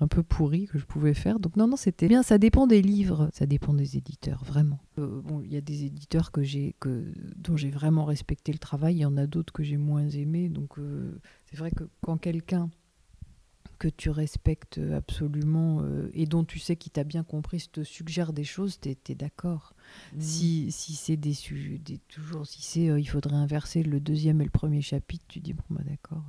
un 0.00 0.06
peu 0.06 0.22
pourri 0.22 0.66
que 0.66 0.78
je 0.78 0.84
pouvais 0.84 1.14
faire. 1.14 1.40
Donc 1.40 1.56
non, 1.56 1.66
non, 1.66 1.76
c'était 1.76 2.08
bien. 2.08 2.22
Ça 2.22 2.38
dépend 2.38 2.66
des 2.66 2.82
livres, 2.82 3.30
ça 3.32 3.46
dépend 3.46 3.74
des 3.74 3.96
éditeurs, 3.96 4.44
vraiment. 4.44 4.78
Euh, 4.98 5.20
bon, 5.22 5.40
il 5.42 5.52
y 5.52 5.56
a 5.56 5.60
des 5.60 5.84
éditeurs 5.84 6.30
que 6.30 6.42
j'ai, 6.42 6.76
que 6.80 7.12
dont 7.36 7.56
j'ai 7.56 7.70
vraiment 7.70 8.04
respecté 8.04 8.52
le 8.52 8.58
travail. 8.58 8.96
Il 8.96 9.00
y 9.00 9.04
en 9.04 9.16
a 9.16 9.26
d'autres 9.26 9.52
que 9.52 9.62
j'ai 9.62 9.76
moins 9.76 10.08
aimé. 10.08 10.48
Donc 10.48 10.78
euh, 10.78 11.20
c'est 11.46 11.56
vrai 11.56 11.70
que 11.70 11.84
quand 12.00 12.16
quelqu'un 12.16 12.70
que 13.78 13.88
tu 13.88 14.10
respectes 14.10 14.80
absolument 14.94 15.80
euh, 15.82 16.10
et 16.12 16.26
dont 16.26 16.44
tu 16.44 16.58
sais 16.58 16.76
qu'il 16.76 16.92
t'a 16.92 17.04
bien 17.04 17.22
compris 17.22 17.68
te 17.70 17.82
suggère 17.84 18.32
des 18.32 18.44
choses, 18.44 18.78
t'es 18.80 18.98
es, 19.08 19.14
d'accord. 19.14 19.72
Mhm. 20.14 20.20
Si, 20.20 20.72
si 20.72 20.94
c'est 20.94 21.16
des 21.16 21.34
sujets, 21.34 21.80
toujours, 22.08 22.46
si 22.46 22.62
c'est 22.62 22.88
euh, 22.90 22.98
il 23.00 23.06
faudrait 23.08 23.36
inverser 23.36 23.82
le 23.82 24.00
deuxième 24.00 24.40
et 24.40 24.44
le 24.44 24.50
premier 24.50 24.82
chapitre, 24.82 25.24
tu 25.28 25.40
dis 25.40 25.52
bon 25.52 25.62
bah 25.70 25.82
d'accord. 25.86 26.24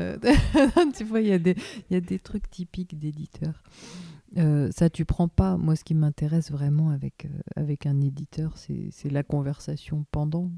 Euh, 0.00 0.16
tu 0.96 1.02
vois, 1.04 1.20
il 1.20 1.26
y, 1.28 1.32
a 1.32 1.38
des- 1.40 1.56
y 1.90 1.96
a 1.96 2.00
des 2.00 2.18
trucs 2.20 2.48
typiques 2.48 2.98
d'éditeurs. 2.98 3.62
Euh, 4.36 4.70
ça, 4.70 4.90
tu 4.90 5.04
prends 5.04 5.26
pas. 5.28 5.56
Moi, 5.56 5.74
ce 5.74 5.82
qui 5.82 5.94
m'intéresse 5.94 6.52
vraiment 6.52 6.90
avec, 6.90 7.26
avec 7.56 7.86
un 7.86 8.00
éditeur, 8.00 8.56
c'est 8.56 9.10
la 9.10 9.22
conversation 9.24 10.04
pendant. 10.12 10.52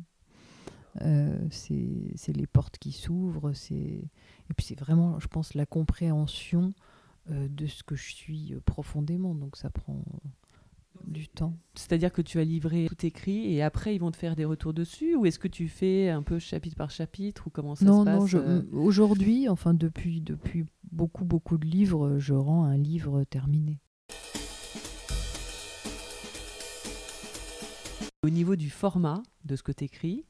Euh, 1.02 1.38
c'est 1.50 2.32
les 2.36 2.46
portes 2.46 2.78
qui 2.78 2.92
s'ouvrent. 2.92 3.52
c'est- 3.52 3.74
Et 3.74 4.54
puis, 4.56 4.66
c'est 4.66 4.78
vraiment, 4.78 5.18
je 5.20 5.28
pense, 5.28 5.54
la 5.54 5.66
compréhension 5.66 6.74
euh, 7.30 7.48
de 7.48 7.66
ce 7.66 7.82
que 7.84 7.94
je 7.96 8.12
suis 8.12 8.54
euh, 8.54 8.60
profondément. 8.64 9.34
Donc, 9.34 9.56
ça 9.56 9.70
prend 9.70 10.02
du 11.06 11.28
temps. 11.28 11.54
C'est-à-dire 11.74 12.12
que 12.12 12.22
tu 12.22 12.38
as 12.40 12.44
livré 12.44 12.86
tout 12.88 13.06
écrit 13.06 13.52
et 13.54 13.62
après, 13.62 13.94
ils 13.94 13.98
vont 13.98 14.10
te 14.10 14.16
faire 14.16 14.36
des 14.36 14.44
retours 14.44 14.74
dessus 14.74 15.14
Ou 15.14 15.24
est-ce 15.26 15.38
que 15.38 15.48
tu 15.48 15.68
fais 15.68 16.08
un 16.10 16.22
peu 16.22 16.38
chapitre 16.38 16.76
par 16.76 16.90
chapitre 16.90 17.46
Ou 17.46 17.50
comment 17.50 17.74
ça 17.74 17.84
non, 17.86 18.00
se 18.00 18.04
passe 18.04 18.34
non, 18.34 18.40
euh 18.40 18.62
aujourd'hui, 18.72 19.48
enfin 19.48 19.72
depuis, 19.74 20.20
depuis 20.20 20.66
beaucoup, 20.92 21.24
beaucoup 21.24 21.56
de 21.56 21.66
livres, 21.66 22.18
je 22.18 22.34
rends 22.34 22.64
un 22.64 22.76
livre 22.76 23.24
terminé. 23.24 23.78
Au 28.22 28.28
niveau 28.30 28.56
du 28.56 28.68
format 28.70 29.22
de 29.44 29.56
ce 29.56 29.62
que 29.62 29.72
tu 29.72 29.84
écris, 29.84 30.26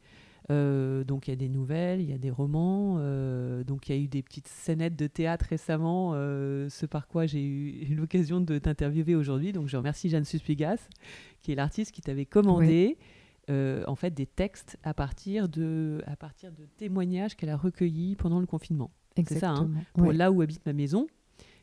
euh, 0.50 1.04
donc 1.04 1.28
il 1.28 1.30
y 1.30 1.32
a 1.32 1.36
des 1.36 1.48
nouvelles, 1.48 2.00
il 2.00 2.08
y 2.08 2.12
a 2.12 2.18
des 2.18 2.30
romans, 2.30 2.96
euh, 2.98 3.62
donc 3.64 3.88
il 3.88 3.96
y 3.96 3.98
a 3.98 4.00
eu 4.02 4.08
des 4.08 4.22
petites 4.22 4.48
scénettes 4.48 4.96
de 4.96 5.06
théâtre 5.06 5.46
récemment, 5.48 6.12
euh, 6.14 6.68
ce 6.68 6.86
par 6.86 7.06
quoi 7.06 7.26
j'ai 7.26 7.42
eu, 7.44 7.86
l'occasion 7.94 8.40
de 8.40 8.58
t'interviewer 8.58 9.14
aujourd'hui. 9.14 9.52
Donc 9.52 9.68
je 9.68 9.76
remercie 9.76 10.08
Jeanne 10.08 10.24
Suspigas, 10.24 10.88
qui 11.42 11.52
est 11.52 11.54
l'artiste 11.54 11.92
qui 11.92 12.00
t'avait 12.00 12.26
commandé 12.26 12.96
en 13.48 13.96
fait 13.96 14.14
des 14.14 14.26
textes 14.26 14.78
à 14.84 14.94
partir 14.94 15.48
de, 15.48 16.02
à 16.06 16.14
partir 16.14 16.52
de 16.52 16.66
témoignages 16.76 17.34
qu'elle 17.34 17.48
a 17.48 17.56
recueillis 17.56 18.14
pendant 18.14 18.38
le 18.38 18.46
confinement. 18.46 18.92
C'est 19.16 19.40
ça, 19.40 19.50
hein? 19.50 19.70
Pour. 19.94 20.12
Là 20.12 20.30
où 20.30 20.40
habite 20.40 20.64
ma 20.66 20.72
maison, 20.72 21.08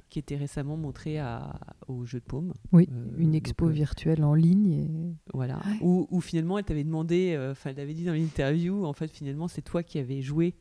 qui 0.10 0.20
était 0.20 0.36
récemment 0.38 0.78
montré 0.78 1.20
à, 1.20 1.60
au 1.88 2.06
Jeu 2.06 2.20
de 2.20 2.26
Paume. 2.26 2.54
Oui, 2.72 2.88
Euh, 2.92 3.06
une 3.18 3.36
expo 3.36 3.68
euh, 3.68 3.72
virtuelle 3.72 4.24
en 4.24 4.34
ligne. 4.34 4.68
et- 4.72 5.16
Voilà. 5.34 5.56
Ouais. 5.66 5.78
Où, 5.82 6.08
où 6.10 6.22
finalement, 6.22 6.58
elle 6.58 6.64
t'avait 6.66 6.84
demandé, 6.84 7.34
euh, 7.36 7.52
enfin, 7.52 7.72
elle 7.72 7.76
t'avait 7.76 7.94
dit 7.94 8.06
dans 8.06 8.14
l'interview, 8.14 8.86
en 8.86 8.94
fait, 8.94 9.10
finalement, 9.10 9.48
c'est 9.48 9.62
toi 9.62 9.84
qui 9.84 10.00
avais 10.00 10.22
joué, 10.22 10.54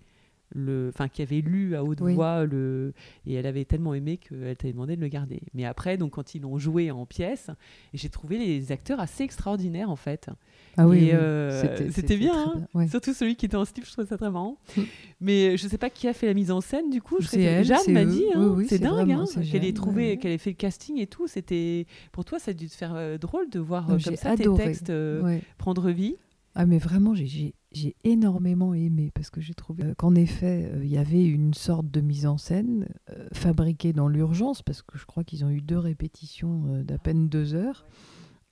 le, 0.54 0.90
enfin, 0.94 1.08
qui 1.08 1.22
avait 1.22 1.40
lu 1.40 1.74
à 1.74 1.82
haute 1.84 2.00
Oui. 2.00 2.14
voix, 2.14 2.44
le, 2.44 2.92
et 3.26 3.34
elle 3.34 3.46
avait 3.46 3.64
tellement 3.64 3.94
aimé 3.94 4.16
qu'elle 4.16 4.56
t'avait 4.56 4.72
demandé 4.72 4.96
de 4.96 5.00
le 5.00 5.08
garder. 5.08 5.40
Mais 5.54 5.64
après, 5.64 5.96
donc, 5.96 6.12
quand 6.12 6.34
ils 6.34 6.42
l'ont 6.42 6.56
joué 6.58 6.90
en 6.90 7.04
pièces, 7.06 7.50
et 7.92 7.98
j'ai 7.98 8.08
trouvé 8.08 8.38
les 8.38 8.70
acteurs 8.72 9.00
assez 9.00 9.24
extraordinaires, 9.24 9.90
en 9.90 9.96
fait. 9.96 10.28
Ah 10.76 10.86
oui, 10.86 11.10
euh, 11.12 11.90
c'était- 11.90 12.16
bien, 12.16 12.34
hein. 12.54 12.66
ouais. 12.74 12.86
Surtout 12.88 13.12
celui 13.12 13.34
qui 13.36 13.46
était 13.46 13.56
en 13.56 13.64
slip, 13.64 13.84
je 13.86 13.92
trouvais 13.92 14.06
ça 14.06 14.16
très 14.16 14.30
marrant. 14.30 14.58
Mm. 14.76 14.82
Mais 15.20 15.56
je 15.56 15.66
sais 15.68 15.78
pas 15.78 15.90
qui 15.90 16.06
a 16.06 16.12
fait 16.12 16.26
la 16.26 16.34
mise 16.34 16.50
en 16.50 16.60
scène, 16.60 16.90
du 16.90 17.00
coup. 17.02 17.16
Je 17.20 17.26
sais 17.26 17.42
elle, 17.42 17.64
Jeanne 17.64 17.92
m'a 17.92 18.04
dit, 18.04 18.24
hein, 18.34 18.40
Oui, 18.50 18.54
oui, 18.62 18.66
c'est 18.68 18.78
dingue, 18.78 19.10
hein, 19.10 19.24
qu'elle 19.50 19.64
ait 19.64 19.72
trouvé, 19.72 20.10
ouais, 20.10 20.16
qu'elle 20.18 20.32
ait 20.32 20.38
fait 20.38 20.50
le 20.50 20.56
casting 20.56 20.98
et 21.00 21.06
tout. 21.06 21.26
C'était, 21.26 21.86
pour 22.12 22.24
toi, 22.24 22.38
ça 22.38 22.50
a 22.50 22.54
dû 22.54 22.68
te 22.68 22.74
faire 22.74 22.94
euh, 22.94 23.18
drôle 23.18 23.48
de 23.50 23.58
voir 23.58 23.88
Non, 23.88 23.94
euh, 23.94 23.98
j'ai 23.98 24.04
comme 24.10 24.16
ça 24.16 24.30
adoré. 24.30 24.62
tes 24.62 24.68
textes 24.68 24.90
euh, 24.90 25.22
Ouais. 25.22 25.42
prendre 25.58 25.90
vie. 25.90 26.16
Ah 26.58 26.64
mais 26.66 26.78
vraiment, 26.78 27.14
j'ai- 27.14 27.54
j'ai 27.76 27.96
énormément 28.04 28.74
aimé 28.74 29.10
parce 29.14 29.30
que 29.30 29.40
j'ai 29.40 29.54
trouvé 29.54 29.84
euh, 29.84 29.94
qu'en 29.94 30.14
effet, 30.14 30.70
euh, 30.72 30.84
il 30.84 30.90
y 30.90 30.98
avait 30.98 31.24
une 31.24 31.54
sorte 31.54 31.90
de 31.90 32.00
mise 32.00 32.26
en 32.26 32.38
scène 32.38 32.88
euh, 33.10 33.28
fabriquée 33.32 33.92
dans 33.92 34.08
l'urgence 34.08 34.62
parce 34.62 34.82
que 34.82 34.98
je 34.98 35.04
crois 35.04 35.24
qu'ils 35.24 35.44
ont 35.44 35.50
eu 35.50 35.60
deux 35.60 35.78
répétitions 35.78 36.82
d'à 36.82 36.98
peine 36.98 37.28
deux 37.28 37.54
heures. 37.54 37.86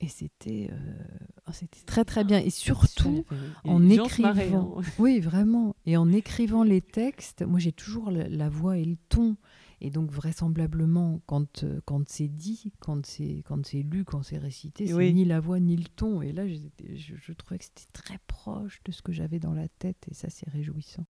Et 0.01 0.09
c'était 0.09 0.68
euh, 0.72 0.76
oh, 1.48 1.53
c'était 1.53 1.84
très 1.86 2.05
très 2.05 2.24
bien. 2.24 2.38
Et 2.38 2.51
surtout, 2.51 3.24
en 3.64 3.88
écrivant. 3.88 4.74
hein. 4.78 4.82
Oui, 4.98 5.20
vraiment. 5.20 5.76
Et 5.86 5.96
en 5.96 6.11
écrivant 6.12 6.62
les 6.64 6.80
textes, 6.82 7.42
moi 7.42 7.59
j'ai 7.61 7.72
toujours 7.72 8.11
la 8.11 8.48
voix 8.48 8.76
et 8.76 8.84
le 8.84 8.96
ton. 9.09 9.36
Et 9.80 9.90
donc 9.90 10.10
vraisemblablement, 10.10 11.20
quand, 11.26 11.64
euh, 11.64 11.80
quand 11.84 12.08
c'est 12.08 12.28
dit, 12.28 12.72
quand 12.80 13.04
c'est 13.06 13.42
quand 13.46 13.64
c'est 13.66 13.82
lu, 13.82 14.04
quand 14.04 14.22
c'est 14.22 14.38
récité, 14.38 14.86
c'est 14.86 14.94
Oui. 14.94 15.12
ni 15.14 15.24
la 15.24 15.40
voix 15.40 15.60
ni 15.60 15.76
le 15.76 15.84
ton. 15.84 16.22
Et 16.22 16.32
là, 16.32 16.46
je 16.46 17.32
trouvais 17.32 17.58
que 17.58 17.64
c'était 17.64 17.90
très 17.92 18.18
proche 18.26 18.80
de 18.84 18.92
ce 18.92 19.02
que 19.02 19.12
j'avais 19.12 19.38
dans 19.38 19.54
la 19.54 19.68
tête. 19.68 20.06
Et 20.10 20.14
ça, 20.14 20.28
c'est 20.30 20.48
réjouissant. 20.48 21.04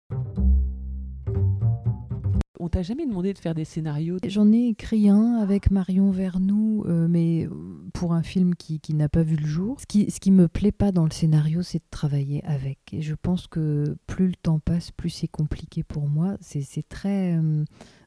On 2.63 2.69
t'a 2.69 2.83
jamais 2.83 3.07
demandé 3.07 3.33
de 3.35 3.39
faire 3.41 3.57
des 3.57 3.65
scénarios 3.65 4.19
J'en 4.25 4.53
ai 4.53 4.69
écrit 4.69 5.09
un 5.09 5.35
avec 5.43 5.73
Marion 5.73 6.13
Vernou, 6.13 6.85
euh, 6.87 7.09
mais 7.09 7.49
euh, 7.49 7.51
pour 7.93 8.13
un 8.15 8.23
film 8.23 8.55
qui, 8.55 8.81
n'a 8.95 9.09
pas 9.09 9.25
vu 9.25 9.35
le 9.35 9.45
jour. 9.45 9.81
Ce 9.81 9.87
qui, 9.87 10.09
ce 10.13 10.21
qui 10.21 10.31
me 10.31 10.47
plaît 10.47 10.71
pas 10.71 10.93
dans 10.93 11.03
le 11.03 11.11
scénario, 11.11 11.63
c'est 11.63 11.81
de 11.81 11.91
travailler 11.91 12.41
avec. 12.45 12.79
Et 12.93 13.03
je 13.03 13.17
pense 13.17 13.49
que 13.49 13.97
plus 14.07 14.29
le 14.29 14.37
temps 14.37 14.61
passe, 14.61 14.93
plus 14.93 15.11
c'est 15.11 15.27
compliqué 15.27 15.83
pour 15.83 16.07
moi. 16.07 16.37
C'est 16.41 16.89
très 16.89 17.37
euh, 17.37 17.65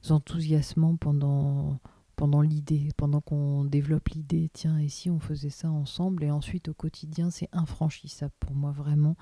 enthousiasmant 0.09 0.95
pendant 0.95 1.77
pendant 2.15 2.41
l'idée, 2.41 2.89
pendant 2.97 3.21
qu'on 3.21 3.65
développe 3.65 4.09
l'idée, 4.09 4.49
tiens, 4.53 4.77
et 4.77 4.87
si 4.87 5.09
on 5.09 5.19
faisait 5.19 5.49
ça 5.49 5.69
ensemble, 5.69 6.23
et 6.23 6.31
ensuite 6.31 6.69
au 6.69 6.73
quotidien, 6.73 7.29
c'est 7.29 7.49
infranchissable 7.51 8.33
pour 8.39 8.55
moi 8.55 8.71
vraiment. 8.71 9.15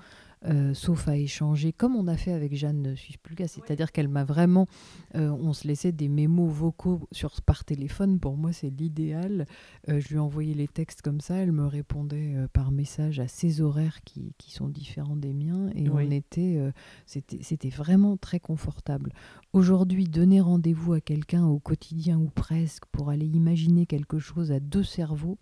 Euh, 0.46 0.74
sauf 0.74 1.08
à 1.08 1.16
échanger, 1.16 1.72
comme 1.72 1.96
on 1.96 2.06
a 2.06 2.16
fait 2.16 2.32
avec 2.32 2.54
Jeanne 2.54 2.94
Suisse-Pulga. 2.96 3.48
C'est-à-dire 3.48 3.92
qu'elle 3.92 4.08
m'a 4.08 4.24
vraiment. 4.24 4.66
Euh, 5.14 5.30
on 5.30 5.52
se 5.52 5.66
laissait 5.66 5.92
des 5.92 6.08
mémos 6.08 6.52
vocaux 6.52 7.08
sur, 7.12 7.40
par 7.40 7.64
téléphone. 7.64 8.20
Pour 8.20 8.36
moi, 8.36 8.52
c'est 8.52 8.70
l'idéal. 8.70 9.46
Euh, 9.88 10.00
je 10.00 10.08
lui 10.08 10.18
envoyais 10.18 10.54
les 10.54 10.68
textes 10.68 11.00
comme 11.02 11.20
ça. 11.20 11.36
Elle 11.36 11.52
me 11.52 11.66
répondait 11.66 12.34
par 12.52 12.70
message 12.70 13.20
à 13.20 13.28
ses 13.28 13.60
horaires 13.60 14.02
qui, 14.04 14.34
qui, 14.36 14.52
sont 14.52 14.68
différents 14.68 15.16
des 15.16 15.32
miens. 15.32 15.70
Et 15.74 15.88
on 15.88 15.98
était. 15.98 16.60
C'était 17.06 17.70
vraiment 17.70 18.16
très 18.16 18.40
confortable. 18.40 19.12
Aujourd'hui, 19.52 20.04
donner 20.04 20.40
rendez-vous 20.40 20.92
à 20.92 21.00
quelqu'un 21.00 21.46
au 21.46 21.58
quotidien 21.58 22.18
ou 22.18 22.28
presque 22.28 22.84
pour 22.86 23.10
aller 23.10 23.26
imaginer 23.26 23.86
quelque 23.86 24.18
chose 24.18 24.52
à 24.52 24.60
deux 24.60 24.82
cerveaux, 24.82 25.38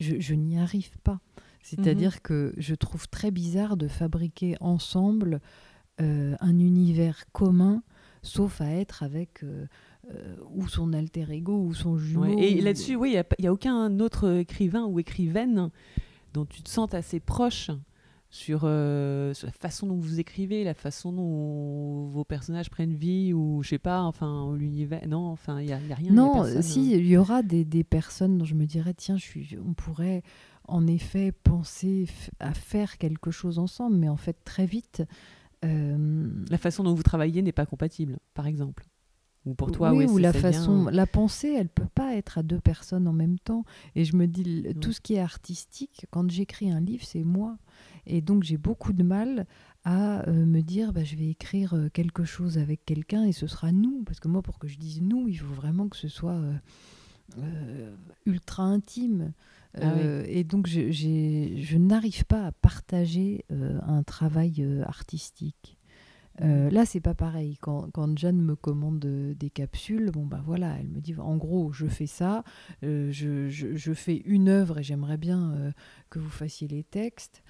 je, 0.00 0.20
je 0.20 0.34
n'y 0.34 0.58
arrive 0.58 0.96
pas. 1.02 1.20
C'est-à-dire 1.66 2.12
mhm. 2.12 2.20
que 2.22 2.54
je 2.58 2.76
trouve 2.76 3.08
très 3.08 3.32
bizarre 3.32 3.76
de 3.76 3.88
fabriquer 3.88 4.54
ensemble 4.60 5.40
euh, 6.00 6.36
un 6.38 6.60
univers 6.60 7.24
commun, 7.32 7.82
sauf 8.22 8.60
à 8.60 8.70
être 8.70 9.02
avec 9.02 9.42
euh, 9.42 9.66
euh, 10.14 10.36
ou 10.54 10.68
son 10.68 10.92
alter 10.92 11.26
ego 11.28 11.58
ou 11.58 11.74
son 11.74 11.98
jumeau. 11.98 12.38
Et 12.38 12.60
là-dessus, 12.60 12.94
oui, 12.94 13.16
il 13.16 13.24
n'y 13.40 13.48
a, 13.48 13.52
aucun 13.52 13.98
autre 13.98 14.36
écrivain 14.36 14.84
ou 14.84 15.00
écrivaine 15.00 15.70
dont 16.34 16.44
tu 16.44 16.62
te 16.62 16.68
sens 16.68 16.94
assez 16.94 17.18
proche 17.18 17.72
sur, 18.30 18.66
la 18.66 19.32
façon 19.58 19.88
dont 19.88 19.96
vous 19.96 20.20
écrivez, 20.20 20.62
la 20.62 20.74
façon 20.74 21.10
dont 21.12 22.06
vos 22.10 22.24
personnages 22.24 22.70
prennent 22.70 22.94
vie, 22.94 23.32
ou 23.32 23.64
je 23.64 23.70
sais 23.70 23.78
pas, 23.78 24.02
enfin, 24.02 24.54
l'univers. 24.54 25.02
Non, 25.08 25.26
enfin, 25.30 25.60
il 25.60 25.66
n'y 25.66 25.72
a, 25.72 25.76
a, 25.76 25.94
rien. 25.96 26.12
Non, 26.12 26.44
si, 26.60 26.92
il 26.92 27.06
y 27.06 27.16
aura 27.16 27.42
des, 27.42 27.64
des, 27.64 27.82
personnes 27.82 28.38
dont 28.38 28.44
je 28.44 28.54
me 28.54 28.66
dirais, 28.66 28.94
tiens, 28.94 29.16
je 29.16 29.24
suis, 29.24 29.56
on 29.66 29.72
pourrait 29.72 30.22
en 30.68 30.86
effet 30.86 31.32
penser 31.32 32.08
à 32.40 32.54
faire 32.54 32.98
quelque 32.98 33.30
chose 33.30 33.58
ensemble, 33.58 33.96
mais 33.96 34.08
en 34.08 34.16
fait 34.16 34.44
très 34.44 34.66
vite. 34.66 35.02
Euh, 35.64 36.28
la 36.50 36.58
façon 36.58 36.84
dont 36.84 36.94
vous 36.94 37.02
travaillez 37.02 37.42
n'est 37.42 37.52
pas 37.52 37.66
compatible, 37.66 38.18
par 38.34 38.46
exemple. 38.46 38.84
Ou 39.46 39.54
pour 39.54 39.70
toi, 39.70 39.92
oui, 39.92 40.06
ou 40.06 40.18
la 40.18 40.32
façon, 40.32 40.86
la 40.86 41.06
pensée, 41.06 41.54
elle 41.56 41.68
peut 41.68 41.86
pas 41.94 42.16
être 42.16 42.38
à 42.38 42.42
deux 42.42 42.58
personnes 42.58 43.06
en 43.06 43.12
même 43.12 43.38
temps. 43.38 43.64
Et 43.94 44.04
je 44.04 44.16
me 44.16 44.26
dis, 44.26 44.64
tout 44.80 44.92
ce 44.92 45.00
qui 45.00 45.14
est 45.14 45.20
artistique, 45.20 46.06
quand 46.10 46.28
j'écris 46.28 46.70
un 46.70 46.80
livre, 46.80 47.04
c'est 47.04 47.22
moi. 47.22 47.56
Et 48.06 48.20
donc 48.20 48.42
j'ai 48.42 48.56
beaucoup 48.56 48.92
de 48.92 49.04
mal 49.04 49.46
à 49.84 50.28
euh, 50.28 50.32
me 50.46 50.62
dire, 50.62 50.92
bah, 50.92 51.04
je 51.04 51.14
vais 51.14 51.28
écrire 51.28 51.74
euh, 51.74 51.88
quelque 51.88 52.24
chose 52.24 52.58
avec 52.58 52.84
quelqu'un 52.84 53.24
et 53.24 53.30
ce 53.30 53.46
sera 53.46 53.70
nous. 53.70 54.02
Parce 54.04 54.18
que 54.18 54.26
moi, 54.26 54.42
pour 54.42 54.58
que 54.58 54.66
je 54.66 54.78
dise 54.78 55.00
nous, 55.00 55.28
il 55.28 55.38
faut 55.38 55.54
vraiment 55.54 55.88
que 55.88 55.96
ce 55.96 56.08
soit 56.08 56.40
ultra 58.26 58.64
intime. 58.64 59.32
Ah 59.80 59.92
euh, 59.92 60.24
et 60.28 60.44
donc, 60.44 60.66
je, 60.66 60.90
je 60.90 61.76
n'arrive 61.76 62.24
pas 62.24 62.46
à 62.46 62.52
partager 62.52 63.44
euh, 63.52 63.78
un 63.86 64.02
travail 64.02 64.56
euh, 64.60 64.82
artistique. 64.84 65.78
Mmh. 66.38 66.68
là, 66.68 66.84
c'est 66.84 67.00
pas 67.00 67.14
pareil. 67.14 67.56
Quand, 67.62 67.90
quand, 67.92 68.18
Jeanne 68.18 68.42
me 68.42 68.56
commande 68.56 68.98
des 68.98 69.48
capsules, 69.48 70.10
bon 70.10 70.26
bah 70.26 70.42
voilà, 70.44 70.76
elle 70.78 70.88
me 70.88 71.00
dit 71.00 71.14
en 71.18 71.38
gros, 71.38 71.72
je 71.72 71.86
fais 71.86 72.06
ça, 72.06 72.44
je, 72.82 73.10
je, 73.10 73.48
je, 73.48 73.92
fais 73.94 74.18
une 74.26 74.50
œuvre 74.50 74.80
et 74.80 74.82
j'aimerais 74.82 75.16
bien 75.16 75.72
que 76.10 76.18
vous 76.18 76.28
fassiez 76.28 76.68
les 76.68 76.84
textes. 76.84 77.42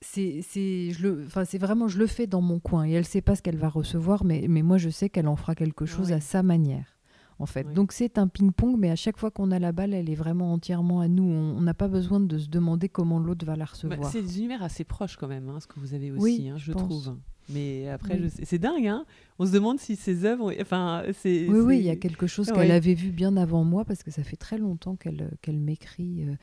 c'est 0.00 0.42
je 0.42 1.00
le 1.00 1.26
enfin 1.26 1.44
c'est 1.44 1.58
vraiment 1.58 1.86
je 1.86 2.00
le 2.00 2.08
fais 2.08 2.26
dans 2.26 2.40
mon 2.40 2.58
coin 2.58 2.84
et 2.84 2.90
elle 2.90 3.04
sait 3.04 3.20
pas 3.20 3.36
ce 3.36 3.42
qu'elle 3.42 3.56
va 3.56 3.68
recevoir 3.68 4.24
mais, 4.24 4.46
mais 4.48 4.62
moi 4.62 4.78
je 4.78 4.90
sais 4.90 5.08
qu'elle 5.08 5.28
en 5.28 5.36
fera 5.36 5.54
quelque 5.54 5.86
chose 5.86 6.10
à 6.10 6.18
sa 6.18 6.42
manière 6.42 6.97
en 7.38 7.46
fait. 7.46 7.64
Donc 7.72 7.92
c'est 7.92 8.18
un 8.18 8.28
ping-pong, 8.28 8.76
mais 8.78 8.90
à 8.90 8.96
chaque 8.96 9.16
fois 9.16 9.30
qu'on 9.30 9.50
a 9.50 9.58
la 9.58 9.72
balle, 9.72 9.94
elle 9.94 10.10
est 10.10 10.14
vraiment 10.14 10.52
entièrement 10.52 11.00
à 11.00 11.08
nous. 11.08 11.24
On 11.24 11.60
n'a 11.60 11.74
pas 11.74 11.88
besoin 11.88 12.20
de 12.20 12.38
se 12.38 12.48
demander 12.48 12.88
comment 12.88 13.18
l'autre 13.18 13.46
va 13.46 13.56
la 13.56 13.64
bah, 13.64 13.70
recevoir. 13.72 14.10
c'est 14.10 14.22
des 14.22 14.38
univers 14.38 14.62
assez 14.62 14.84
proches 14.84 15.16
quand 15.16 15.28
même, 15.28 15.48
hein, 15.48 15.60
ce 15.60 15.66
que 15.66 15.78
vous 15.78 15.94
avez 15.94 16.10
aussi, 16.10 16.48
hein, 16.48 16.56
je, 16.58 16.72
trouve. 16.72 17.16
Mais 17.50 17.88
après, 17.88 18.20
c'est 18.42 18.58
dingue, 18.58 18.86
hein 18.86 19.06
On 19.38 19.46
se 19.46 19.52
demande 19.52 19.78
si 19.80 19.96
ces 19.96 20.24
œuvres, 20.24 20.52
enfin, 20.60 21.04
c'est. 21.14 21.48
Oui, 21.48 21.60
oui, 21.60 21.78
il 21.78 21.84
y 21.84 21.90
a 21.90 21.96
quelque 21.96 22.26
chose 22.26 22.50
qu'elle 22.50 22.70
avait 22.70 22.94
vu 22.94 23.10
bien 23.10 23.36
avant 23.36 23.64
moi, 23.64 23.84
parce 23.84 24.02
que 24.02 24.10
ça 24.10 24.22
fait 24.22 24.36
très 24.36 24.58
longtemps 24.58 24.96
qu'elle 24.96 25.30
qu'elle 25.40 25.58
m'écrit 25.58 26.24
euh, 26.24 26.34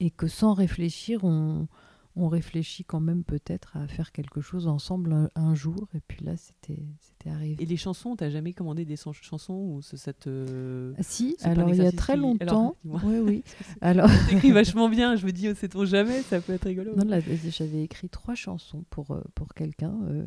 et 0.00 0.10
que 0.10 0.26
sans 0.26 0.54
réfléchir, 0.54 1.24
on 1.24 1.68
on 2.16 2.28
réfléchit 2.28 2.84
quand 2.84 3.00
même 3.00 3.24
peut-être 3.24 3.76
à 3.76 3.88
faire 3.88 4.12
quelque 4.12 4.40
chose 4.40 4.68
ensemble 4.68 5.30
un, 5.34 5.54
jour. 5.54 5.88
Et 5.94 6.00
puis 6.06 6.24
là, 6.24 6.36
c'était 6.36 6.78
arrivé. 7.28 7.62
Et 7.62 7.66
les 7.66 7.76
chansons, 7.76 8.14
t'as 8.14 8.30
jamais 8.30 8.52
commandé 8.52 8.84
des 8.84 8.96
chansons 8.96 9.54
ou 9.54 9.82
cette 9.82 10.26
euh, 10.26 10.94
ah, 10.96 11.02
Si, 11.02 11.36
alors 11.42 11.68
il 11.70 11.76
y 11.76 11.86
a 11.86 11.92
très 11.92 12.16
longtemps. 12.16 12.76
oui, 12.84 13.18
oui. 13.18 13.44
alors 13.80 14.10
écrit 14.30 14.50
vachement 14.52 14.88
bien. 14.88 15.16
Je 15.16 15.26
me 15.26 15.32
dis, 15.32 15.48
oh, 15.48 15.54
sait-on 15.54 15.84
jamais, 15.84 16.22
ça 16.22 16.40
peut 16.40 16.52
être 16.52 16.66
rigolo. 16.66 16.94
Non, 16.94 17.20
j'avais 17.48 17.82
écrit 17.82 18.08
trois 18.08 18.34
chansons 18.34 18.84
pour 18.90 19.10
euh, 19.10 19.22
pour 19.34 19.54
quelqu'un. 19.54 19.94
Euh. 20.08 20.24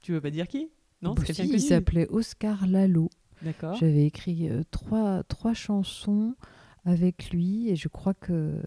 Tu 0.00 0.12
veux 0.12 0.20
pas 0.20 0.30
dire 0.30 0.46
qui? 0.46 0.68
Non, 1.00 1.14
bah, 1.14 1.22
si, 1.24 1.48
il 1.48 1.60
s'appelait 1.60 2.08
Oscar 2.10 2.66
Lalo. 2.66 3.08
D'accord. 3.42 3.76
J'avais 3.76 4.04
écrit 4.04 4.50
trois 4.70 5.22
trois 5.22 5.54
chansons 5.54 6.34
avec 6.84 7.30
lui 7.30 7.70
et 7.70 7.76
je 7.76 7.88
crois 7.88 8.14
que 8.14 8.60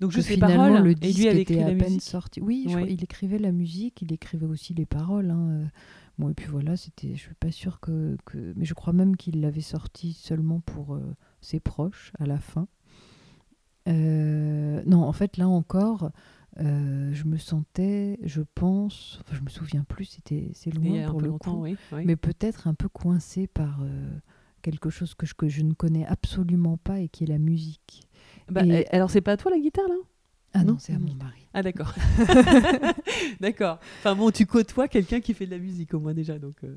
donc 0.00 0.12
je 0.12 0.20
sais 0.20 0.36
paroles, 0.36 0.82
le 0.82 0.94
disque 0.94 1.20
et 1.20 1.32
lui, 1.32 1.40
était 1.40 1.62
à 1.62 1.74
peine 1.74 2.00
sorti. 2.00 2.40
Oui, 2.40 2.66
il 2.88 3.02
écrivait 3.02 3.38
la 3.38 3.52
musique, 3.52 4.02
il 4.02 4.12
écrivait 4.12 4.46
aussi 4.46 4.74
les 4.74 4.86
paroles. 4.86 5.30
Hein. 5.30 5.48
Euh. 5.50 5.64
Bon, 6.18 6.30
et 6.30 6.34
puis 6.34 6.46
voilà, 6.46 6.76
c'était, 6.76 7.14
je 7.14 7.20
suis 7.20 7.34
pas 7.34 7.50
sûre 7.50 7.78
que, 7.78 8.16
que... 8.24 8.54
mais 8.56 8.64
je 8.64 8.72
crois 8.72 8.94
même 8.94 9.16
qu'il 9.16 9.42
l'avait 9.42 9.60
sorti 9.60 10.14
seulement 10.14 10.60
pour 10.60 10.94
euh, 10.94 11.14
ses 11.42 11.60
proches 11.60 12.12
à 12.18 12.24
la 12.24 12.38
fin. 12.38 12.68
Euh, 13.86 14.82
non, 14.86 15.02
en 15.02 15.12
fait, 15.12 15.36
là 15.36 15.46
encore, 15.46 16.10
je 16.58 17.24
me 17.24 17.36
sentais, 17.36 18.18
je 18.22 18.40
pense, 18.54 19.18
enfin, 19.20 19.36
je 19.36 19.42
me 19.42 19.50
souviens 19.50 19.84
plus, 19.84 20.06
c'était, 20.06 20.50
c'est 20.54 20.70
loin 20.70 21.06
pour 21.06 21.20
le 21.20 21.32
coup, 21.32 21.66
mais 21.92 22.16
peut-être 22.16 22.66
un 22.66 22.72
peu 22.72 22.88
coincé 22.88 23.46
par 23.46 23.80
quelque 24.62 24.88
chose 24.88 25.14
que 25.14 25.26
je, 25.26 25.34
que 25.34 25.48
je 25.48 25.62
ne 25.62 25.74
connais 25.74 26.06
absolument 26.06 26.78
pas 26.78 27.00
et 27.00 27.08
qui 27.08 27.24
est 27.24 27.28
la 27.28 27.38
musique. 27.38 28.08
Bah, 28.48 28.62
Alors, 28.90 29.10
c'est 29.10 29.20
pas 29.20 29.32
à 29.32 29.36
toi 29.36 29.50
la 29.50 29.58
guitare, 29.58 29.88
là? 29.88 29.94
Ah 30.58 30.64
non, 30.64 30.78
c'est 30.78 30.94
à 30.94 30.98
mon 30.98 31.12
mari. 31.14 31.46
Ah 31.52 31.62
d'accord. 31.62 31.94
d'accord. 33.40 33.78
Enfin 33.98 34.14
bon, 34.14 34.30
tu 34.30 34.46
côtoies 34.46 34.88
quelqu'un 34.88 35.20
qui 35.20 35.34
fait 35.34 35.44
de 35.44 35.50
la 35.50 35.58
musique 35.58 35.92
au 35.92 36.00
moins 36.00 36.14
déjà, 36.14 36.38
donc. 36.38 36.56
Euh, 36.64 36.76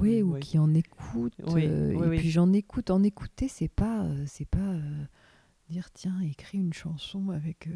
oui, 0.00 0.22
ou 0.22 0.38
qui 0.38 0.58
en 0.58 0.72
écoute. 0.72 1.34
Euh, 1.46 2.12
et 2.12 2.16
puis 2.16 2.30
j'en 2.30 2.52
écoute. 2.52 2.90
En 2.90 3.02
écouter, 3.02 3.48
c'est 3.48 3.68
pas, 3.68 4.04
euh, 4.04 4.24
c'est 4.26 4.48
pas 4.48 4.76
dire 5.68 5.90
tiens, 5.92 6.20
écris 6.20 6.58
une 6.58 6.72
chanson 6.72 7.30
avec 7.30 7.68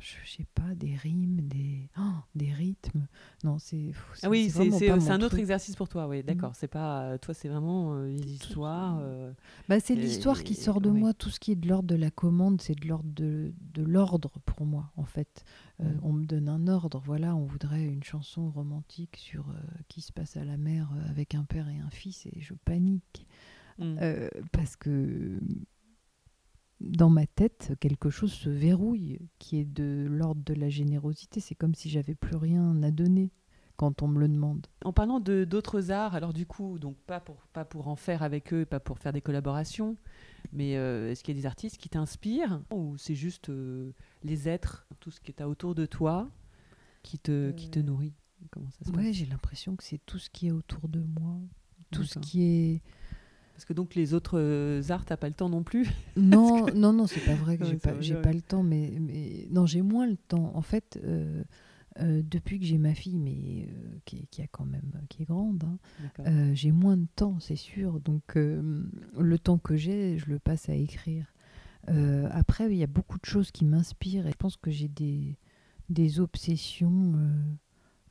je 0.00 0.30
sais 0.30 0.46
pas, 0.54 0.74
des 0.74 0.94
rimes, 0.94 1.40
des, 1.42 1.88
oh, 1.98 2.20
des 2.34 2.52
rythmes. 2.52 3.06
Non, 3.44 3.58
c'est. 3.58 3.92
Ah 4.22 4.28
oui, 4.28 4.50
c'est 4.50 4.90
un 4.90 5.22
autre 5.22 5.38
exercice 5.38 5.76
pour 5.76 5.88
toi, 5.88 6.06
oui, 6.08 6.22
d'accord. 6.22 6.50
Mm. 6.50 6.56
C'est 6.56 6.68
pas. 6.68 7.02
Euh, 7.02 7.18
toi, 7.18 7.34
c'est 7.34 7.48
vraiment 7.48 7.94
euh, 7.94 8.08
l'histoire. 8.08 8.98
Euh, 9.00 9.32
bah, 9.68 9.80
c'est 9.80 9.94
l'histoire 9.94 10.42
qui 10.42 10.54
sort 10.54 10.80
de 10.80 10.90
moi. 10.90 11.14
Tout 11.14 11.30
ce 11.30 11.40
qui 11.40 11.52
est 11.52 11.56
de 11.56 11.68
l'ordre 11.68 11.88
de 11.88 11.94
la 11.94 12.10
commande, 12.10 12.60
c'est 12.60 12.78
de 12.78 12.86
l'ordre 12.86 13.10
de, 13.14 13.52
de 13.74 13.82
l'ordre 13.82 14.32
pour 14.44 14.66
moi, 14.66 14.92
en 14.96 15.04
fait. 15.04 15.44
Mm. 15.78 15.86
On 16.02 16.12
me 16.12 16.24
donne 16.24 16.48
un 16.48 16.68
ordre. 16.68 17.00
Voilà, 17.04 17.34
on 17.34 17.44
voudrait 17.44 17.84
une 17.84 18.04
chanson 18.04 18.50
romantique 18.50 19.16
sur 19.16 19.46
qui 19.88 20.00
se 20.00 20.12
passe 20.12 20.36
à 20.36 20.44
la 20.44 20.56
mer 20.56 20.90
avec 21.08 21.34
un 21.34 21.44
père 21.44 21.68
et 21.68 21.78
un 21.78 21.90
fils, 21.90 22.26
et 22.26 22.40
je 22.40 22.54
panique. 22.54 23.26
Mm. 23.78 23.96
parce 24.50 24.74
que 24.74 25.38
dans 26.80 27.10
ma 27.10 27.26
tête, 27.26 27.72
quelque 27.80 28.10
chose 28.10 28.32
se 28.32 28.50
verrouille 28.50 29.18
qui 29.38 29.58
est 29.58 29.64
de 29.64 30.06
l'ordre 30.08 30.42
de 30.44 30.54
la 30.54 30.68
générosité. 30.68 31.40
C'est 31.40 31.54
comme 31.54 31.74
si 31.74 31.90
j'avais 31.90 32.14
plus 32.14 32.36
rien 32.36 32.82
à 32.82 32.90
donner 32.90 33.32
quand 33.76 34.02
on 34.02 34.08
me 34.08 34.18
le 34.18 34.28
demande. 34.28 34.66
En 34.84 34.92
parlant 34.92 35.20
de 35.20 35.44
d'autres 35.44 35.90
arts, 35.90 36.14
alors 36.14 36.32
du 36.32 36.46
coup, 36.46 36.78
donc 36.78 36.96
pas 37.06 37.20
pour 37.20 37.36
pas 37.52 37.64
pour 37.64 37.88
en 37.88 37.96
faire 37.96 38.22
avec 38.22 38.52
eux, 38.52 38.66
pas 38.66 38.80
pour 38.80 38.98
faire 38.98 39.12
des 39.12 39.20
collaborations, 39.20 39.96
mais 40.52 40.76
euh, 40.76 41.10
est-ce 41.10 41.22
qu'il 41.22 41.34
y 41.34 41.38
a 41.38 41.40
des 41.40 41.46
artistes 41.46 41.78
qui 41.78 41.88
t'inspirent 41.88 42.60
ou 42.72 42.96
c'est 42.98 43.14
juste 43.14 43.48
euh, 43.50 43.92
les 44.24 44.48
êtres, 44.48 44.86
tout 45.00 45.10
ce 45.10 45.20
qui 45.20 45.30
est 45.30 45.42
autour 45.42 45.74
de 45.74 45.86
toi, 45.86 46.28
qui 47.02 47.18
te 47.18 47.52
qui 47.52 47.70
te 47.70 47.78
euh, 47.78 47.82
nourrit? 47.82 48.14
Comment 48.50 48.70
ça 48.70 48.84
se 48.84 48.90
Ouais, 48.90 49.12
j'ai 49.12 49.26
l'impression 49.26 49.76
que 49.76 49.84
c'est 49.84 50.04
tout 50.06 50.18
ce 50.18 50.28
qui 50.28 50.48
est 50.48 50.52
autour 50.52 50.88
de 50.88 51.00
moi, 51.00 51.38
tout 51.92 52.04
ce 52.04 52.18
qui 52.18 52.42
est 52.42 52.82
parce 53.58 53.64
que 53.64 53.72
donc 53.72 53.96
les 53.96 54.14
autres 54.14 54.38
euh, 54.38 54.80
arts, 54.90 55.04
t'as 55.04 55.16
pas 55.16 55.26
le 55.26 55.34
temps 55.34 55.48
non 55.48 55.64
plus 55.64 55.90
Non, 56.16 56.72
non, 56.76 56.92
non, 56.92 57.08
c'est 57.08 57.24
pas 57.24 57.34
vrai 57.34 57.58
que 57.58 57.64
j'ai 58.00 58.14
pas, 58.14 58.20
pas 58.22 58.32
le 58.32 58.40
temps, 58.40 58.62
mais, 58.62 58.96
mais 59.00 59.48
non, 59.50 59.66
j'ai 59.66 59.82
moins 59.82 60.06
le 60.06 60.16
temps. 60.16 60.52
En 60.54 60.62
fait, 60.62 61.00
euh, 61.02 61.42
euh, 61.98 62.22
depuis 62.24 62.60
que 62.60 62.64
j'ai 62.64 62.78
ma 62.78 62.94
fille, 62.94 63.18
mais 63.18 63.66
euh, 63.68 63.98
qui, 64.04 64.28
a 64.40 64.46
quand 64.46 64.64
même 64.64 64.92
qui 65.08 65.24
est 65.24 65.24
grande, 65.24 65.64
hein, 65.64 66.54
j'ai 66.54 66.70
moins 66.70 66.96
de 66.96 67.08
temps, 67.16 67.40
c'est 67.40 67.56
sûr. 67.56 67.98
Donc 67.98 68.36
le 68.36 69.38
temps 69.40 69.58
que 69.58 69.74
j'ai, 69.74 70.18
je 70.18 70.30
le 70.30 70.38
passe 70.38 70.68
à 70.68 70.74
écrire. 70.74 71.26
Après, 72.30 72.70
il 72.70 72.78
y 72.78 72.84
a 72.84 72.86
beaucoup 72.86 73.18
de 73.18 73.26
choses 73.26 73.50
qui 73.50 73.64
m'inspirent 73.64 74.28
et 74.28 74.30
je 74.30 74.36
pense 74.36 74.56
que 74.56 74.70
j'ai 74.70 74.86
des, 74.86 75.36
des 75.88 76.20
obsessions. 76.20 77.14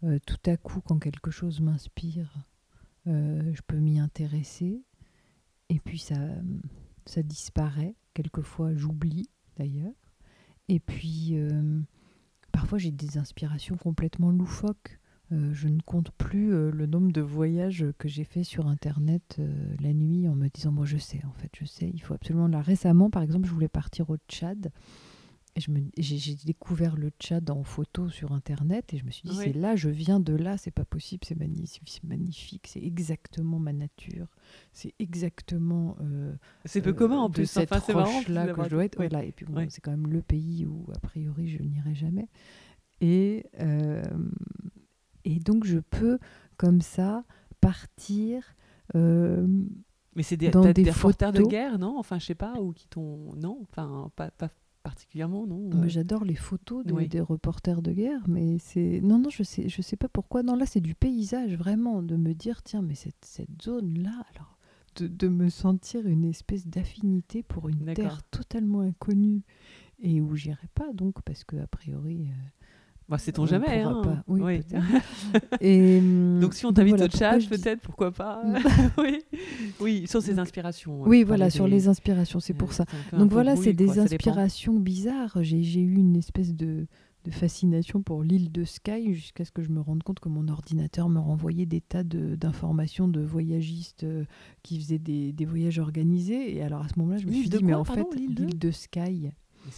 tout 0.01 0.41
à 0.45 0.57
coup, 0.57 0.81
quand 0.81 0.99
quelque 0.99 1.31
chose 1.31 1.61
m'inspire, 1.61 2.33
je 3.05 3.61
peux 3.65 3.77
m'y 3.77 3.97
intéresser 3.97 4.83
et 5.69 5.79
puis 5.79 5.99
ça, 5.99 6.15
ça 7.05 7.23
disparaît. 7.23 7.95
Quelquefois, 8.13 8.73
j'oublie 8.73 9.29
d'ailleurs. 9.57 9.93
Et 10.67 10.79
puis, 10.79 11.31
euh, 11.33 11.79
parfois, 12.51 12.77
j'ai 12.77 12.91
des 12.91 13.17
inspirations 13.17 13.77
complètement 13.77 14.31
loufoques. 14.31 14.99
Euh, 15.33 15.53
je 15.53 15.67
ne 15.67 15.81
compte 15.81 16.11
plus 16.11 16.53
euh, 16.53 16.71
le 16.71 16.85
nombre 16.85 17.11
de 17.11 17.21
voyages 17.21 17.85
que 17.97 18.07
j'ai 18.07 18.23
fait 18.23 18.43
sur 18.43 18.67
Internet 18.67 19.35
euh, 19.39 19.75
la 19.81 19.93
nuit 19.93 20.27
en 20.29 20.35
me 20.35 20.47
disant, 20.47 20.71
moi 20.71 20.85
je 20.85 20.97
sais, 20.97 21.21
en 21.25 21.33
fait, 21.33 21.51
je 21.59 21.65
sais, 21.65 21.91
il 21.93 22.01
faut 22.01 22.13
absolument... 22.13 22.47
Là, 22.47 22.61
récemment, 22.61 23.09
par 23.09 23.23
exemple, 23.23 23.45
je 23.45 23.53
voulais 23.53 23.67
partir 23.67 24.09
au 24.09 24.17
Tchad. 24.29 24.71
J'ai 25.59 26.35
découvert 26.45 26.95
le 26.95 27.09
Tchad 27.19 27.49
en 27.49 27.63
photo 27.63 28.09
sur 28.09 28.31
Internet 28.31 28.93
et 28.93 28.97
je 28.97 29.05
me 29.05 29.11
suis 29.11 29.27
dit, 29.27 29.35
Oui. 29.37 29.43
c'est 29.45 29.53
là, 29.53 29.75
je 29.75 29.89
viens 29.89 30.19
de 30.19 30.33
là, 30.33 30.57
c'est 30.57 30.71
pas 30.71 30.85
possible, 30.85 31.25
c'est 31.25 31.37
magnifique, 31.37 31.89
c'est 31.89 32.03
magnifique, 32.03 32.67
c'est 32.67 32.83
exactement 32.83 33.59
ma 33.59 33.73
nature, 33.73 34.27
c'est 34.73 34.93
exactement... 34.99 35.95
euh, 36.01 36.33
C'est 36.65 36.81
peu 36.81 36.91
euh, 36.91 36.93
commun 36.93 37.17
en 37.19 37.29
de 37.29 37.33
plus. 37.33 37.49
cette 37.49 37.71
Enfin, 37.71 37.83
c'est 37.85 37.93
marrant 37.93 38.11
roche-là 38.17 38.53
que 38.53 38.63
je 38.63 38.69
dois 38.69 38.85
être. 38.85 38.97
Voilà. 38.97 39.23
Et 39.23 39.31
puis 39.31 39.45
bon, 39.45 39.65
c'est 39.69 39.81
quand 39.81 39.91
même 39.91 40.07
le 40.07 40.21
pays 40.21 40.65
où, 40.65 40.85
a 40.95 40.99
priori, 40.99 41.47
je 41.47 41.61
n'irai 41.63 41.95
jamais. 41.95 42.27
Et, 43.01 43.45
euh, 43.59 44.03
et 45.25 45.39
donc, 45.39 45.65
je 45.65 45.79
peux, 45.79 46.19
comme 46.57 46.81
ça, 46.81 47.23
partir. 47.61 48.55
Mais 48.93 50.23
c'est 50.23 50.37
des, 50.37 50.49
dans 50.49 50.61
des 50.61 50.73
des 50.73 50.89
reporters 50.89 51.31
de 51.31 51.37
photos. 51.37 51.51
guerre, 51.51 51.77
non? 51.77 51.97
Enfin, 51.99 52.17
je 52.17 52.25
sais 52.25 52.35
pas, 52.35 52.53
ou 52.59 52.73
qui 52.73 52.87
t'ont. 52.87 53.33
Non, 53.35 53.59
enfin, 53.61 54.11
pas, 54.15 54.31
pas 54.31 54.49
particulièrement, 54.89 55.45
non 55.45 55.69
mais 55.73 55.85
Euh, 55.85 55.89
J'adore 55.89 56.23
les 56.25 56.35
photos 56.35 56.85
des, 56.85 56.93
oui. 56.93 57.07
des 57.07 57.19
reporters 57.21 57.81
de 57.81 57.91
guerre, 57.91 58.23
mais 58.27 58.57
c'est 58.59 59.01
non, 59.01 59.19
non, 59.19 59.29
je 59.29 59.43
sais, 59.43 59.67
je 59.69 59.81
sais 59.81 59.97
pas 59.97 60.07
pourquoi. 60.09 60.43
Non, 60.43 60.55
là, 60.55 60.65
c'est 60.65 60.79
du 60.81 60.95
paysage 60.95 61.55
vraiment, 61.55 62.01
de 62.01 62.15
me 62.15 62.33
dire 62.33 62.63
tiens, 62.63 62.81
mais 62.81 62.95
cette, 62.95 63.23
cette 63.25 63.61
zone-là, 63.61 64.25
alors, 64.33 64.57
de, 64.95 65.07
de 65.07 65.27
me 65.27 65.49
sentir 65.49 66.07
une 66.07 66.23
espèce 66.25 66.65
d'affinité 66.67 67.43
pour 67.43 67.67
une 67.69 67.93
terre 67.93 68.23
totalement 68.31 68.81
inconnue 68.81 69.43
et 69.99 70.21
où 70.21 70.35
j'irai 70.35 70.67
pas 70.73 70.91
donc 70.93 71.21
parce 71.23 71.43
que 71.43 71.57
a 71.57 71.67
priori. 71.67 72.29
euh, 72.29 72.56
Bah, 73.09 73.17
c'est 73.17 73.31
ton 73.31 73.43
on 73.43 73.45
jamais, 73.45 73.81
hein. 73.81 74.01
pas. 74.03 74.23
Oui, 74.27 74.41
Oui. 74.41 74.59
Et, 75.61 75.99
hum, 75.99 76.39
Donc 76.41 76.53
si 76.53 76.65
on 76.65 76.73
t'invite 76.73 76.97
voilà 76.97 77.05
au 77.13 77.17
chat, 77.17 77.37
peut-être, 77.49 77.79
pourquoi 77.81 78.11
pas? 78.11 78.43
Oui, 78.97 79.21
oui, 79.79 80.07
sur 80.07 80.21
ses 80.21 80.31
Donc- 80.31 80.39
inspirations. 80.39 81.01
Oui, 81.03 81.19
tu 81.19 81.25
voilà, 81.25 81.49
sur 81.49 81.65
des- 81.65 81.71
les 81.71 81.87
inspirations, 81.87 82.39
c'est 82.41 82.53
pour 82.53 82.69
euh, 82.69 82.73
ça. 82.73 82.85
Donc 83.17 83.31
voilà, 83.31 83.55
c'est 83.55 83.73
des 83.73 83.85
quoi, 83.85 83.99
inspirations 83.99 84.77
bizarres. 84.79 85.37
J'ai 85.41 85.79
eu 85.79 85.95
une 85.95 86.17
espèce 86.17 86.53
de, 86.53 86.85
de 87.23 87.31
fascination 87.31 88.01
pour 88.01 88.23
l'île 88.23 88.51
de 88.51 88.65
Skye 88.65 89.13
jusqu'à 89.13 89.45
ce 89.45 89.51
que 89.51 89.61
je 89.61 89.69
me 89.69 89.79
rende 89.79 90.03
compte 90.03 90.19
que 90.19 90.27
mon 90.29 90.47
ordinateur 90.49 91.07
me 91.07 91.19
renvoyait 91.19 91.65
des 91.65 91.79
tas 91.81 92.03
d'informations 92.03 93.07
de, 93.07 93.21
voyagistes 93.21 94.03
euh, 94.03 94.25
qui 94.63 94.79
faisaient 94.79 94.99
des, 94.99 95.31
des 95.31 95.45
voyages 95.45 95.79
organisés. 95.79 96.55
Et 96.57 96.61
alors 96.61 96.81
à 96.81 96.87
ce 96.89 96.99
moment-là, 96.99 97.19
je 97.19 97.27
me 97.27 97.31
suis 97.31 97.49
dit, 97.49 97.63
mais 97.63 97.73
en 97.73 97.85
fait, 97.85 98.05
l'île 98.15 98.35
de? 98.35 98.45
de 98.45 98.71
Skye, 98.71 99.31
Mais 99.65 99.71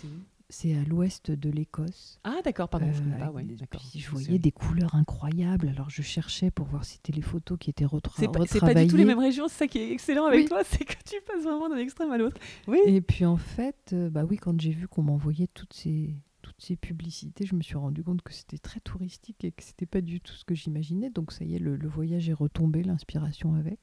c'est 0.50 0.70
c'est 0.70 0.76
à 0.76 0.84
l'ouest 0.84 1.30
de 1.32 1.50
l'Écosse. 1.50 2.20
Ah 2.24 2.38
d'accord, 2.44 2.70
pardon, 2.70 2.88
je 2.92 3.00
Euh, 3.00 3.04
connais 3.04 3.18
pas, 3.20 3.32
ouais, 3.32 3.46
puis 3.70 4.00
je 4.00 4.10
voyais 4.10 4.40
des 4.40 4.52
couleurs 4.52 4.96
incroyables. 4.96 5.70
Alors 5.70 5.90
je 5.90 6.02
cherchais 6.02 6.50
pour 6.52 6.66
voir 6.66 6.84
si 6.86 6.94
c'était 6.96 7.14
les 7.14 7.22
photos 7.22 7.58
qui 7.60 7.70
étaient 7.70 7.86
retra- 7.86 8.14
C'est 8.18 8.28
pas, 8.28 8.40
c'est 8.48 8.56
retravaillées. 8.56 8.74
pas 8.74 8.84
du 8.86 8.90
tout 8.90 8.98
les 8.98 9.06
mêmes 9.06 9.20
régions, 9.20 9.48
c'est 9.48 9.58
ça 9.60 9.68
qui 9.68 9.78
est 9.78 9.92
excellent 9.92 10.26
avec 10.26 10.40
Oui. 10.42 10.46
toi, 10.48 10.64
c'est 10.66 10.84
que 10.86 10.96
tu 11.06 11.16
passes 11.28 11.44
vraiment 11.44 11.70
d'un 11.70 11.78
extrême 11.78 12.12
à 12.12 12.18
l'autre. 12.18 12.38
Oui. 12.68 12.80
Et 12.88 13.00
puis 13.02 13.26
en 13.26 13.38
fait, 13.38 13.92
euh, 13.94 14.10
bah 14.10 14.26
oui, 14.26 14.38
quand 14.38 14.60
j'ai 14.60 14.72
vu 14.72 14.88
qu'on 14.88 15.04
m'envoyait 15.04 15.48
toutes 15.54 15.74
ces 15.74 16.16
toutes 16.42 16.62
ces 16.62 16.76
publicités, 16.78 17.46
je 17.46 17.54
me 17.54 17.62
suis 17.62 17.76
rendu 17.78 18.04
compte 18.04 18.22
que 18.24 18.34
c'était 18.34 18.58
très 18.58 18.80
touristique 18.80 19.44
et 19.44 19.52
que 19.52 19.62
c'était 19.62 19.86
pas 19.86 20.02
du 20.02 20.20
tout 20.20 20.34
ce 20.34 20.44
que 20.46 20.56
j'imaginais. 20.56 21.10
Donc 21.12 21.32
ça 21.32 21.46
y 21.46 21.56
est, 21.56 21.60
le, 21.60 21.76
le 21.76 21.88
voyage 21.88 22.28
est 22.30 22.34
retombé, 22.34 22.82
l'inspiration 22.82 23.54
avec. 23.56 23.80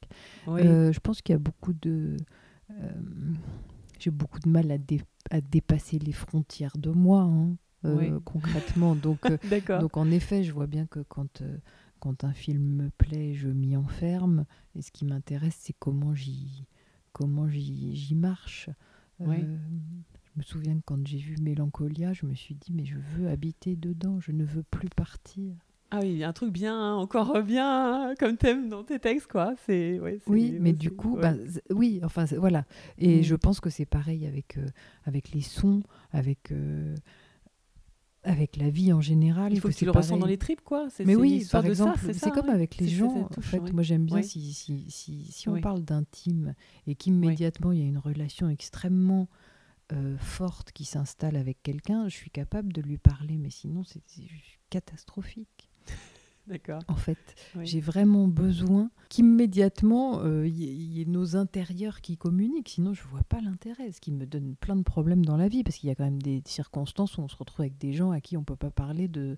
oui. 0.49 0.63
Euh, 0.63 0.91
je 0.93 0.99
pense 1.01 1.23
qu'il 1.23 1.33
y 1.35 1.37
a 1.37 1.39
beaucoup 1.39 1.73
de 1.75 2.17
euh, 2.73 2.91
j'ai 3.99 4.11
beaucoup 4.11 4.39
de 4.41 4.49
mal 4.49 4.71
à, 4.71 4.79
dé- 4.79 5.03
à 5.31 5.41
dépasser 5.41 5.99
les 5.99 6.13
frontières 6.13 6.77
de 6.79 6.91
moi, 6.91 7.23
hein, 7.23 7.57
euh, 7.85 7.97
Oui. 7.97 8.21
concrètement. 8.25 8.97
Donc 8.97 9.31
euh, 9.31 9.39
donc 9.79 9.97
en 9.97 10.11
effet, 10.11 10.45
je 10.45 10.53
vois 10.53 10.67
bien 10.67 10.87
que 10.87 11.01
quand, 11.01 11.43
euh, 11.43 11.59
quand 12.01 12.25
un 12.25 12.33
film 12.33 12.63
me 12.63 12.91
plaît, 12.91 13.35
je 13.35 13.49
m'y 13.49 13.77
enferme. 13.77 14.45
Et 14.75 14.83
ce 14.83 14.91
qui 14.91 15.05
m'intéresse, 15.05 15.57
c'est 15.59 15.75
comment 15.79 16.15
j'y 16.15 16.65
comment 17.13 17.49
j'y 17.49 17.97
j'y 17.97 18.15
marche. 18.15 18.69
Euh, 19.23 19.57
je 20.25 20.39
me 20.39 20.43
souviens 20.43 20.77
que 20.77 20.83
quand 20.85 21.07
j'ai 21.07 21.19
vu 21.19 21.37
Mélancolia, 21.41 22.13
je 22.13 22.27
me 22.27 22.35
suis 22.35 22.55
dit 22.55 22.73
mais 22.73 22.85
je 22.85 22.99
veux 22.99 23.29
habiter 23.29 23.77
dedans, 23.77 24.21
je 24.21 24.33
ne 24.33 24.45
veux 24.45 24.63
plus 24.65 24.89
partir. 24.91 25.55
Ah 25.91 26.01
oui, 26.03 26.11
il 26.13 26.17
y 26.19 26.25
a 26.25 26.29
un 26.29 26.33
truc 26.33 26.53
bien, 26.53 26.75
hein, 26.75 26.95
encore 26.95 27.43
bien, 27.43 28.09
hein, 28.11 28.15
comme 28.19 28.37
thème 28.37 28.69
dans 28.69 28.83
tes 28.83 28.99
textes, 28.99 29.29
quoi. 29.31 29.55
C'est, 29.67 30.01
ouais, 30.01 30.19
Oui, 30.27 30.57
mais 30.61 30.73
du 30.73 30.91
coup, 30.91 31.15
ouais. 31.17 31.23
bah, 31.23 31.35
oui, 31.71 32.01
enfin 32.03 32.25
voilà. 32.37 32.65
Et 32.99 33.21
Mm. 33.21 33.23
je 33.23 33.35
pense 33.37 33.61
que 33.61 33.71
c'est 33.71 33.87
pareil 33.87 34.27
avec 34.27 34.57
euh, 34.59 34.67
avec 35.05 35.31
les 35.31 35.43
sons, 35.43 35.83
avec 36.13 36.51
euh, 36.51 36.95
avec 38.25 38.57
la 38.57 38.69
vie 38.71 38.93
en 38.93 39.01
général. 39.01 39.53
il 39.53 39.61
faut 39.61 39.69
que 39.69 39.75
tu 39.75 39.85
le 39.85 39.93
ressens 39.93 40.17
dans 40.17 40.27
les 40.27 40.39
tripes, 40.39 40.63
quoi. 40.63 40.89
Mais 41.05 41.15
oui, 41.15 41.47
par 41.53 41.63
de 41.63 41.69
exemple, 41.69 42.01
c'est, 42.13 42.31
comme 42.33 42.47
ouais. 42.49 42.53
avec 42.55 42.77
les 42.79 42.89
gens. 42.89 43.29
En 43.37 43.41
fait, 43.41 43.73
moi 43.73 43.85
j'aime 43.85 44.07
bien 44.07 44.23
si, 44.23 44.53
si, 44.53 44.87
si, 44.91 45.25
si 45.31 45.49
on 45.49 45.61
parle 45.61 45.83
d'intime 45.85 46.55
et 46.89 46.97
qu'immédiatement 46.97 47.71
il 47.71 47.79
y 47.79 47.83
a 47.83 47.87
une 47.87 47.99
relation 47.99 48.49
extrêmement 48.49 49.29
euh, 49.93 50.17
forte 50.19 50.73
qui 50.73 50.85
s'installe 50.85 51.37
avec 51.37 51.63
quelqu'un, 51.63 52.09
je 52.09 52.17
suis 52.17 52.31
capable 52.31 52.73
de 52.73 52.83
lui 52.83 52.99
parler, 52.99 53.39
mais 53.39 53.51
sinon 53.51 53.85
c'est 53.85 54.03
catastrophique. 54.71 55.66
D'accord. 56.49 56.81
En 56.89 56.95
fait, 56.97 57.19
Oui. 57.57 57.67
j'ai 57.67 57.81
vraiment 57.81 58.29
besoin 58.29 58.91
qu'immédiatement 59.09 60.21
euh, 60.23 60.47
il 60.47 60.57
y, 60.57 60.65
ait- 60.65 60.75
il 60.75 60.93
y 60.99 61.03
ait 61.03 61.07
nos 61.07 61.35
intérieurs 61.37 62.01
qui 62.01 62.17
communiquent, 62.17 62.69
sinon 62.69 62.95
je 62.95 63.03
vois 63.05 63.25
pas 63.25 63.41
l'intérêt, 63.41 63.91
ce 63.93 64.01
qui 64.01 64.13
me 64.13 64.27
donne 64.27 64.55
plein 64.57 64.77
de 64.77 64.83
problèmes 64.83 65.25
dans 65.25 65.37
la 65.37 65.49
vie, 65.49 65.65
parce 65.65 65.77
qu'il 65.77 65.89
y 65.89 65.93
a 65.93 65.95
quand 65.97 66.05
même 66.05 66.23
des 66.23 66.43
circonstances 66.47 67.19
où 67.19 67.23
on 67.23 67.29
se 67.29 67.37
retrouve 67.37 67.63
avec 67.63 67.79
des 67.79 67.93
gens 67.93 68.11
à 68.13 68.21
qui 68.21 68.37
on 68.37 68.45
peut 68.45 68.57
pas 68.57 68.71
parler 68.71 69.09
de, 69.09 69.37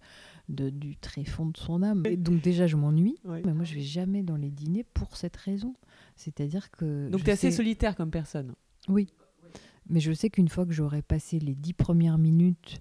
de- 0.51 0.71
du 0.71 0.97
tréfond 0.97 1.47
de 1.47 1.57
son 1.57 1.83
âme. 1.83 2.03
Et 2.07 2.17
donc 2.19 2.43
déjà 2.43 2.67
je 2.67 2.77
m'ennuie, 2.77 3.17
Oui. 3.25 3.41
mais 3.45 3.55
moi 3.55 3.65
je 3.65 3.75
vais 3.75 3.81
jamais 3.83 4.23
dans 4.23 4.37
les 4.37 4.51
dîners 4.51 4.85
pour 4.85 5.17
cette 5.17 5.37
raison. 5.37 5.75
C'est-à-dire 6.17 6.71
que... 6.71 7.09
Donc 7.09 7.23
tu 7.25 7.31
es 7.31 7.33
assez 7.33 7.51
solitaire 7.51 7.97
comme 7.97 8.11
personne. 8.11 8.55
Oui, 8.89 9.07
mais 9.89 10.01
je 10.01 10.13
sais 10.13 10.29
qu'une 10.29 10.49
fois 10.49 10.67
que 10.67 10.73
j'aurai 10.73 11.01
passé 11.03 11.39
les 11.39 11.55
dix 11.55 11.73
premières 11.73 12.19
minutes 12.19 12.81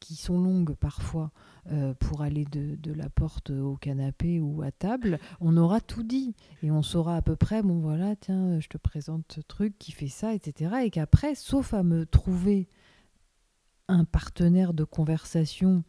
qui 0.00 0.16
sont 0.16 0.40
longues 0.40 0.74
parfois 0.74 1.30
euh, 1.70 1.94
pour 1.94 2.22
aller 2.22 2.44
de, 2.44 2.76
de 2.76 2.92
la 2.92 3.08
porte 3.08 3.50
au 3.50 3.76
canapé 3.76 4.40
ou 4.40 4.62
à 4.62 4.70
table, 4.70 5.18
on 5.40 5.56
aura 5.56 5.80
tout 5.80 6.02
dit 6.02 6.34
et 6.62 6.70
on 6.70 6.82
saura 6.82 7.16
à 7.16 7.22
peu 7.22 7.36
près, 7.36 7.62
bon 7.62 7.80
voilà, 7.80 8.16
tiens, 8.16 8.60
je 8.60 8.68
te 8.68 8.78
présente 8.78 9.32
ce 9.32 9.40
truc 9.40 9.78
qui 9.78 9.92
fait 9.92 10.08
ça, 10.08 10.34
etc. 10.34 10.76
Et 10.84 10.90
qu'après, 10.90 11.34
sauf 11.34 11.74
à 11.74 11.82
me 11.82 12.06
trouver 12.06 12.68
un 13.88 14.04
partenaire 14.04 14.74
de 14.74 14.84
conversation 14.84 15.84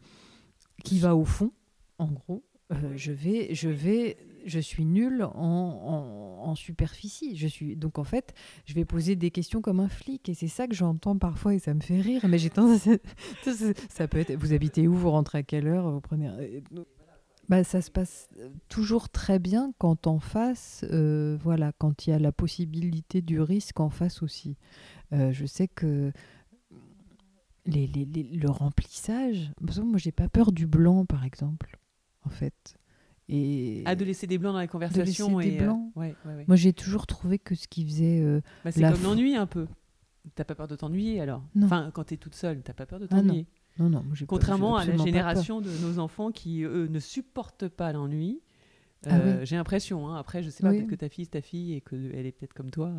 qui 0.84 0.98
va 0.98 1.16
au 1.16 1.24
fond, 1.24 1.52
en 1.98 2.08
gros, 2.08 2.44
euh, 2.72 2.92
je 2.96 3.12
vais, 3.12 3.54
je 3.54 3.68
vais, 3.68 4.18
je 4.46 4.60
suis 4.60 4.84
nulle 4.84 5.22
en, 5.34 6.54
superficie. 6.56 7.36
Je 7.36 7.46
suis 7.48 7.76
donc 7.76 7.98
en 7.98 8.04
fait, 8.04 8.32
je 8.64 8.72
vais 8.72 8.84
poser 8.84 9.14
des 9.16 9.30
questions 9.30 9.60
comme 9.60 9.80
un 9.80 9.88
flic 9.88 10.28
et 10.28 10.34
c'est 10.34 10.48
ça 10.48 10.66
que 10.66 10.74
j'entends 10.74 11.18
parfois 11.18 11.54
et 11.54 11.58
ça 11.58 11.74
me 11.74 11.80
fait 11.80 12.00
rire. 12.00 12.22
Mais 12.26 12.38
j'ai 12.38 12.50
tendance, 12.50 12.86
à- 12.86 12.96
ça, 13.90 14.08
peut 14.08 14.18
être. 14.18 14.34
Vous 14.34 14.54
habitez 14.54 14.88
où 14.88 14.94
Vous 14.94 15.10
rentrez 15.10 15.38
à 15.38 15.42
quelle 15.42 15.66
heure 15.66 15.90
Vous 15.90 16.00
prenez. 16.00 16.62
Bah, 17.48 17.62
ça 17.62 17.80
se 17.80 17.90
passe 17.90 18.28
euh, 18.38 18.48
toujours 18.68 19.08
très 19.08 19.38
bien 19.38 19.72
quand 19.78 20.08
en 20.08 20.18
face, 20.18 20.84
euh, 20.90 21.38
voilà, 21.40 21.72
quand 21.78 22.06
il 22.06 22.10
y 22.10 22.12
a 22.12 22.18
la 22.18 22.32
possibilité 22.32 23.22
du 23.22 23.40
risque 23.40 23.78
en 23.78 23.90
face 23.90 24.22
aussi. 24.22 24.56
Euh, 25.12 25.32
je 25.32 25.46
sais 25.46 25.68
que 25.68 26.12
le 27.66 28.48
remplissage, 28.48 29.52
moi 29.60 29.98
j'ai 29.98 30.12
pas 30.12 30.28
peur 30.28 30.50
du 30.50 30.66
blanc 30.66 31.04
par 31.04 31.24
exemple, 31.24 31.78
en 32.24 32.30
fait. 32.30 32.76
Et 33.28 33.82
Ah, 33.86 33.94
de 33.96 34.04
laisser 34.04 34.26
des 34.26 34.38
blancs 34.38 34.52
dans 34.52 34.58
la 34.60 34.66
conversation. 34.68 35.38
des 35.40 35.48
et, 35.48 35.60
euh, 35.60 35.64
blancs. 35.64 35.90
ouais, 35.96 36.14
ouais, 36.24 36.34
ouais. 36.34 36.44
moi 36.46 36.56
j'ai 36.56 36.72
toujours 36.72 37.06
trouvé 37.06 37.38
que 37.38 37.54
ce 37.56 37.66
qui 37.66 37.84
faisait 37.84 38.20
euh, 38.22 38.40
Bah, 38.64 38.70
c'est 38.70 38.82
comme 38.82 39.02
l'ennui 39.02 39.34
un 39.36 39.46
peu. 39.46 39.66
T'as 40.34 40.44
pas 40.44 40.54
peur 40.54 40.68
de 40.68 40.76
t'ennuyer 40.76 41.20
alors? 41.20 41.42
Non. 41.54 41.66
Enfin, 41.66 41.90
quand 41.92 42.04
t'es 42.04 42.16
toute 42.16 42.34
seule, 42.34 42.62
t'as 42.62 42.72
pas 42.72 42.86
peur 42.86 42.98
de 43.00 43.06
Ah, 43.10 43.16
non. 43.16 43.22
t'ennuyer. 43.22 43.46
non 43.78 43.88
non, 43.90 44.02
moi, 44.04 44.14
j'ai 44.14 44.26
pas- 44.26 44.30
Contrairement 44.30 44.76
à 44.76 44.84
la 44.84 44.96
génération 44.96 45.60
de 45.60 45.70
nos 45.82 45.98
enfants 45.98 46.30
qui, 46.30 46.62
eux, 46.62 46.86
ne 46.88 46.98
supportent 47.00 47.68
pas 47.68 47.92
l'ennui. 47.92 48.40
Ah 49.06 49.16
Euh, 49.18 49.38
oui. 49.40 49.46
J'ai 49.46 49.56
l'impression. 49.56 50.08
hein. 50.08 50.16
Après, 50.16 50.42
je 50.42 50.50
sais 50.50 50.62
pas, 50.62 50.70
Oui. 50.70 50.78
peut-être 50.78 50.90
que 50.90 50.94
ta 50.96 51.08
fille, 51.08 51.24
c'est 51.26 51.30
ta 51.32 51.40
fille 51.42 51.74
et 51.74 51.80
qu'elle 51.80 52.26
est 52.26 52.32
peut-être 52.32 52.54
comme 52.54 52.70
toi. 52.70 52.92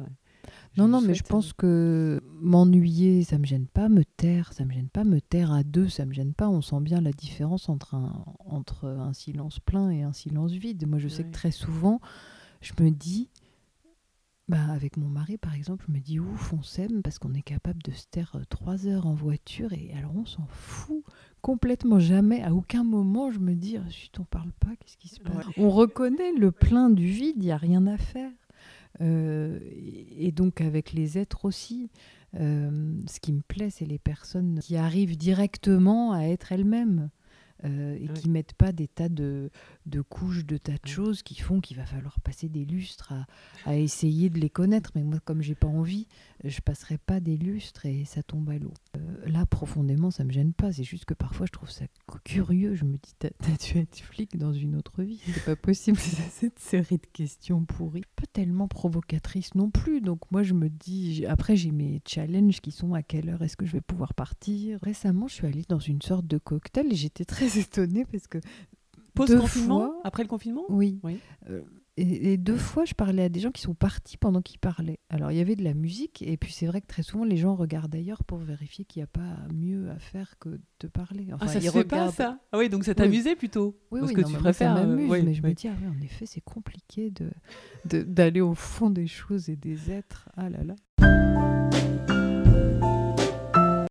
Non, 0.78 0.88
non, 0.88 1.02
mais 1.02 1.14
je 1.14 1.24
pense 1.24 1.54
que 1.54 2.22
m'ennuyer, 2.42 3.24
ça 3.24 3.38
me 3.38 3.46
gêne 3.46 3.68
pas. 3.68 3.90
Me 3.90 4.04
taire, 4.04 4.54
ça 4.54 4.66
me 4.66 4.72
gêne 4.72 4.90
pas. 4.90 5.04
Me 5.04 5.20
taire 5.20 5.52
à 5.52 5.64
deux, 5.64 5.90
ça 5.90 6.06
me 6.06 6.14
gêne 6.14 6.34
pas. 6.34 6.50
On 6.50 6.62
sent 6.62 6.82
bien 6.82 7.02
la 7.02 7.12
différence 7.12 7.70
entre 7.70 7.96
un, 7.96 8.26
entre 8.46 8.88
un 8.88 9.14
silence 9.14 9.60
plein 9.60 9.90
et 9.90 10.04
un 10.04 10.14
silence 10.14 10.52
vide. 10.52 10.88
Moi, 10.88 11.00
je 11.00 11.08
sais 11.08 11.24
que 11.24 11.32
très 11.32 11.52
souvent, 11.52 12.00
je 12.62 12.74
me 12.80 12.92
dis, 12.92 13.30
bah, 14.48 14.66
avec 14.72 14.96
mon 14.96 15.10
mari, 15.10 15.38
par 15.38 15.56
exemple, 15.56 15.86
je 15.88 15.94
me 15.94 16.00
dis 16.00 16.20
ouf, 16.20 16.54
on 16.54 16.64
s'aime 16.64 17.02
parce 17.02 17.20
qu'on 17.20 17.34
est 17.34 17.42
capable 17.42 17.84
de 17.84 17.92
se 17.92 18.06
taire 18.10 18.32
euh, 18.36 18.44
trois 18.50 18.88
heures 18.88 19.06
en 19.06 19.14
voiture 19.14 19.74
et 19.74 19.92
alors 19.98 20.16
on 20.16 20.26
s'en 20.26 20.46
fout 20.48 21.04
complètement 21.42 22.00
jamais. 22.00 22.42
À 22.44 22.54
aucun 22.54 22.86
moment, 22.86 23.30
je 23.30 23.40
me 23.40 23.56
dis, 23.56 23.78
ah, 23.78 23.84
si 23.90 24.10
on 24.20 24.24
parle 24.24 24.52
pas, 24.54 24.70
qu'est-ce 24.80 24.98
qui 24.98 25.10
se 25.10 25.20
passe? 25.20 25.46
On 25.58 25.70
reconnaît 25.70 26.32
le 26.32 26.52
plein 26.52 26.90
du 26.90 27.08
vide, 27.08 27.36
il 27.38 27.44
n'y 27.44 27.52
a 27.52 27.58
rien 27.58 27.88
à 27.88 27.98
faire. 27.98 28.32
Euh, 29.02 29.60
et 30.18 30.32
donc 30.32 30.62
avec 30.62 30.94
les 30.94 31.18
êtres 31.18 31.46
aussi. 31.46 31.90
Euh, 32.40 32.94
ce 33.08 33.20
qui 33.20 33.32
me 33.32 33.42
plaît, 33.42 33.70
c'est 33.70 33.86
les 33.86 34.00
personnes 34.00 34.60
qui 34.60 34.76
arrivent 34.76 35.18
directement 35.18 36.14
à 36.14 36.24
être 36.24 36.52
elles-mêmes. 36.52 37.10
Euh, 37.66 37.98
et 38.00 38.08
qui 38.10 38.30
mettent 38.30 38.54
pas 38.54 38.72
des 38.72 38.88
tas 38.88 39.10
de, 39.10 39.50
de, 39.88 40.02
couches, 40.02 40.46
de 40.46 40.58
tas 40.58 40.74
de 40.74 40.88
choses 40.88 41.24
qui 41.24 41.34
font 41.34 41.60
qu'il 41.60 41.76
va 41.76 41.88
falloir 41.88 42.20
passer 42.20 42.50
des 42.50 42.66
lustres 42.66 43.12
à, 43.12 43.26
à, 43.72 43.76
essayer 43.76 44.30
de 44.30 44.40
les 44.40 44.52
connaître. 44.52 44.92
Mais 44.94 45.02
moi, 45.02 45.20
comme 45.26 45.42
j'ai 45.42 45.56
pas 45.56 45.66
envie, 45.68 46.08
je 46.44 46.62
passerai 46.62 46.98
pas 46.98 47.20
des 47.20 47.38
lustres 47.38 47.86
et 47.86 48.06
ça 48.06 48.22
tombe 48.24 48.50
à 48.50 48.58
l'eau. 48.58 48.74
Euh, 48.96 49.00
là, 49.28 49.46
profondément, 49.46 50.12
ça 50.12 50.24
me 50.24 50.32
gêne 50.32 50.54
pas. 50.54 50.72
C'est 50.72 50.84
juste 50.84 51.06
que 51.06 51.14
parfois, 51.14 51.46
je 51.48 51.52
trouve 51.52 51.70
ça 51.70 51.86
curieux. 52.24 52.76
Je 52.76 52.86
me 52.86 52.98
dis, 52.98 53.14
t'as 53.20 53.30
dû 53.30 53.80
être 53.80 54.00
flic 54.00 54.38
dans 54.38 54.54
une 54.54 54.76
autre 54.76 55.04
vie. 55.04 55.20
C'est 55.26 55.46
pas 55.46 55.56
possible. 55.56 55.98
cette 56.32 56.60
série 56.60 56.98
de 56.98 57.08
questions 57.12 57.66
pourries, 57.66 58.04
pas 58.16 58.26
tellement 58.32 58.68
provocatrice 58.68 59.56
non 59.56 59.70
plus. 59.70 60.02
Donc 60.02 60.20
moi, 60.32 60.44
je 60.44 60.54
me 60.54 60.70
dis, 60.70 61.26
après, 61.26 61.56
j'ai 61.56 61.72
mes 61.72 62.02
challenges 62.06 62.62
qui 62.62 62.72
sont 62.72 62.94
à 62.94 63.02
quelle 63.02 63.30
heure 63.30 63.42
est-ce 63.42 63.58
que 63.58 63.66
je 63.66 63.74
vais 63.74 63.82
pouvoir 63.82 64.14
partir. 64.14 64.80
Récemment, 64.82 65.28
je 65.28 65.34
suis 65.34 65.48
allée 65.48 65.66
dans 65.68 65.80
une 65.80 66.02
sorte 66.02 66.28
de 66.28 66.38
cocktail 66.38 66.92
et 66.92 66.96
j'étais 66.96 67.26
très 67.26 67.58
étonnée 67.60 68.06
parce 68.06 68.28
que. 68.28 68.40
Post-confinement 69.16 69.96
Après 70.04 70.22
le 70.22 70.30
confinement? 70.30 70.66
Oui. 70.70 71.00
Euh, 71.50 71.64
et, 71.98 72.38
deux 72.38 72.58
fois, 72.58 72.86
je 72.86 72.94
parlais 72.94 73.24
à 73.24 73.30
des 73.30 73.40
gens 73.40 73.52
qui 73.52 73.62
sont 73.62 73.74
partis 73.74 74.18
pendant 74.18 74.42
qu'ils 74.42 74.60
parlaient. 74.60 75.00
Alors, 75.10 75.32
il 75.32 75.38
y 75.38 75.42
avait 75.42 75.56
de 75.56 75.64
la 75.64 75.74
musique, 75.74 76.22
et 76.22 76.38
puis 76.38 76.52
c'est 76.52 76.68
vrai 76.68 76.82
que 76.82 76.88
très 76.88 77.02
souvent, 77.02 77.26
les 77.26 77.38
gens 77.38 77.56
regardent 77.56 77.96
ailleurs 77.96 78.24
pour 78.24 78.38
vérifier 78.38 78.86
qu'il 78.86 79.00
n'y 79.00 79.04
a 79.06 79.08
pas 79.08 79.38
mieux 79.54 79.90
à 79.90 79.98
faire 79.98 80.38
que 80.40 80.60
de 80.80 80.88
parler. 80.88 81.28
ah, 81.40 81.48
ça 81.48 81.60
se 81.60 81.72
fait 81.72 81.84
pas, 81.84 82.12
ça? 82.12 82.40
Ah 82.52 82.58
oui, 82.60 82.70
donc 82.70 82.84
ça 82.84 82.94
t'amusait 82.94 83.36
plutôt 83.36 83.80
Oui, 83.90 84.02
oui, 84.04 84.14
que 84.14 84.22
tu 84.22 84.34
préfères. 84.34 84.76
Ça 84.76 84.86
m'amuse, 84.86 85.12
euh, 85.12 85.24
mais 85.24 85.34
je 85.34 85.42
me 85.42 85.54
dis, 85.54 85.68
ah 85.68 85.76
oui, 85.82 85.88
en 85.88 86.02
effet, 86.04 86.26
c'est 86.28 86.42
compliqué 86.42 87.10
d'aller 87.10 87.32
de, 87.86 88.04
d'aller 88.04 88.42
au 88.42 88.54
fond 88.54 88.90
des 88.90 89.08
choses 89.08 89.50
et 89.50 89.56
des 89.56 89.92
êtres. 89.92 90.30
Ah 90.38 90.50
là 90.50 90.64
là. 90.64 90.76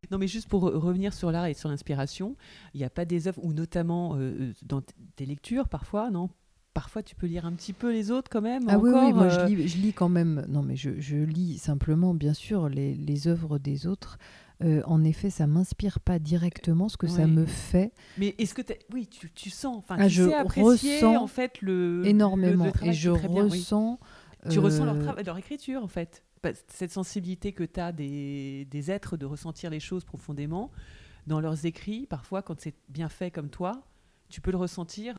Non, 0.09 0.17
mais 0.17 0.27
juste 0.27 0.47
pour 0.47 0.61
revenir 0.61 1.13
sur 1.13 1.31
l'art 1.31 1.47
et 1.47 1.53
sur 1.53 1.69
l'inspiration, 1.69 2.37
il 2.73 2.77
n'y 2.77 2.85
a 2.85 2.89
pas 2.89 3.03
des 3.03 3.27
œuvres, 3.27 3.43
ou 3.43 3.51
notamment 3.51 4.15
euh, 4.15 4.19
euh, 4.19 4.53
dans 4.63 4.81
tes 5.15 5.25
lectures 5.25 5.67
parfois, 5.67 6.09
non? 6.09 6.29
Parfois, 6.77 7.01
tu 7.01 7.15
peux 7.15 7.25
lire 7.25 7.47
un 7.47 7.53
petit 7.53 7.73
peu 7.73 7.91
les 7.91 8.11
autres 8.11 8.29
quand 8.29 8.41
même. 8.41 8.67
Ah 8.67 8.77
oui, 8.77 8.91
oui, 8.93 9.11
moi 9.11 9.29
je, 9.29 9.39
euh 9.39 9.45
lis, 9.47 9.67
je, 9.67 9.77
lis, 9.79 9.93
quand 9.93 10.09
même. 10.09 10.45
Non, 10.47 10.61
mais 10.61 10.75
je, 10.75 10.99
je 10.99 11.15
lis 11.15 11.57
simplement, 11.57 12.13
bien 12.13 12.35
sûr, 12.35 12.69
les, 12.69 12.93
les 12.93 13.27
œuvres 13.27 13.57
des 13.57 13.87
autres. 13.87 14.19
en 14.61 15.03
effet, 15.03 15.31
ça 15.31 15.47
m'inspire 15.47 15.99
pas 15.99 16.19
directement 16.19 16.87
ce 16.87 16.95
que 16.95 17.07
ça 17.07 17.25
me 17.25 17.47
fait. 17.47 17.91
Mais 18.19 18.35
est-ce 18.37 18.53
que 18.53 18.61
oui, 18.93 19.07
tu, 19.07 19.31
tu, 19.31 19.49
sens, 19.49 19.75
enfin, 19.75 19.95
ah, 19.97 20.03
tu 20.03 20.13
je 20.13 20.29
sais 20.29 20.35
apprécier 20.35 20.95
ressens 20.97 21.15
en 21.15 21.25
fait 21.25 21.59
le 21.61 22.03
énormément 22.05 22.71
et 22.83 22.93
je 22.93 23.09
ressens. 23.09 23.97
Tu 24.47 24.59
ressens 24.59 24.85
leur, 24.85 25.23
leur 25.23 25.37
écriture 25.39 25.83
en 25.83 25.87
fait 25.87 26.23
cette 26.67 26.91
sensibilité 26.91 27.53
que 27.53 27.63
tu 27.63 27.79
as 27.79 27.91
des, 27.91 28.67
des, 28.69 28.91
êtres 28.91 29.17
de 29.17 29.25
ressentir 29.25 29.71
les 29.71 29.79
choses 29.79 30.05
profondément, 30.05 30.71
dans 31.25 31.41
leurs 31.41 31.65
écrits, 31.65 32.05
parfois 32.05 32.41
quand 32.41 32.61
c'est 32.61 32.75
bien 32.89 33.09
fait 33.09 33.31
comme 33.31 33.49
toi, 33.49 33.83
tu 34.29 34.41
peux 34.41 34.51
le 34.51 34.57
ressentir 34.57 35.17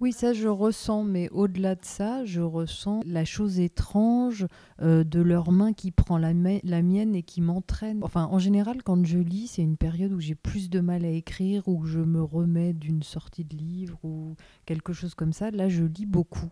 oui, 0.00 0.12
ça 0.12 0.32
je 0.32 0.48
ressens, 0.48 1.04
mais 1.04 1.28
au-delà 1.30 1.74
de 1.74 1.84
ça, 1.84 2.24
je 2.24 2.40
ressens 2.40 3.00
la 3.06 3.24
chose 3.24 3.58
étrange 3.58 4.46
euh, 4.82 5.04
de 5.04 5.20
leur 5.20 5.52
main 5.52 5.72
qui 5.72 5.90
prend 5.90 6.18
la, 6.18 6.34
mienne 6.34 7.14
et 7.14 7.22
qui 7.22 7.40
m'entraîne. 7.40 8.00
Enfin, 8.02 8.28
en 8.30 8.38
général, 8.38 8.82
quand 8.82 9.04
je 9.04 9.18
lis, 9.18 9.48
c'est 9.48 9.62
une 9.62 9.76
période 9.76 10.12
où 10.12 10.20
j'ai 10.20 10.34
plus 10.34 10.70
de 10.70 10.80
mal 10.80 11.04
à 11.04 11.10
écrire, 11.10 11.66
où 11.66 11.84
je 11.86 12.00
me 12.00 12.22
remets 12.22 12.72
d'une 12.72 13.02
sortie 13.02 13.44
de 13.44 13.56
livre 13.56 13.98
ou 14.04 14.34
quelque 14.66 14.92
chose 14.92 15.14
comme 15.14 15.32
ça. 15.32 15.50
Là, 15.50 15.68
je 15.68 15.84
lis 15.84 16.06
beaucoup. 16.06 16.50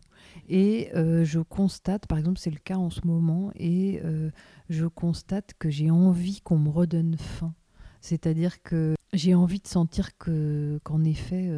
Et 0.49 0.91
euh, 0.95 1.25
je 1.25 1.41
constate, 1.41 2.07
par 2.07 2.18
exemple, 2.18 2.39
c'est 2.39 2.51
le 2.51 2.59
cas 2.59 2.77
en 2.77 2.91
ce 2.91 3.07
moment, 3.07 3.51
et 3.57 4.01
euh, 4.05 4.31
je 4.68 4.87
constate 4.87 5.53
que 5.59 5.70
j'ai 5.70 5.91
envie 5.91 6.41
qu'on 6.41 6.59
me 6.59 6.70
redonne 6.70 7.16
faim. 7.18 7.55
C'est-à-dire 8.01 8.62
que 8.62 8.95
j'ai 9.14 9.34
envie 9.34 9.60
de 9.60 9.66
sentir 9.66 10.16
que 10.18 10.78
qu'en 10.84 11.04
effet, 11.04 11.48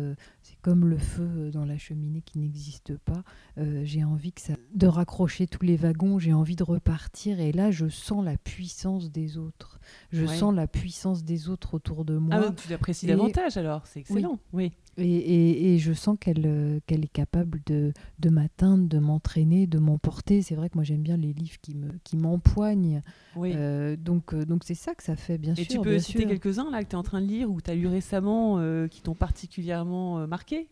comme 0.67 0.87
le 0.89 0.99
feu 0.99 1.51
dans 1.53 1.65
la 1.65 1.79
cheminée 1.79 2.23
qui 2.23 2.41
n'existe 2.41 2.97
pas. 2.97 3.23
Euh, 3.57 3.83
j'ai 3.85 4.03
envie 4.03 4.33
que 4.33 4.41
ça, 4.41 4.55
de 4.75 4.89
raccrocher 4.89 5.47
tous 5.47 5.65
les 5.65 5.77
wagons, 5.77 6.19
j'ai 6.19 6.33
envie 6.33 6.57
de 6.57 6.65
repartir. 6.65 7.39
Et 7.39 7.53
là, 7.53 7.71
je 7.71 7.89
sens 7.89 8.25
la 8.25 8.37
puissance 8.37 9.13
des 9.13 9.39
autres. 9.39 9.79
Je 10.11 10.27
sens 10.27 10.53
la 10.53 10.67
puissance 10.67 11.23
des 11.23 11.49
autres 11.49 11.75
autour 11.75 12.05
de 12.05 12.17
moi. 12.17 12.35
Ah, 12.35 12.51
tu 12.51 12.69
l'apprécies 12.69 13.07
davantage 13.07 13.57
alors, 13.57 13.87
c'est 13.87 14.01
excellent. 14.01 14.41
Oui. 14.53 14.73
Et, 14.99 15.75
et, 15.75 15.79
je 15.79 15.93
sens 15.93 16.17
qu'elle 16.19 16.47
euh, 16.47 16.81
qu'elle 16.87 17.05
est 17.05 17.13
capable 17.13 17.61
de, 17.67 17.93
de 18.19 18.31
m'atteindre, 18.31 18.89
de 18.89 18.99
m'entraîner, 18.99 19.67
de 19.67 19.79
m'emporter. 19.79 20.43
C'est 20.43 20.55
vrai 20.55 20.71
que 20.71 20.77
moi 20.77 20.85
j'aime 20.85 21.03
bien 21.03 21.17
les 21.17 21.33
livres 21.33 21.59
qui 21.61 21.75
me 21.75 21.91
qui 22.03 22.17
m'empoignent. 22.17 23.03
Oui. 23.35 23.53
Euh, 23.55 23.97
donc 23.97 24.35
donc 24.35 24.63
c'est 24.65 24.75
ça 24.75 24.95
que 24.95 25.03
ça 25.03 25.17
fait, 25.17 25.39
bien 25.39 25.55
sûr. 25.55 25.65
Et 25.65 25.67
tu 25.67 25.81
peux 25.81 25.99
citer 25.99 26.27
quelques-uns 26.27 26.71
là 26.71 26.83
que 26.83 26.89
tu 26.89 26.93
es 26.93 26.99
en 26.99 27.03
train 27.03 27.21
de 27.21 27.27
lire 27.27 27.51
ou 27.51 27.61
tu 27.61 27.71
as 27.71 27.75
lu 27.75 27.87
récemment 27.87 28.59
qui 28.89 29.03
t'ont 29.03 29.15
particulièrement 29.15 30.27
marqué? 30.27 30.69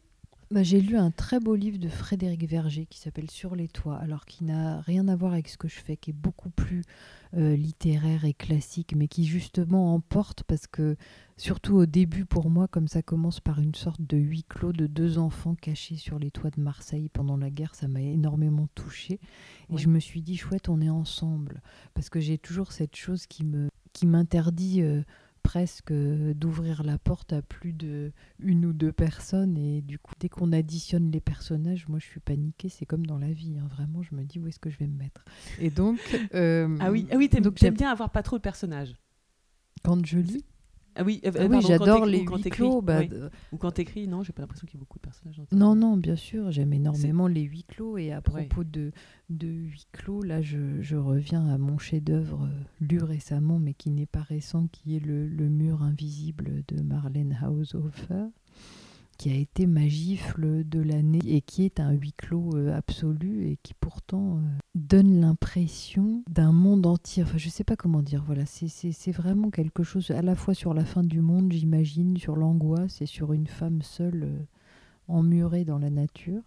Bah, 0.50 0.62
j'ai 0.62 0.80
lu 0.80 0.96
un 0.96 1.10
très 1.10 1.40
beau 1.40 1.54
livre 1.54 1.78
de 1.78 1.88
Frédéric 1.88 2.48
Verger 2.48 2.86
qui 2.86 2.98
s'appelle 2.98 3.30
Sur 3.30 3.56
les 3.56 3.68
toits, 3.68 3.96
alors 3.96 4.24
qui 4.26 4.44
n'a 4.44 4.80
rien 4.82 5.08
à 5.08 5.16
voir 5.16 5.32
avec 5.32 5.48
ce 5.48 5.56
que 5.56 5.68
je 5.68 5.78
fais, 5.78 5.96
qui 5.96 6.10
est 6.10 6.14
beaucoup 6.14 6.50
plus 6.50 6.82
euh, 7.36 7.56
littéraire 7.56 8.24
et 8.24 8.34
classique, 8.34 8.94
mais 8.96 9.08
qui 9.08 9.24
justement 9.24 9.94
emporte 9.94 10.42
parce 10.44 10.66
que, 10.66 10.96
surtout 11.36 11.76
au 11.76 11.86
début 11.86 12.24
pour 12.24 12.50
moi, 12.50 12.68
comme 12.68 12.88
ça 12.88 13.02
commence 13.02 13.40
par 13.40 13.60
une 13.60 13.74
sorte 13.74 14.02
de 14.02 14.16
huis 14.16 14.44
clos 14.48 14.72
de 14.72 14.86
deux 14.86 15.18
enfants 15.18 15.54
cachés 15.54 15.96
sur 15.96 16.18
les 16.18 16.30
toits 16.30 16.50
de 16.50 16.60
Marseille 16.60 17.08
pendant 17.08 17.36
la 17.36 17.50
guerre, 17.50 17.74
ça 17.74 17.88
m'a 17.88 18.02
énormément 18.02 18.68
touchée. 18.74 19.20
Et 19.70 19.78
je 19.78 19.88
me 19.88 19.98
suis 19.98 20.22
dit, 20.22 20.36
chouette, 20.36 20.68
on 20.68 20.80
est 20.80 20.90
ensemble, 20.90 21.62
parce 21.94 22.10
que 22.10 22.20
j'ai 22.20 22.38
toujours 22.38 22.72
cette 22.72 22.96
chose 22.96 23.26
qui 23.26 23.44
me 23.44 23.68
qui 23.94 24.06
m'interdit 24.06 24.82
euh, 24.82 25.02
presque 25.44 25.92
d'ouvrir 25.92 26.82
la 26.82 26.98
porte 26.98 27.32
à 27.32 27.42
plus 27.42 27.72
de 27.72 28.10
une 28.40 28.66
ou 28.66 28.72
deux 28.72 28.90
personnes. 28.90 29.56
Et 29.56 29.82
du 29.82 30.00
coup 30.00 30.14
dès 30.18 30.28
qu'on 30.28 30.50
additionne 30.50 31.12
les 31.12 31.20
personnages 31.20 31.86
moi 31.86 32.00
je 32.00 32.06
suis 32.06 32.18
paniquée. 32.18 32.68
C'est 32.68 32.86
comme 32.86 33.06
dans 33.06 33.18
la 33.18 33.32
vie 33.32 33.56
hein. 33.60 33.68
vraiment 33.68 34.02
je 34.02 34.16
me 34.16 34.24
dis 34.24 34.40
où 34.40 34.48
est-ce 34.48 34.58
que 34.58 34.70
je 34.70 34.78
vais 34.78 34.88
me 34.88 34.98
mettre? 34.98 35.24
Et 35.60 35.70
donc 35.70 36.00
euh, 36.34 36.76
ah 36.80 36.90
oui 36.90 37.06
ah 37.12 37.16
oui 37.16 37.28
t'aimes 37.28 37.74
bien 37.74 37.92
avoir 37.92 38.10
pas 38.10 38.24
trop 38.24 38.38
de 38.38 38.42
personnages. 38.42 38.96
Quand 39.84 40.04
je 40.04 40.18
lis 40.18 40.44
ah 40.96 41.02
oui, 41.02 41.20
euh, 41.24 41.30
ah 41.38 41.46
oui 41.50 41.60
j'adore 41.60 42.06
les 42.06 42.20
huis 42.20 42.42
clos. 42.50 42.80
Bah, 42.82 43.00
Ou 43.52 43.56
quand 43.56 43.72
t'écris, 43.72 44.06
non, 44.08 44.22
j'ai 44.22 44.32
pas 44.32 44.42
l'impression 44.42 44.66
qu'il 44.66 44.76
y 44.76 44.78
ait 44.78 44.80
beaucoup 44.80 44.98
de 44.98 45.02
personnages. 45.04 45.40
non, 45.52 45.74
non, 45.74 45.96
bien 45.96 46.16
sûr, 46.16 46.50
j'aime 46.50 46.72
énormément 46.72 47.26
les 47.26 47.42
huis 47.42 47.64
clos. 47.64 47.98
Et 47.98 48.12
à 48.12 48.20
propos 48.20 48.64
de, 48.64 48.92
de 49.30 49.46
huis 49.48 49.86
clos, 49.92 50.22
là, 50.22 50.42
je, 50.42 50.80
je 50.80 50.96
reviens 50.96 51.46
à 51.48 51.58
mon 51.58 51.78
chef-d'œuvre 51.78 52.44
euh, 52.44 52.62
lu 52.80 52.98
récemment, 53.02 53.58
mais 53.58 53.74
qui 53.74 53.90
n'est 53.90 54.06
pas 54.06 54.22
récent, 54.22 54.66
qui 54.68 54.96
est 54.96 55.00
le, 55.00 55.26
le 55.26 55.48
mur 55.48 55.82
invisible 55.82 56.62
de 56.68 56.82
Marlène 56.82 57.38
Haushofer 57.42 58.26
qui 59.16 59.30
a 59.30 59.34
été 59.34 59.66
ma 59.66 59.86
gifle 59.86 60.64
de 60.64 60.80
l'année 60.80 61.20
et 61.26 61.40
qui 61.40 61.64
est 61.64 61.80
un 61.80 61.92
huis 61.92 62.14
clos 62.16 62.50
euh, 62.54 62.76
absolu 62.76 63.48
et 63.48 63.58
qui 63.62 63.74
pourtant 63.74 64.36
euh, 64.36 64.40
donne 64.74 65.20
l'impression 65.20 66.22
d'un 66.28 66.52
monde 66.52 66.86
entier. 66.86 67.22
Enfin, 67.22 67.38
je 67.38 67.48
sais 67.48 67.64
pas 67.64 67.76
comment 67.76 68.02
dire. 68.02 68.22
Voilà, 68.26 68.44
c'est 68.46 69.12
vraiment 69.12 69.50
quelque 69.50 69.82
chose 69.82 70.10
à 70.10 70.22
la 70.22 70.34
fois 70.34 70.54
sur 70.54 70.74
la 70.74 70.84
fin 70.84 71.02
du 71.02 71.20
monde, 71.20 71.52
j'imagine, 71.52 72.16
sur 72.16 72.36
l'angoisse 72.36 73.00
et 73.02 73.06
sur 73.06 73.32
une 73.32 73.46
femme 73.46 73.82
seule 73.82 74.24
euh, 74.24 74.38
emmurée 75.08 75.64
dans 75.64 75.78
la 75.78 75.90
nature. 75.90 76.42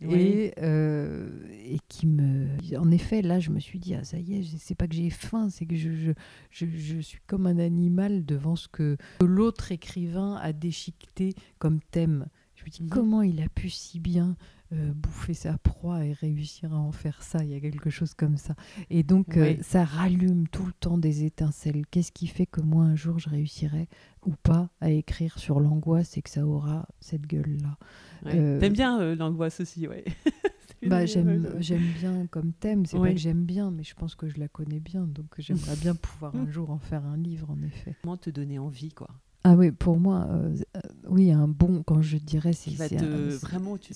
Et, 0.00 0.54
euh, 0.58 1.28
et, 1.50 1.78
qui 1.88 2.06
me. 2.06 2.46
En 2.78 2.90
effet, 2.90 3.20
là, 3.20 3.40
je 3.40 3.50
me 3.50 3.58
suis 3.58 3.78
dit, 3.78 3.94
ah, 3.94 4.04
ça 4.04 4.18
y 4.18 4.34
est, 4.34 4.58
c'est 4.58 4.76
pas 4.76 4.86
que 4.86 4.94
j'ai 4.94 5.10
faim, 5.10 5.48
c'est 5.50 5.66
que 5.66 5.74
je, 5.74 5.90
je, 5.90 6.12
je, 6.50 6.66
je, 6.66 7.00
suis 7.00 7.18
comme 7.26 7.46
un 7.46 7.58
animal 7.58 8.24
devant 8.24 8.54
ce 8.54 8.68
que 8.68 8.96
l'autre 9.20 9.72
écrivain 9.72 10.36
a 10.36 10.52
déchiqueté 10.52 11.34
comme 11.58 11.80
thème. 11.90 12.26
Je 12.54 12.64
me 12.64 12.70
dis, 12.70 12.82
mhm. 12.82 12.90
comment 12.90 13.22
il 13.22 13.42
a 13.42 13.48
pu 13.48 13.70
si 13.70 13.98
bien 13.98 14.36
euh, 14.74 14.92
bouffer 14.92 15.32
sa 15.32 15.56
proie 15.56 16.04
et 16.04 16.12
réussir 16.12 16.74
à 16.74 16.76
en 16.76 16.92
faire 16.92 17.22
ça. 17.22 17.42
Il 17.42 17.48
y 17.50 17.54
a 17.54 17.60
quelque 17.60 17.88
chose 17.88 18.12
comme 18.12 18.36
ça. 18.36 18.54
Et 18.90 19.02
donc, 19.02 19.38
euh, 19.38 19.56
ça 19.62 19.82
rallume 19.82 20.46
tout 20.48 20.66
le 20.66 20.72
temps 20.72 20.98
des 20.98 21.24
étincelles. 21.24 21.86
Qu'est-ce 21.90 22.12
qui 22.12 22.26
fait 22.26 22.44
que 22.44 22.60
moi, 22.60 22.84
un 22.84 22.94
jour, 22.94 23.18
je 23.18 23.30
réussirai 23.30 23.88
ou 24.26 24.32
pas 24.42 24.68
à 24.82 24.90
écrire 24.90 25.38
sur 25.38 25.60
l'angoisse 25.60 26.18
et 26.18 26.22
que 26.22 26.28
ça 26.28 26.46
aura 26.46 26.86
cette 27.00 27.26
gueule-là? 27.26 27.78
Euh, 28.26 28.60
T'aimes 28.60 28.74
bien 28.74 29.14
l'angoisse 29.14 29.60
aussi, 29.60 29.88
ouais. 29.88 30.04
bah, 30.86 31.06
j'aime, 31.06 31.48
j'aime 31.60 31.90
bien 31.98 32.26
comme 32.26 32.52
thème. 32.52 32.84
C'est 32.84 32.98
pas 32.98 33.12
que 33.12 33.18
j'aime 33.18 33.44
bien, 33.44 33.70
mais 33.70 33.84
je 33.84 33.94
pense 33.94 34.14
que 34.14 34.28
je 34.28 34.38
la 34.38 34.48
connais 34.48 34.80
bien. 34.80 35.06
Donc 35.06 35.34
j'aimerais 35.38 35.76
bien 35.76 35.94
pouvoir 35.94 36.36
un 36.36 36.50
jour 36.50 36.68
en 36.68 36.78
faire 36.78 37.06
un 37.06 37.16
livre, 37.16 37.50
en 37.50 37.62
effet. 37.62 37.96
Comment 38.02 38.18
te 38.18 38.28
donner 38.28 38.58
envie, 38.58 38.92
quoi? 38.92 39.08
Ah 39.44 39.54
oui, 39.54 39.70
pour 39.70 39.98
moi, 39.98 40.26
euh, 40.30 40.56
euh, 40.76 40.80
oui, 41.08 41.30
un 41.30 41.48
bon, 41.48 41.82
quand 41.82 42.02
je 42.02 42.16
dirais, 42.18 42.52
c'est 42.52 42.70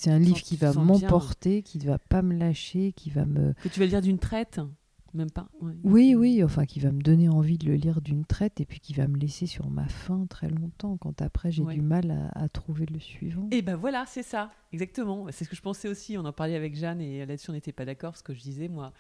un, 0.09 0.19
livre 0.19 0.41
qui 0.41 0.57
va 0.57 0.73
m'emporter, 0.73 1.63
qui 1.63 1.79
ne 1.79 1.85
va 1.85 1.99
pas 1.99 2.23
me 2.23 2.35
lâcher, 2.35 2.93
qui 2.93 3.11
va 3.11 3.25
me... 3.25 3.53
Que 3.63 3.69
tu 3.69 3.81
vas 3.81 3.87
lire 3.87 4.03
d'une 4.03 4.19
traite 4.19 4.61
même 5.15 5.31
pas 5.31 5.49
Oui, 5.85 6.15
oui, 6.15 6.43
enfin, 6.43 6.65
qui 6.65 6.81
va 6.81 6.91
me 6.91 7.03
donner 7.03 7.29
envie 7.29 7.59
de 7.59 7.67
le 7.67 7.75
lire 7.75 8.01
d'une 8.01 8.25
traite 8.25 8.61
et 8.61 8.65
puis 8.65 8.81
qui 8.81 8.95
va 8.95 9.07
me 9.09 9.19
laisser 9.19 9.47
sur 9.47 9.69
ma 9.69 9.87
faim 9.87 10.27
très 10.29 10.49
longtemps 10.49 10.97
quand 10.97 11.21
après 11.21 11.53
j'ai 11.53 11.65
du 11.65 11.83
mal 11.83 12.31
à, 12.35 12.49
trouver 12.49 12.87
le 12.87 12.99
suivant. 12.99 13.49
Et 13.51 13.63
ben 13.63 13.77
voilà, 13.77 14.05
c'est 14.07 14.23
ça, 14.23 14.51
exactement. 14.73 15.27
C'est 15.31 15.45
ce 15.45 15.51
que 15.51 15.57
je 15.57 15.61
pensais 15.63 15.89
aussi. 15.89 16.17
On 16.17 16.25
en 16.25 16.33
parlait 16.33 16.57
avec 16.57 16.75
Jeanne 16.75 17.01
et 17.01 17.27
là-dessus 17.27 17.51
on 17.51 17.55
n'était 17.55 17.73
pas 17.73 17.85
d'accord. 17.85 18.17
Ce 18.17 18.23
que 18.23 18.33
je 18.33 18.41
disais, 18.41 18.69
moi, 18.69 18.93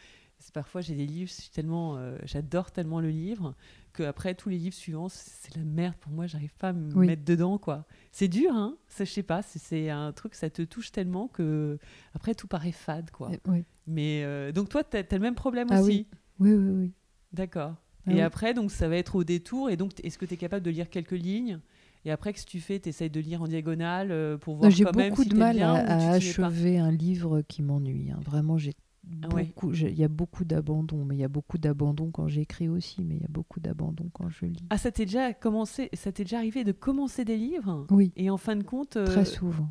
parfois 0.52 0.80
j'ai 0.80 0.94
des 0.94 1.06
livres, 1.06 1.30
tellement, 1.52 1.96
euh, 1.96 2.16
j'adore 2.24 2.70
tellement 2.70 3.00
le 3.00 3.10
livre 3.10 3.54
que 3.92 4.02
après 4.02 4.34
tous 4.34 4.48
les 4.48 4.58
livres 4.58 4.74
suivants, 4.74 5.08
c'est 5.08 5.54
la 5.56 5.62
merde 5.62 5.94
pour 5.96 6.12
moi. 6.12 6.26
J'arrive 6.26 6.54
pas 6.54 6.68
à 6.70 6.72
me 6.72 6.94
mettre 7.04 7.24
dedans, 7.24 7.58
quoi. 7.58 7.84
C'est 8.10 8.28
dur, 8.28 8.50
hein. 8.54 8.76
Ça, 8.88 9.04
je 9.04 9.10
sais 9.10 9.22
pas. 9.22 9.42
C'est 9.42 9.90
un 9.90 10.12
truc, 10.12 10.34
ça 10.34 10.50
te 10.50 10.62
touche 10.62 10.92
tellement 10.92 11.28
que 11.28 11.78
après 12.14 12.34
tout 12.34 12.46
paraît 12.46 12.72
fade, 12.72 13.10
quoi. 13.10 13.30
Oui. 13.46 13.64
Mais 13.86 14.22
euh, 14.24 14.52
donc 14.52 14.68
toi, 14.68 14.82
tu 14.84 14.96
as, 14.96 15.12
le 15.12 15.18
même 15.18 15.34
problème 15.34 15.68
ah 15.70 15.80
aussi? 15.80 16.06
Oui, 16.38 16.52
oui, 16.54 16.70
oui. 16.70 16.92
D'accord. 17.32 17.74
Ah 18.06 18.12
et 18.12 18.22
après, 18.22 18.54
donc 18.54 18.70
ça 18.70 18.88
va 18.88 18.96
être 18.96 19.14
au 19.14 19.24
détour. 19.24 19.70
Et 19.70 19.76
donc, 19.76 19.92
est-ce 20.04 20.18
que 20.18 20.24
tu 20.24 20.34
es 20.34 20.36
capable 20.36 20.64
de 20.64 20.70
lire 20.70 20.90
quelques 20.90 21.12
lignes? 21.12 21.60
Et 22.04 22.10
après, 22.10 22.32
qu'est-ce 22.32 22.46
que 22.46 22.50
tu 22.50 22.60
fais 22.60 22.80
Tu 22.80 22.88
essayes 22.88 23.10
de 23.10 23.20
lire 23.20 23.42
en 23.42 23.46
diagonale 23.46 24.10
euh, 24.10 24.36
pour 24.36 24.56
voir 24.56 24.70
J'ai 24.70 24.84
beaucoup 24.84 25.24
de 25.24 25.36
mal 25.36 25.62
à, 25.62 26.12
achever 26.12 26.78
un 26.78 26.90
livre 26.90 27.42
qui 27.42 27.62
m'ennuie. 27.62 28.10
Hein. 28.10 28.18
Vraiment, 28.24 28.58
j'ai 28.58 28.74
beaucoup, 29.04 29.72
il 29.72 29.98
y 29.98 30.04
a 30.04 30.08
beaucoup 30.08 30.44
d'abandon, 30.44 31.04
mais 31.04 31.16
il 31.16 31.20
y 31.20 31.24
a 31.24 31.28
beaucoup 31.28 31.58
d'abandon 31.58 32.10
quand 32.10 32.28
j'écris 32.28 32.68
aussi, 32.68 33.04
mais 33.04 33.16
il 33.16 33.22
y 33.22 33.24
a 33.24 33.30
beaucoup 33.30 33.60
d'abandon 33.60 34.08
quand 34.12 34.28
je 34.28 34.46
lis. 34.46 34.64
Ah, 34.70 34.78
ça 34.78 34.92
t'est 34.92 35.04
déjà 35.04 35.32
commencé, 35.32 35.88
ça 35.92 36.12
t'est 36.12 36.24
déjà 36.24 36.38
arrivé 36.38 36.64
de 36.64 36.72
commencer 36.72 37.24
des 37.24 37.36
livres 37.36 37.86
Oui. 37.90 38.12
Et 38.16 38.30
en 38.30 38.36
fin 38.36 38.56
de 38.56 38.62
compte. 38.62 38.96
Euh, 38.96 39.06
Très 39.06 39.24
souvent. 39.24 39.68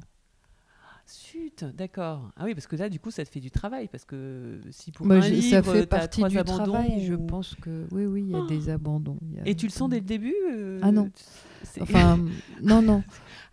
Zut, 1.10 1.66
d'accord. 1.76 2.32
Ah 2.38 2.44
oui, 2.46 2.54
parce 2.54 2.68
que 2.68 2.76
là, 2.76 2.88
du 2.88 3.00
coup, 3.00 3.12
ça 3.12 3.26
te 3.26 3.30
fait 3.30 3.40
du 3.40 3.52
travail, 3.52 3.88
parce 3.88 4.06
que 4.06 4.62
si 4.70 4.92
pour 4.92 5.12
un 5.12 5.20
livre, 5.20 5.50
ça 5.50 5.64
fait 5.64 5.86
partie 5.86 6.24
du 6.24 6.44
travail, 6.44 7.04
je 7.06 7.16
pense 7.16 7.56
que 7.56 7.86
oui, 7.92 8.06
oui, 8.06 8.24
il 8.28 8.32
y 8.32 8.36
a 8.36 8.46
des 8.46 8.70
ah. 8.70 8.76
abandons. 8.76 9.18
Et 9.46 9.56
tu 9.56 9.66
le 9.66 9.72
sens 9.72 9.90
dès 9.90 10.00
le 10.00 10.06
début 10.06 10.36
euh, 10.52 10.80
Ah 10.82 10.92
non. 10.92 11.10
Enfin, 11.82 12.20
non, 12.62 12.82
non. 12.82 13.04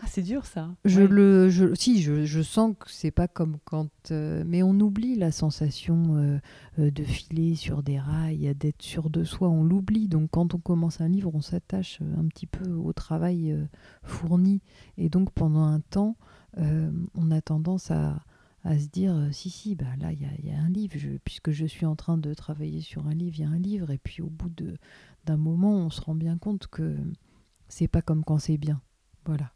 Ah, 0.00 0.06
c'est 0.06 0.22
dur 0.22 0.46
ça. 0.46 0.76
Je 0.84 1.02
le, 1.02 1.48
je, 1.50 1.74
si, 1.74 2.02
je, 2.02 2.24
je 2.24 2.40
sens 2.40 2.76
que 2.78 2.88
c'est 2.88 3.10
pas 3.10 3.26
comme 3.26 3.56
quand, 3.64 3.90
euh, 4.12 4.44
mais 4.46 4.62
on 4.62 4.78
oublie 4.78 5.16
la 5.16 5.32
sensation 5.32 6.16
euh, 6.16 6.38
euh, 6.78 6.90
de 6.92 7.02
filer 7.02 7.56
sur 7.56 7.82
des 7.82 7.98
rails, 7.98 8.54
d'être 8.54 8.80
sûr 8.80 9.10
de 9.10 9.24
soi. 9.24 9.48
On 9.48 9.64
l'oublie. 9.64 10.06
Donc, 10.06 10.30
quand 10.30 10.54
on 10.54 10.58
commence 10.58 11.00
un 11.00 11.08
livre, 11.08 11.32
on 11.34 11.40
s'attache 11.40 12.00
un 12.16 12.28
petit 12.28 12.46
peu 12.46 12.70
au 12.70 12.92
travail 12.92 13.56
fourni, 14.04 14.60
et 14.98 15.08
donc 15.08 15.32
pendant 15.32 15.64
un 15.64 15.80
temps, 15.80 16.16
on 16.56 17.30
a 17.30 17.40
tendance 17.40 17.90
à, 17.90 18.22
à 18.64 18.78
se 18.78 18.86
dire 18.88 19.28
si 19.32 19.50
si 19.50 19.74
bah 19.74 19.86
là 20.00 20.12
il 20.12 20.20
y, 20.20 20.48
y, 20.48 20.52
a 20.52 20.58
un 20.58 20.68
livre 20.68 20.96
puisque 21.24 21.50
je 21.52 21.66
suis 21.66 21.86
en 21.86 21.94
train 21.94 22.18
de 22.18 22.34
travailler 22.34 22.80
sur 22.80 23.06
un 23.06 23.14
livre 23.14 23.36
il 23.38 23.42
y 23.42 23.44
a 23.44 23.48
un 23.48 23.58
livre 23.58 23.90
et 23.90 23.98
puis 23.98 24.20
au 24.22 24.28
bout 24.28 24.50
d'un 25.24 25.36
moment 25.36 25.76
on 25.76 25.90
se 25.90 26.00
rend 26.00 26.16
bien 26.16 26.36
compte 26.38 26.66
que 26.66 26.96
c'est 27.68 27.86
pas 27.86 28.02
comme 28.02 28.24
quand 28.24 28.38
c'est 28.38 28.58
bien 28.58 28.80
voilà 29.24 29.52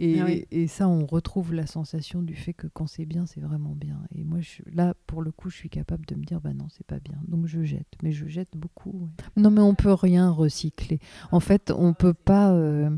ah 0.00 0.26
et, 0.50 0.66
ça, 0.66 0.88
on 0.88 1.06
retrouve 1.06 1.54
la 1.54 1.66
sensation 1.66 2.22
du 2.22 2.34
fait 2.34 2.52
que 2.52 2.66
quand 2.66 2.86
c'est 2.86 3.04
bien, 3.04 3.26
c'est 3.26 3.40
vraiment 3.40 3.74
bien. 3.74 4.00
Et 4.14 4.24
moi, 4.24 4.40
je, 4.40 4.62
là, 4.72 4.94
pour 5.06 5.22
le 5.22 5.30
coup, 5.30 5.50
je 5.50 5.56
suis 5.56 5.70
capable 5.70 6.04
de 6.06 6.16
me 6.16 6.24
dire, 6.24 6.40
bah 6.40 6.52
non, 6.52 6.66
c'est 6.68 6.86
pas 6.86 6.98
bien. 6.98 7.18
Donc 7.28 7.46
je 7.46 7.62
jette. 7.62 7.86
Mais 8.02 8.12
je 8.12 8.26
jette 8.26 8.56
beaucoup. 8.56 9.08
Non, 9.36 9.50
mais 9.50 9.60
on 9.60 9.74
peut 9.74 9.92
rien 9.92 10.30
recycler. 10.30 10.98
En 11.30 11.40
fait, 11.40 11.72
on 11.76 11.94
peut 11.94 12.14
pas. 12.14 12.52
Euh, 12.52 12.90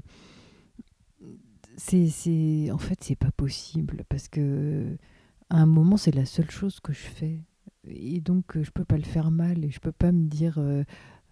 c'est, 1.77 2.71
en 2.71 2.79
fait, 2.79 2.99
c'est 3.03 3.17
pas 3.17 3.33
possible 3.33 4.05
parce 4.09 4.29
que 4.29 4.97
à 5.51 5.59
un 5.59 5.67
moment, 5.67 5.97
c'est 5.97 6.15
la 6.15 6.25
seule 6.25 6.51
chose 6.51 6.81
que 6.81 6.93
je 6.93 7.07
fais. 7.07 7.41
Et 7.89 8.21
donc, 8.21 8.61
je 8.61 8.71
peux 8.71 8.85
pas 8.85 8.97
le 8.97 9.05
faire 9.05 9.31
mal 9.31 9.65
et 9.65 9.71
je 9.71 9.81
peux 9.81 9.93
pas 9.93 10.13
me 10.13 10.27
dire. 10.27 10.57
Euh, 10.59 10.83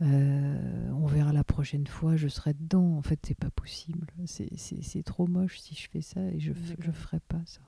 euh, 0.02 0.90
on 0.92 1.06
verra 1.06 1.32
la 1.32 1.43
prochaine 1.54 1.86
fois, 1.86 2.16
je 2.16 2.26
serai 2.26 2.52
dedans. 2.52 2.96
En 2.96 3.02
fait, 3.02 3.20
c'est 3.24 3.38
pas 3.38 3.50
possible. 3.50 4.08
C'est 4.26 5.04
trop 5.04 5.28
moche 5.28 5.60
si 5.60 5.76
je 5.76 5.88
fais 5.88 6.00
ça 6.00 6.20
et 6.20 6.40
je 6.40 6.50
ne 6.50 6.92
ferai 6.92 7.20
pas 7.20 7.40
ça. 7.46 7.60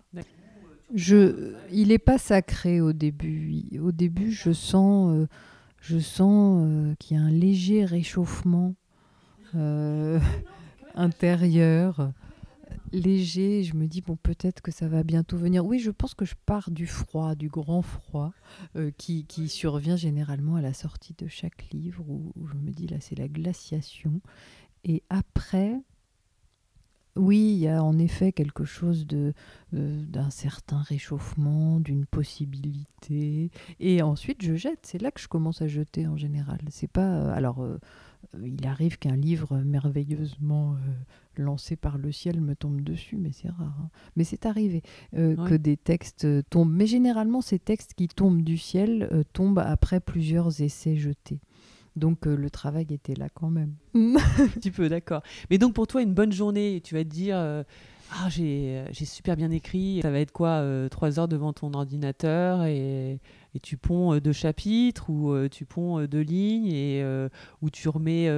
Je, 0.92 1.54
il 1.70 1.88
n'est 1.88 1.98
pas 1.98 2.18
sacré 2.18 2.80
au 2.80 2.92
début. 2.92 3.78
Au 3.80 3.92
début, 3.92 4.32
je 4.32 4.50
sens, 4.52 5.14
euh, 5.14 5.28
je 5.80 5.98
sens 5.98 6.64
euh, 6.66 6.94
qu'il 6.98 7.16
y 7.16 7.20
a 7.20 7.22
un 7.22 7.30
léger 7.30 7.84
réchauffement 7.84 8.74
intérieur 10.96 12.12
léger. 12.92 13.62
Je 13.62 13.74
me 13.74 13.86
dis, 13.86 14.00
bon, 14.00 14.16
peut-être 14.16 14.60
que 14.60 14.70
ça 14.70 14.88
va 14.88 15.02
bientôt 15.02 15.36
venir. 15.36 15.64
Oui, 15.64 15.78
je 15.78 15.90
pense 15.90 16.14
que 16.14 16.24
je 16.24 16.34
pars 16.46 16.70
du 16.70 16.86
froid, 16.86 17.34
du 17.34 17.48
grand 17.48 17.82
froid, 17.82 18.32
euh, 18.76 18.90
qui, 18.96 19.24
qui, 19.24 19.48
survient 19.48 19.96
généralement 19.96 20.56
à 20.56 20.60
la 20.60 20.72
sortie 20.72 21.14
de 21.18 21.28
chaque 21.28 21.70
livre, 21.72 22.04
où, 22.08 22.32
je 22.46 22.54
me 22.54 22.70
dis, 22.70 22.86
là, 22.86 22.98
c'est 23.00 23.16
la 23.16 23.28
glaciation. 23.28 24.20
Et 24.84 25.02
après, 25.10 25.80
oui, 27.16 27.38
il 27.38 27.58
y 27.58 27.68
a 27.68 27.82
en 27.82 27.98
effet 27.98 28.30
quelque 28.32 28.64
chose 28.64 29.06
de 29.06 29.32
euh, 29.74 30.02
d'un 30.04 30.30
certain 30.30 30.82
réchauffement, 30.82 31.80
d'une 31.80 32.04
possibilité. 32.04 33.50
Et 33.80 34.02
ensuite, 34.02 34.42
je 34.42 34.54
jette. 34.54 34.80
C'est 34.82 35.00
là 35.00 35.10
que 35.10 35.20
je 35.20 35.28
commence 35.28 35.62
à 35.62 35.68
jeter 35.68 36.06
en 36.06 36.16
général. 36.16 36.60
C'est 36.68 36.90
pas 36.90 37.08
euh, 37.08 37.34
alors. 37.34 37.66
Il 38.42 38.66
arrive 38.66 38.98
qu'un 38.98 39.16
livre 39.16 39.58
merveilleusement 39.58 40.76
lancé 41.38 41.76
par 41.76 41.98
le 41.98 42.12
ciel 42.12 42.40
me 42.40 42.54
tombe 42.54 42.80
dessus, 42.80 43.16
mais 43.16 43.32
c'est 43.32 43.48
rare. 43.48 43.74
Hein. 43.80 43.90
Mais 44.16 44.24
c'est 44.24 44.46
arrivé 44.46 44.82
euh, 45.14 45.36
que 45.48 45.54
des 45.54 45.76
textes 45.76 46.24
euh, 46.24 46.42
tombent. 46.48 46.72
Mais 46.72 46.86
généralement, 46.86 47.40
ces 47.40 47.58
textes 47.58 47.94
qui 47.94 48.08
tombent 48.08 48.42
du 48.42 48.58
ciel 48.58 49.08
euh, 49.12 49.22
tombent 49.32 49.58
après 49.58 50.00
plusieurs 50.00 50.60
essais 50.60 50.96
jetés. 50.96 51.40
Donc 51.94 52.26
le 52.26 52.50
travail 52.50 52.86
était 52.90 53.14
là 53.14 53.28
quand 53.32 53.48
même. 53.48 53.72
Un 53.94 54.48
petit 54.48 54.70
peu, 54.70 54.90
d'accord. 54.90 55.22
Mais 55.48 55.56
donc 55.56 55.72
pour 55.72 55.86
toi, 55.86 56.02
une 56.02 56.12
bonne 56.12 56.32
journée, 56.32 56.82
tu 56.84 56.94
vas 56.94 57.04
te 57.04 57.08
dire, 57.08 57.64
ah, 58.12 58.28
j'ai 58.28 58.84
super 59.04 59.36
bien 59.36 59.50
écrit, 59.50 60.00
ça 60.02 60.10
va 60.10 60.20
être 60.20 60.32
quoi 60.32 60.64
Trois 60.90 61.18
heures 61.18 61.28
devant 61.28 61.52
ton 61.52 61.72
ordinateur 61.74 62.64
et 62.64 63.20
et 63.56 63.58
tu 63.58 63.78
ponds 63.78 64.12
euh, 64.12 64.20
deux 64.20 64.34
chapitres 64.34 65.08
ou 65.08 65.32
euh, 65.32 65.48
tu 65.48 65.64
ponds 65.64 65.98
euh, 65.98 66.06
deux 66.06 66.20
lignes 66.20 66.66
et 66.66 67.02
où 67.62 67.70
tu 67.70 67.88
remets, 67.88 68.30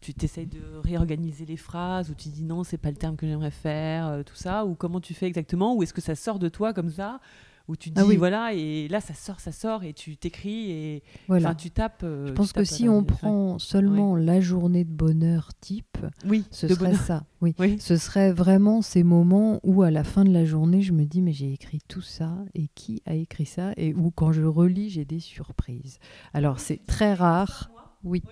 tu 0.00 0.14
t'essayes 0.14 0.46
de 0.46 0.60
réorganiser 0.82 1.44
les 1.44 1.56
phrases 1.56 2.10
ou 2.10 2.14
tu 2.14 2.28
dis 2.28 2.44
non, 2.44 2.62
c'est 2.62 2.78
pas 2.78 2.90
le 2.90 2.96
terme 2.96 3.16
que 3.16 3.26
j'aimerais 3.26 3.50
faire, 3.50 4.22
tout 4.24 4.36
ça, 4.36 4.64
ou 4.64 4.74
comment 4.74 5.00
tu 5.00 5.14
fais 5.14 5.26
exactement, 5.26 5.74
ou 5.74 5.82
est-ce 5.82 5.92
que 5.92 6.00
ça 6.00 6.14
sort 6.14 6.38
de 6.38 6.48
toi 6.48 6.72
comme 6.72 6.90
ça? 6.90 7.20
Où 7.70 7.76
tu 7.76 7.90
ah 7.96 8.04
dis 8.04 8.16
voilà 8.16 8.52
et 8.52 8.88
là 8.88 9.00
ça 9.00 9.14
sort 9.14 9.40
ça 9.40 9.52
sort 9.52 9.84
et 9.84 9.92
tu 9.92 10.16
t'écris 10.16 10.70
et 10.70 11.02
voilà. 11.28 11.54
tu 11.54 11.70
tapes 11.70 12.02
euh, 12.04 12.26
je 12.26 12.32
pense 12.32 12.52
que 12.52 12.64
si 12.64 12.88
on 12.88 13.04
prend 13.04 13.58
seulement 13.58 14.16
la 14.16 14.40
journée 14.40 14.84
de 14.84 14.92
bonheur 14.92 15.50
type 15.60 15.98
oui 16.26 16.44
ce 16.50 16.68
serait 16.68 16.94
ça 16.94 17.24
oui. 17.40 17.54
ce 17.78 17.96
serait 17.96 18.32
vraiment 18.32 18.82
ces 18.82 19.02
moments 19.02 19.60
où 19.62 19.82
à 19.82 19.90
la 19.90 20.04
fin 20.04 20.24
de 20.24 20.32
la 20.32 20.44
journée 20.44 20.82
je 20.82 20.92
me 20.92 21.04
dis 21.04 21.22
mais 21.22 21.32
j'ai 21.32 21.52
écrit 21.52 21.80
tout 21.88 22.02
ça 22.02 22.36
et 22.54 22.68
qui 22.74 23.02
a 23.06 23.14
écrit 23.14 23.46
ça 23.46 23.72
et 23.76 23.94
où 23.94 24.10
quand 24.10 24.32
je 24.32 24.42
relis 24.42 24.90
j'ai 24.90 25.04
des 25.04 25.20
surprises. 25.20 25.98
Alors 26.34 26.60
c'est 26.60 26.84
très 26.86 27.14
rare 27.14 27.70
oui. 28.04 28.22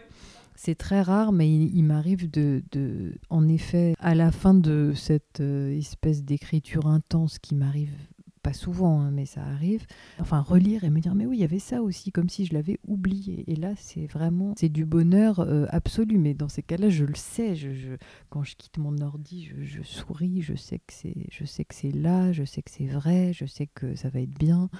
C'est 0.55 0.74
très 0.74 1.03
rare, 1.03 1.30
mais 1.30 1.49
il, 1.49 1.84
m'arrive 1.84 2.28
de, 2.28 2.64
de, 2.72 3.14
en 3.30 3.47
effet, 3.47 3.95
à 4.01 4.16
la 4.16 4.32
fin 4.32 4.55
de 4.55 4.93
cette 4.93 5.41
euh, 5.41 5.70
espèce 5.70 6.24
d'écriture 6.24 6.89
intense 6.89 7.39
qui 7.39 7.55
m'arrive 7.55 7.95
pas 8.39 8.53
souvent, 8.53 9.01
hein, 9.01 9.11
mais 9.11 9.26
ça 9.26 9.43
arrive, 9.43 9.86
enfin 10.20 10.41
relire 10.41 10.84
et 10.84 10.91
me 10.91 11.01
dire 11.01 11.14
mais 11.14 11.26
oui, 11.26 11.39
il 11.39 11.41
y 11.41 11.45
avait 11.45 11.59
ça 11.59 11.82
aussi, 11.82 12.12
comme 12.12 12.28
si 12.28 12.47
je 12.47 12.55
l'avais 12.55 12.78
oublié. 12.86 13.45
Et 13.51 13.57
là, 13.57 13.72
c'est 13.76 14.07
vraiment, 14.07 14.55
c'est 14.57 14.68
du 14.68 14.84
bonheur 14.84 15.41
euh, 15.41 15.66
absolu. 15.70 16.18
Mais 16.18 16.34
dans 16.34 16.49
ces 16.49 16.62
cas-là, 16.62 16.89
je 16.89 17.05
le 17.05 17.14
sais. 17.14 17.55
Je, 17.55 17.97
quand 18.30 18.43
je 18.43 18.57
quitte 18.57 18.78
mon 18.78 18.99
ordi, 18.99 19.51
je, 19.62 19.82
souris, 19.82 20.43
je 20.43 20.55
sais 20.55 20.78
que 20.78 20.93
c'est, 20.93 21.26
je 21.30 21.45
sais 21.45 21.64
que 21.64 21.74
c'est 21.74 21.93
là, 21.93 22.32
je 22.32 22.45
sais 22.45 22.62
que 22.62 22.70
c'est 22.70 22.86
vrai, 22.86 23.32
je 23.32 23.45
sais 23.47 23.66
que 23.66 23.95
ça 23.95 24.09
va 24.09 24.20
être 24.20 24.39
bien. 24.39 24.70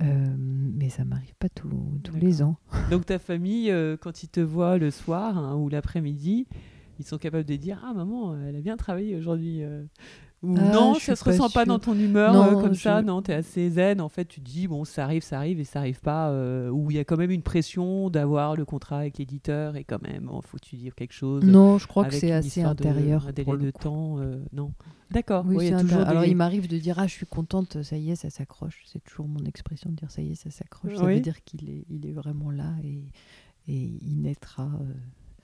Euh, 0.00 0.34
mais 0.38 0.88
ça 0.88 1.04
m'arrive 1.04 1.34
pas 1.38 1.48
tous 1.48 1.70
les 2.14 2.42
ans. 2.42 2.56
Donc 2.90 3.06
ta 3.06 3.18
famille, 3.18 3.70
euh, 3.70 3.96
quand 3.96 4.22
ils 4.22 4.28
te 4.28 4.40
voient 4.40 4.78
le 4.78 4.90
soir 4.90 5.38
hein, 5.38 5.54
ou 5.56 5.68
l'après-midi, 5.68 6.46
ils 6.98 7.04
sont 7.04 7.18
capables 7.18 7.44
de 7.44 7.56
dire 7.56 7.82
ah 7.84 7.92
maman, 7.92 8.36
elle 8.42 8.56
a 8.56 8.60
bien 8.60 8.76
travaillé 8.76 9.16
aujourd'hui. 9.16 9.62
Ou 10.42 10.56
Ah, 10.58 10.72
non, 10.72 10.94
ça 10.94 11.14
se 11.14 11.22
ressent 11.22 11.50
pas 11.50 11.64
dans 11.64 11.78
ton 11.78 11.94
humeur 11.96 12.32
Non, 12.34 12.58
euh, 12.58 12.60
comme 12.60 12.74
je- 12.74 12.80
ça, 12.82 13.00
non, 13.00 13.22
t'es 13.22 13.32
assez 13.32 13.70
zen, 13.70 14.00
en 14.00 14.08
fait, 14.08 14.24
tu 14.24 14.40
te 14.40 14.44
dis, 14.50 14.66
bon, 14.66 14.84
ça 14.84 15.04
arrive, 15.04 15.22
ça 15.22 15.36
arrive, 15.38 15.60
et 15.60 15.64
ça 15.64 15.78
arrive 15.78 16.00
pas, 16.00 16.30
euh, 16.30 16.68
ou 16.68 16.90
il 16.90 16.96
y 16.96 16.98
a 17.00 17.04
quand 17.04 17.16
même 17.16 17.30
une 17.30 17.42
pression 17.42 18.10
d'avoir 18.10 18.56
le 18.56 18.64
contrat 18.64 18.98
avec 18.98 19.18
l'éditeur, 19.18 19.76
et 19.76 19.84
quand 19.84 20.02
même, 20.02 20.28
il 20.34 20.42
faut 20.44 20.56
que 20.56 20.64
tu 20.66 20.74
dises 20.76 20.92
quelque 20.96 21.12
chose. 21.14 21.44
Non, 21.44 21.78
je 21.78 21.86
crois 21.86 22.06
que 22.06 22.14
c'est 22.14 22.32
assez 22.32 22.62
de- 22.62 22.66
intérieur. 22.66 23.28
un 23.28 23.32
délai 23.32 23.56
de 23.56 23.70
coup. 23.70 23.82
temps, 23.82 24.18
euh, 24.18 24.42
non. 24.52 24.72
D'accord, 25.12 25.44
Oui, 25.46 25.70
toujours 25.78 26.00
Alors, 26.00 26.22
des- 26.22 26.30
il 26.30 26.36
m'arrive 26.36 26.66
de 26.68 26.78
dire 26.78 26.98
Ah, 26.98 27.06
je 27.06 27.12
suis 27.12 27.26
contente, 27.26 27.82
ça 27.82 27.96
y 27.96 28.10
est, 28.10 28.16
ça 28.16 28.30
s'accroche. 28.30 28.82
C'est 28.86 29.04
toujours 29.04 29.28
mon 29.28 29.44
expression 29.44 29.90
de 29.90 29.94
dire 29.94 30.10
Ça 30.10 30.22
y 30.22 30.32
est, 30.32 30.34
ça 30.34 30.50
s'accroche. 30.50 30.96
Ça 30.96 31.04
Oui. 31.04 31.14
veut 31.16 31.20
dire 31.20 31.44
qu'il 31.44 31.68
est, 31.70 31.84
il 31.90 32.06
est 32.06 32.12
vraiment 32.12 32.50
là 32.50 32.72
et, 32.82 33.04
et 33.68 33.92
il 34.02 34.22
naîtra. 34.22 34.70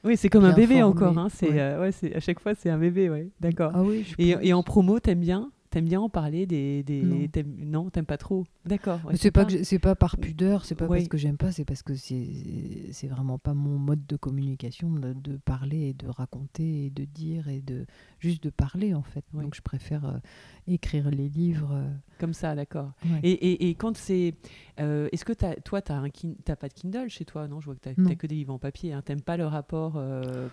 Oui, 0.09 0.16
c'est 0.16 0.30
comme 0.30 0.46
un 0.46 0.54
bébé 0.54 0.80
formé, 0.80 0.82
encore, 0.84 1.18
hein, 1.18 1.28
c'est, 1.28 1.50
ouais. 1.50 1.61
euh, 1.61 1.80
ouais, 1.82 2.14
à 2.14 2.20
chaque 2.20 2.40
fois, 2.40 2.54
c'est 2.54 2.70
un 2.70 2.78
bébé, 2.78 3.11
ouais, 3.11 3.28
d'accord. 3.40 3.72
Ah 3.74 3.82
oui, 3.82 4.02
je 4.04 4.14
Et, 4.16 4.48
et 4.48 4.54
en 4.54 4.62
promo, 4.62 4.98
t'aimes 5.00 5.20
bien? 5.20 5.50
T'aimes 5.70 5.84
bien 5.84 6.00
en 6.00 6.08
parler 6.08 6.46
des... 6.46 6.82
des 6.82 7.02
Non. 7.02 7.90
t'aimes- 7.90 8.06
pas 8.06 8.16
trop 8.16 8.44
D'accord. 8.64 9.00
ouais, 9.04 9.16
c'est 9.16 9.30
pas, 9.30 9.46
c'est 9.64 9.78
pas 9.78 9.94
par 9.94 10.16
pudeur, 10.16 10.64
c'est 10.64 10.74
pas 10.74 10.86
parce 10.88 11.08
que 11.08 11.18
j'aime 11.18 11.36
pas, 11.36 11.52
c'est 11.52 11.64
parce 11.64 11.82
que 11.82 11.94
c'est 11.94 12.86
c'est 12.92 13.06
vraiment 13.06 13.38
pas 13.38 13.54
mon 13.54 13.78
mode 13.78 14.06
de 14.06 14.16
communication 14.16 14.90
de, 14.90 15.12
de 15.12 15.36
parler 15.36 15.88
et 15.88 15.92
de 15.94 16.06
raconter 16.06 16.86
et 16.86 16.90
de 16.90 17.04
dire 17.04 17.48
et 17.48 17.60
de 17.60 17.86
juste 18.18 18.42
de 18.44 18.50
parler 18.50 18.94
en 18.94 19.02
fait. 19.02 19.24
Oui. 19.34 19.42
Donc 19.44 19.54
je 19.54 19.62
préfère 19.62 20.04
euh, 20.06 20.18
écrire 20.66 21.10
les 21.10 21.28
livres. 21.28 21.72
euh, 21.72 21.88
Comme 22.18 22.34
ça, 22.34 22.54
d'accord. 22.54 22.92
ouais. 23.04 23.20
Et, 23.22 23.32
et, 23.32 23.68
et 23.68 23.74
quand 23.74 23.96
c'est. 23.96 24.34
euh, 24.80 25.08
Est-ce 25.12 25.24
que 25.24 25.32
t'as- 25.32 25.56
toi, 25.56 25.82
tu 25.82 25.92
n'as 25.92 26.56
pas 26.56 26.68
de 26.68 26.74
Kindle 26.74 27.08
chez 27.08 27.24
toi? 27.24 27.46
Non, 27.48 27.60
je 27.60 27.66
vois 27.66 27.74
que 27.74 27.90
n'as 28.00 28.14
que 28.14 28.26
des 28.26 28.34
livres 28.36 28.54
en 28.54 28.58
papier. 28.58 28.92
Hein. 28.92 29.02
T'aimes 29.02 29.20
pas 29.22 29.36
le 29.36 29.46
rapport 29.46 30.00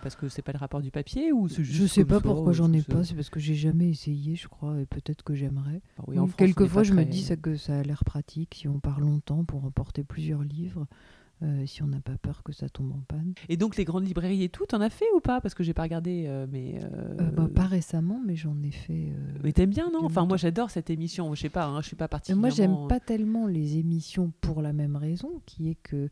parce 0.02 0.16
que 0.16 0.28
c'est 0.28 0.42
pas 0.42 0.52
le 0.52 0.58
rapport 0.58 0.80
du 0.82 0.90
papier 0.90 1.32
ou 1.32 1.48
juste 1.48 1.62
Je 1.70 1.86
sais 1.86 2.04
pas 2.04 2.20
pourquoi 2.20 2.52
j'en 2.52 2.72
ai 2.72 2.82
pas, 2.82 3.04
c'est 3.04 3.14
parce 3.14 3.30
que 3.30 3.40
j'ai 3.40 3.54
jamais 3.54 3.88
essayé, 3.90 4.36
je 4.36 4.48
crois, 4.48 4.80
et 4.80 4.86
peut-être 5.16 5.24
que 5.24 5.34
j'aimerais. 5.34 5.80
Ah 5.98 6.02
oui, 6.06 6.18
Oui, 6.18 6.30
Quelquefois, 6.36 6.82
je 6.82 6.92
me 6.92 7.04
dis 7.04 7.22
ça, 7.22 7.36
que 7.36 7.56
ça 7.56 7.78
a 7.78 7.82
l'air 7.82 8.04
pratique 8.04 8.54
si 8.54 8.68
on 8.68 8.78
part 8.80 9.00
longtemps 9.00 9.44
pour 9.44 9.64
emporter 9.64 10.04
plusieurs 10.04 10.42
livres, 10.42 10.86
euh, 11.42 11.66
si 11.66 11.82
on 11.82 11.86
n'a 11.86 12.00
pas 12.00 12.16
peur 12.16 12.42
que 12.42 12.52
ça 12.52 12.70
tombe 12.70 12.92
en 12.92 13.02
panne. 13.06 13.34
Et 13.50 13.58
donc, 13.58 13.76
les 13.76 13.84
grandes 13.84 14.06
librairies 14.06 14.42
et 14.42 14.48
tout, 14.48 14.64
t'en 14.64 14.80
as 14.80 14.88
fait 14.88 15.04
ou 15.14 15.20
pas? 15.20 15.42
Parce 15.42 15.54
que 15.54 15.62
j'ai 15.62 15.74
pas 15.74 15.82
regardé, 15.82 16.24
euh, 16.26 16.46
mais. 16.50 16.80
euh, 16.82 17.30
bah, 17.32 17.48
pas 17.54 17.66
récemment, 17.66 18.20
mais 18.26 18.36
j'en 18.36 18.56
ai 18.62 18.70
fait. 18.70 19.12
Mais 19.44 19.52
t'aimes 19.52 19.70
bien, 19.70 19.90
non? 19.92 20.04
Enfin, 20.04 20.24
moi, 20.24 20.38
j'adore 20.38 20.70
cette 20.70 20.88
émission. 20.88 21.34
Je 21.34 21.42
sais 21.42 21.50
pas, 21.50 21.66
hein, 21.66 21.82
je 21.82 21.88
suis 21.88 21.96
pas 21.96 22.08
particulièrement. 22.08 22.48
moi, 22.48 22.50
j'aime 22.50 22.88
pas 22.88 23.00
tellement 23.00 23.46
les 23.46 23.76
émissions 23.76 24.32
pour 24.40 24.62
la 24.62 24.72
même 24.72 24.96
raison, 24.96 25.42
qui 25.44 25.68
est 25.68 25.76
que 25.82 26.08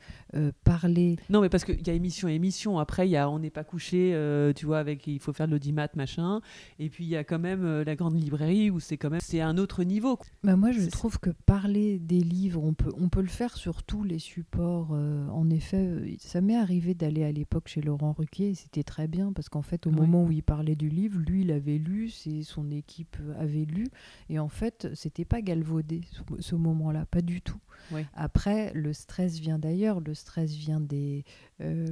parler. 0.65 1.17
Non, 1.31 1.41
mais 1.41 1.49
parce 1.49 1.65
qu'il 1.65 1.87
y 1.87 1.91
a 1.91 1.95
émission 1.95 2.29
et 2.29 2.35
émission. 2.35 2.79
Après, 2.79 3.09
il 3.09 3.11
y 3.11 3.17
a 3.17 3.31
On 3.31 3.39
n'est 3.39 3.51
pas 3.51 3.65
couché, 3.65 4.15
tu 4.55 4.67
vois, 4.67 4.79
avec 4.79 5.07
il 5.07 5.21
faut 5.21 5.33
faire 5.33 5.47
de 5.47 5.53
l'audimat, 5.53 5.89
machin. 5.97 6.43
Et 6.79 6.91
puis, 6.91 7.05
il 7.05 7.11
y 7.11 7.17
a 7.17 7.25
quand 7.25 7.39
même 7.39 7.83
la 7.83 7.97
grande 7.97 8.15
librairie 8.15 8.71
où 8.71 8.79
c'est 8.79 8.99
quand 8.99 9.11
même. 9.11 9.21
C'est 9.23 9.41
un 9.41 9.57
autre 9.57 9.85
niveau. 9.85 10.19
Bah, 10.43 10.57
moi, 10.57 10.71
je 10.71 10.87
trouve 10.91 11.19
que 11.19 11.31
parler 11.31 11.99
des 11.99 12.21
livres, 12.21 12.63
on 12.63 12.75
peut, 12.75 12.93
on 12.99 13.09
peut 13.09 13.23
le 13.23 13.29
faire 13.29 13.57
sur 13.57 13.83
tous 13.83 14.05
les 14.05 14.19
supports. 14.19 14.95
Euh, 15.15 15.29
en 15.29 15.49
effet, 15.51 15.79
euh, 15.87 16.15
ça 16.19 16.41
m'est 16.41 16.57
arrivé 16.57 16.95
d'aller 16.95 17.25
à 17.25 17.33
l'époque 17.33 17.69
chez 17.69 17.81
Laurent 17.81 18.13
Ruquier, 18.13 18.51
et 18.51 18.55
c'était 18.55 18.83
très 18.83 19.09
bien, 19.09 19.33
parce 19.33 19.49
qu'en 19.49 19.63
fait, 19.63 19.87
au 19.87 19.91
Oui. 19.91 19.97
moment 19.97 20.25
où 20.25 20.33
il 20.33 20.43
parlait 20.43 20.77
du 20.77 20.89
livre, 20.89 21.19
lui, 21.21 21.43
il 21.43 21.51
avait 21.53 21.79
lu, 21.79 22.11
son 22.43 22.71
équipe 22.71 23.17
avait 23.39 23.65
lu, 23.65 23.87
et 24.29 24.39
en 24.39 24.49
fait, 24.49 24.89
c'était 24.95 25.25
pas 25.25 25.41
galvaudé 25.43 26.03
ce, 26.11 26.23
ce 26.41 26.55
moment-là, 26.55 27.07
pas 27.07 27.23
du 27.23 27.41
tout. 27.41 27.59
Oui. 27.93 28.03
Après, 28.15 28.73
le 28.75 28.93
stress 28.93 29.39
vient 29.41 29.59
d'ailleurs, 29.59 30.01
le 30.01 30.15
stress 30.15 30.53
vient 30.55 30.81
des, 30.81 31.25
euh, 31.61 31.87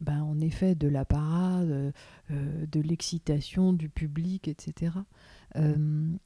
ben, 0.00 0.22
en 0.22 0.40
effet, 0.40 0.74
de 0.74 0.88
la 0.88 1.04
parade, 1.04 1.70
euh, 1.70 1.92
euh, 2.30 2.66
de 2.66 2.80
l'excitation 2.80 3.72
du 3.72 3.88
public, 3.88 4.48
etc. 4.48 4.92
Euh, 5.56 5.74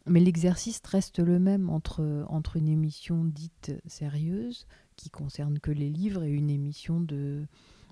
mais 0.07 0.21
l'exercice 0.21 0.81
reste 0.85 1.19
le 1.21 1.39
même 1.39 1.71
entre, 1.71 2.25
entre 2.29 2.57
une 2.57 2.69
émission 2.69 3.25
dite 3.25 3.73
sérieuse, 3.87 4.67
qui 5.01 5.11
concerne 5.11 5.59
que 5.59 5.71
les 5.71 5.89
livres, 5.91 6.23
et 6.23 6.31
une 6.31 6.51
émission 6.51 7.01
de, 7.01 7.47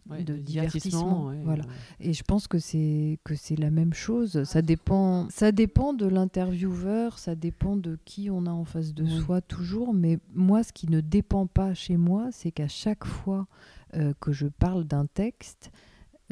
Ouais, 0.08 0.22
de 0.24 0.34
de 0.34 0.38
divertissement. 0.38 1.26
ouais, 1.26 1.40
voilà. 1.44 1.64
ouais. 1.64 1.70
Et 2.00 2.12
je 2.14 2.22
pense 2.22 2.48
que 2.48 2.58
c'est 2.58 3.18
que 3.24 3.34
c'est 3.34 3.56
la 3.56 3.70
même 3.70 3.92
chose. 3.92 4.42
Ça 4.44 4.62
dépend, 4.62 5.28
ça 5.28 5.52
dépend 5.52 5.92
de 5.92 6.06
l'intervieweur, 6.06 7.18
ça 7.18 7.34
dépend 7.34 7.76
de 7.76 7.98
qui 8.06 8.30
on 8.30 8.46
a 8.46 8.50
en 8.50 8.64
face 8.64 8.94
de 8.94 9.06
soi 9.06 9.40
toujours. 9.42 9.92
Mais 9.92 10.18
moi, 10.34 10.62
ce 10.62 10.72
qui 10.72 10.88
ne 10.88 11.00
dépend 11.02 11.46
pas 11.46 11.74
chez 11.74 11.98
moi, 11.98 12.28
c'est 12.32 12.52
qu'à 12.52 12.68
chaque 12.68 13.04
fois 13.04 13.46
euh, 13.94 14.14
que 14.20 14.32
je 14.32 14.46
parle 14.46 14.84
d'un 14.84 15.04
texte, 15.04 15.70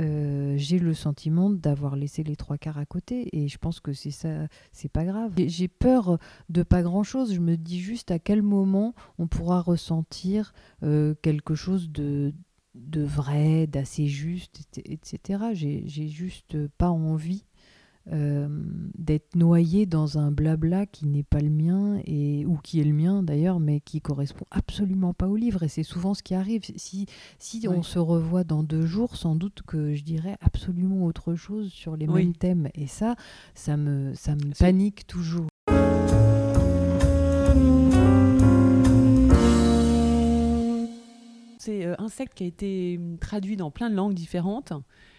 euh, 0.01 0.55
j'ai 0.59 0.78
le 0.78 0.94
sentiment 0.94 1.51
d'avoir 1.51 1.97
laissé 1.97 2.22
les 2.22 2.36
trois 2.36 2.59
quarts 2.59 2.78
à 2.78 2.86
côté. 2.86 3.28
Et 3.36 3.49
je 3.49 3.59
pense 3.59 3.80
que 3.80 3.92
c'est 3.92 4.11
ça, 4.11 4.47
c'est 4.72 4.90
pas 4.90 5.05
grave. 5.05 5.32
J'ai- 5.36 5.68
peur 5.68 6.18
de 6.49 6.62
pas 6.62 6.82
grand 6.82 7.03
chose. 7.03 7.34
Je 7.34 7.40
me 7.40 7.57
dis 7.57 7.80
juste 7.80 8.11
à 8.11 8.18
quel 8.18 8.42
moment 8.42 8.94
on 9.18 9.26
pourra 9.26 9.61
ressentir 9.61 10.53
euh, 10.82 11.14
quelque 11.22 11.55
chose 11.55 11.90
de 11.90 12.32
de 12.74 13.03
vrai, 13.03 13.66
d'assez 13.66 14.07
juste, 14.07 14.68
et- 14.76 14.92
etc. 14.92 15.44
J'ai 15.55 16.09
juste 16.09 16.66
pas 16.76 16.90
envie 16.90 17.47
euh, 18.12 18.46
d'être 18.96 19.34
noyé 19.34 19.84
dans 19.86 20.18
un 20.18 20.30
blabla 20.30 20.86
qui 20.86 21.07
n'est 21.07 21.22
pas 21.24 21.40
le 21.40 21.50
mien, 21.50 22.00
et, 22.04 22.46
ou 22.46 22.57
qui 22.62 22.80
est 22.80 22.84
le 22.84 22.92
mien 22.92 23.22
d'ailleurs, 23.22 23.59
mais 23.61 23.80
qui 23.80 24.00
correspond 24.00 24.46
absolument 24.50 25.12
pas 25.12 25.26
au 25.28 25.36
livre. 25.36 25.62
Et 25.62 25.68
c'est 25.68 25.82
souvent 25.82 26.14
ce 26.14 26.22
qui 26.22 26.34
arrive. 26.34 26.62
Si, 26.76 27.07
si 27.38 27.66
Oui. 27.68 27.76
on 27.78 27.82
se 27.82 27.98
revoit 27.98 28.44
dans 28.44 28.62
deux 28.62 28.86
jours, 28.86 29.16
sans 29.16 29.34
doute 29.34 29.62
que 29.66 29.94
je 29.94 30.04
dirais 30.04 30.36
absolument 30.40 31.04
autre 31.04 31.34
chose 31.34 31.72
sur 31.72 31.96
les 31.96 32.07
Oui. 32.07 32.24
mêmes 32.24 32.34
thèmes. 32.34 32.68
Et 32.74 32.86
ça, 32.86 33.16
ça 33.54 33.76
me, 33.76 34.14
ça 34.14 34.34
me 34.34 34.57
panique 34.59 35.07
toujours. 35.07 35.48
C'est 41.59 41.84
euh, 41.84 41.94
un 41.98 42.09
secte 42.09 42.34
qui 42.34 42.44
a 42.44 42.46
été 42.46 42.96
hum, 42.98 43.18
traduit 43.18 43.57
dans 43.57 43.70
plein 43.70 43.90
de 43.90 43.94
langues 43.96 44.14
différentes. 44.14 44.72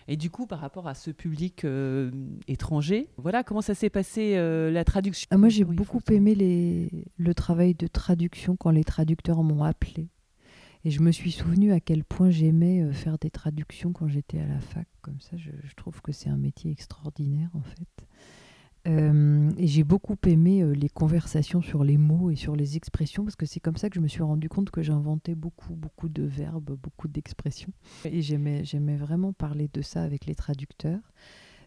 Et 0.07 0.15
du 0.15 0.29
coup, 0.29 0.47
par 0.47 0.59
rapport 0.59 0.87
à 0.87 0.93
ce 0.93 1.11
public 1.11 1.65
euh, 1.65 2.11
étranger, 2.47 3.09
voilà 3.17 3.43
comment 3.43 3.61
ça 3.61 3.75
s'est 3.75 3.89
passé 3.89 4.37
euh, 4.37 4.71
la 4.71 4.85
traduction? 4.85 5.27
Ah, 5.31 5.37
moi, 5.37 5.49
j'ai 5.49 5.65
Oui, 5.65 5.75
beaucoup 5.75 5.99
aimé 6.09 6.33
les... 6.33 7.05
le 7.17 7.33
travail 7.33 7.73
de 7.75 7.87
traduction 7.87 8.55
quand 8.55 8.71
les 8.71 8.85
traducteurs 8.85 9.43
m'ont 9.43 9.63
appelé. 9.63 10.07
Et 10.85 10.91
je 10.91 11.01
me 11.01 11.11
suis 11.11 11.31
souvenu 11.31 11.73
à 11.73 11.81
quel 11.81 12.05
point 12.05 12.29
j'aimais 12.29 12.81
euh, 12.81 12.93
faire 12.93 13.17
des 13.17 13.29
traductions 13.29 13.91
quand 13.91 14.07
j'étais 14.07 14.39
à 14.39 14.47
la 14.47 14.59
fac. 14.59 14.87
Comme 15.01 15.19
ça, 15.19 15.35
je, 15.35 15.49
je 15.63 15.73
trouve 15.75 16.01
que 16.01 16.13
c'est 16.13 16.29
un 16.29 16.37
métier 16.37 16.71
extraordinaire, 16.71 17.49
en 17.53 17.61
fait. 17.61 18.07
Euh, 18.87 19.49
et 19.57 19.67
j'ai 19.67 19.83
beaucoup 19.83 20.15
aimé 20.25 20.61
euh, 20.61 20.71
les 20.73 20.87
conversations 20.89 21.61
sur 21.61 21.83
les 21.83 21.97
mots 21.97 22.31
et 22.31 22.35
sur 22.35 22.55
les 22.55 22.77
expressions, 22.77 23.23
parce 23.25 23.35
que 23.35 23.45
c'est 23.45 23.59
comme 23.59 23.75
ça 23.75 23.89
que 23.89 23.95
je 23.95 23.99
me 23.99 24.07
suis 24.07 24.23
rendu 24.23 24.47
compte 24.47 24.69
que 24.71 24.81
j'inventais 24.81 25.35
beaucoup, 25.35 25.73
beaucoup 25.75 26.07
de 26.07 26.23
verbes, 26.23 26.77
beaucoup 26.81 27.07
d'expressions. 27.07 27.71
Et 28.05 28.21
j'aimais, 28.21 28.63
j'aimais 28.63 28.95
vraiment 28.95 29.33
parler 29.33 29.69
de 29.73 29.81
ça 29.81 30.03
avec 30.03 30.25
les 30.25 30.35
traducteurs. 30.35 31.01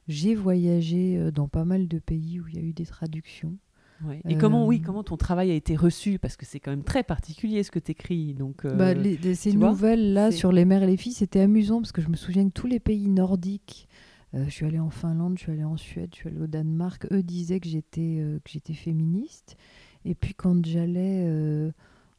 J'ai 0.09 0.35
voyagé 0.35 1.19
euh, 1.19 1.31
dans 1.31 1.47
pas 1.47 1.65
mal 1.65 1.89
de 1.89 1.99
pays 1.99 2.41
où 2.41 2.49
il 2.49 2.57
y 2.57 2.59
a 2.59 2.63
eu 2.63 2.73
des 2.73 2.87
traductions. 2.87 3.55
Ouais. 4.03 4.23
Et 4.27 4.39
comment, 4.39 4.67
oui, 4.67 4.81
comment 4.81 5.05
ton 5.05 5.19
travail 5.19 5.51
a 5.51 5.55
été 5.55 5.77
reçu? 5.77 6.19
Parce 6.19 6.39
que 6.39 6.47
c'est 6.47 6.59
quand 6.59 6.71
même 6.71 6.85
très 6.85 7.03
particulier 7.03 7.63
ce 7.63 7.71
que 7.71 7.79
tu 7.79 7.91
écris. 7.91 8.33
Donc, 8.33 8.67
Bah, 8.67 8.95
les- 8.95 9.35
ces 9.35 9.53
nouvelles-là 9.53 10.31
c'est- 10.31 10.39
sur 10.39 10.53
les 10.53 10.65
mères 10.65 10.83
et 10.83 10.87
les 10.87 10.97
filles, 10.97 11.13
c'était 11.13 11.41
amusant 11.41 11.83
parce 11.83 11.93
que 11.93 12.01
je 12.01 12.09
me 12.09 12.17
souviens 12.17 12.47
que 12.49 12.53
tous 12.55 12.67
les 12.67 12.81
pays 12.81 13.09
nordiques, 13.09 13.87
euh, 14.35 14.45
je 14.45 14.51
suis 14.51 14.67
allée 14.67 14.79
en 14.79 14.91
Finlande, 14.91 15.35
je 15.39 15.43
suis 15.45 15.53
allée 15.53 15.65
en 15.65 15.77
Suède, 15.77 16.11
je 16.13 16.17
suis 16.21 16.29
allée 16.29 16.41
au 16.41 16.47
Danemark, 16.47 17.07
eux 17.13 17.23
disaient 17.23 17.61
que 17.61 17.69
j'étais 17.69 18.19
euh, 18.21 18.39
que 18.45 18.51
j'étais 18.51 18.75
féministe. 18.75 19.57
Et 20.05 20.15
puis 20.15 20.35
quand 20.35 20.65
j'allais 20.65 21.25
euh, 21.27 21.73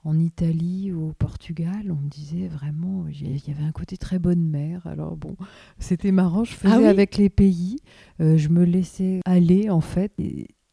en 0.03 0.19
Italie 0.19 0.91
ou 0.91 1.09
au 1.09 1.13
Portugal, 1.13 1.91
on 1.91 1.95
me 1.95 2.09
disait 2.09 2.47
vraiment, 2.47 3.05
il 3.07 3.47
y 3.47 3.51
avait 3.51 3.63
un 3.63 3.71
côté 3.71 3.97
très 3.97 4.19
bonne 4.19 4.43
mère. 4.43 4.85
Alors 4.87 5.15
bon, 5.15 5.35
c'était 5.79 6.11
marrant, 6.11 6.43
je 6.43 6.53
faisais 6.53 6.73
Ah 6.73 6.79
oui 6.79 6.85
avec 6.85 7.17
les 7.17 7.29
pays, 7.29 7.77
je 8.19 8.47
me 8.49 8.63
laissais 8.63 9.21
aller 9.25 9.69
en 9.69 9.81
fait. 9.81 10.11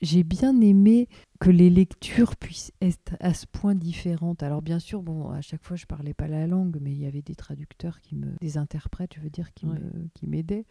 J'ai 0.01 0.23
bien 0.23 0.61
aimé 0.61 1.09
que 1.41 1.51
les 1.51 1.71
lectures 1.71 2.37
puissent 2.37 2.73
être 2.81 3.17
à 3.21 3.35
ce 3.35 3.47
point 3.47 3.75
différentes. 3.75 4.43
Alors 4.43 4.63
bien 4.63 4.79
sûr, 4.79 5.03
bon, 5.03 5.31
à 5.31 5.41
chaque 5.41 5.65
fois 5.65 5.77
je 5.77 5.87
parlais 5.87 6.15
pas 6.15 6.29
la 6.29 6.47
langue, 6.47 6.79
mais 6.81 6.93
il 6.93 6.99
y 6.99 7.07
avait 7.07 7.23
des 7.23 7.35
traducteurs 7.35 8.01
qui 8.01 8.15
me, 8.15 8.29
des 8.41 8.59
interprètes, 8.59 9.15
je 9.17 9.21
veux 9.21 9.31
dire, 9.31 9.53
qui 9.55 9.67
Ouais. 9.67 9.79
m'aidaient. 10.27 10.65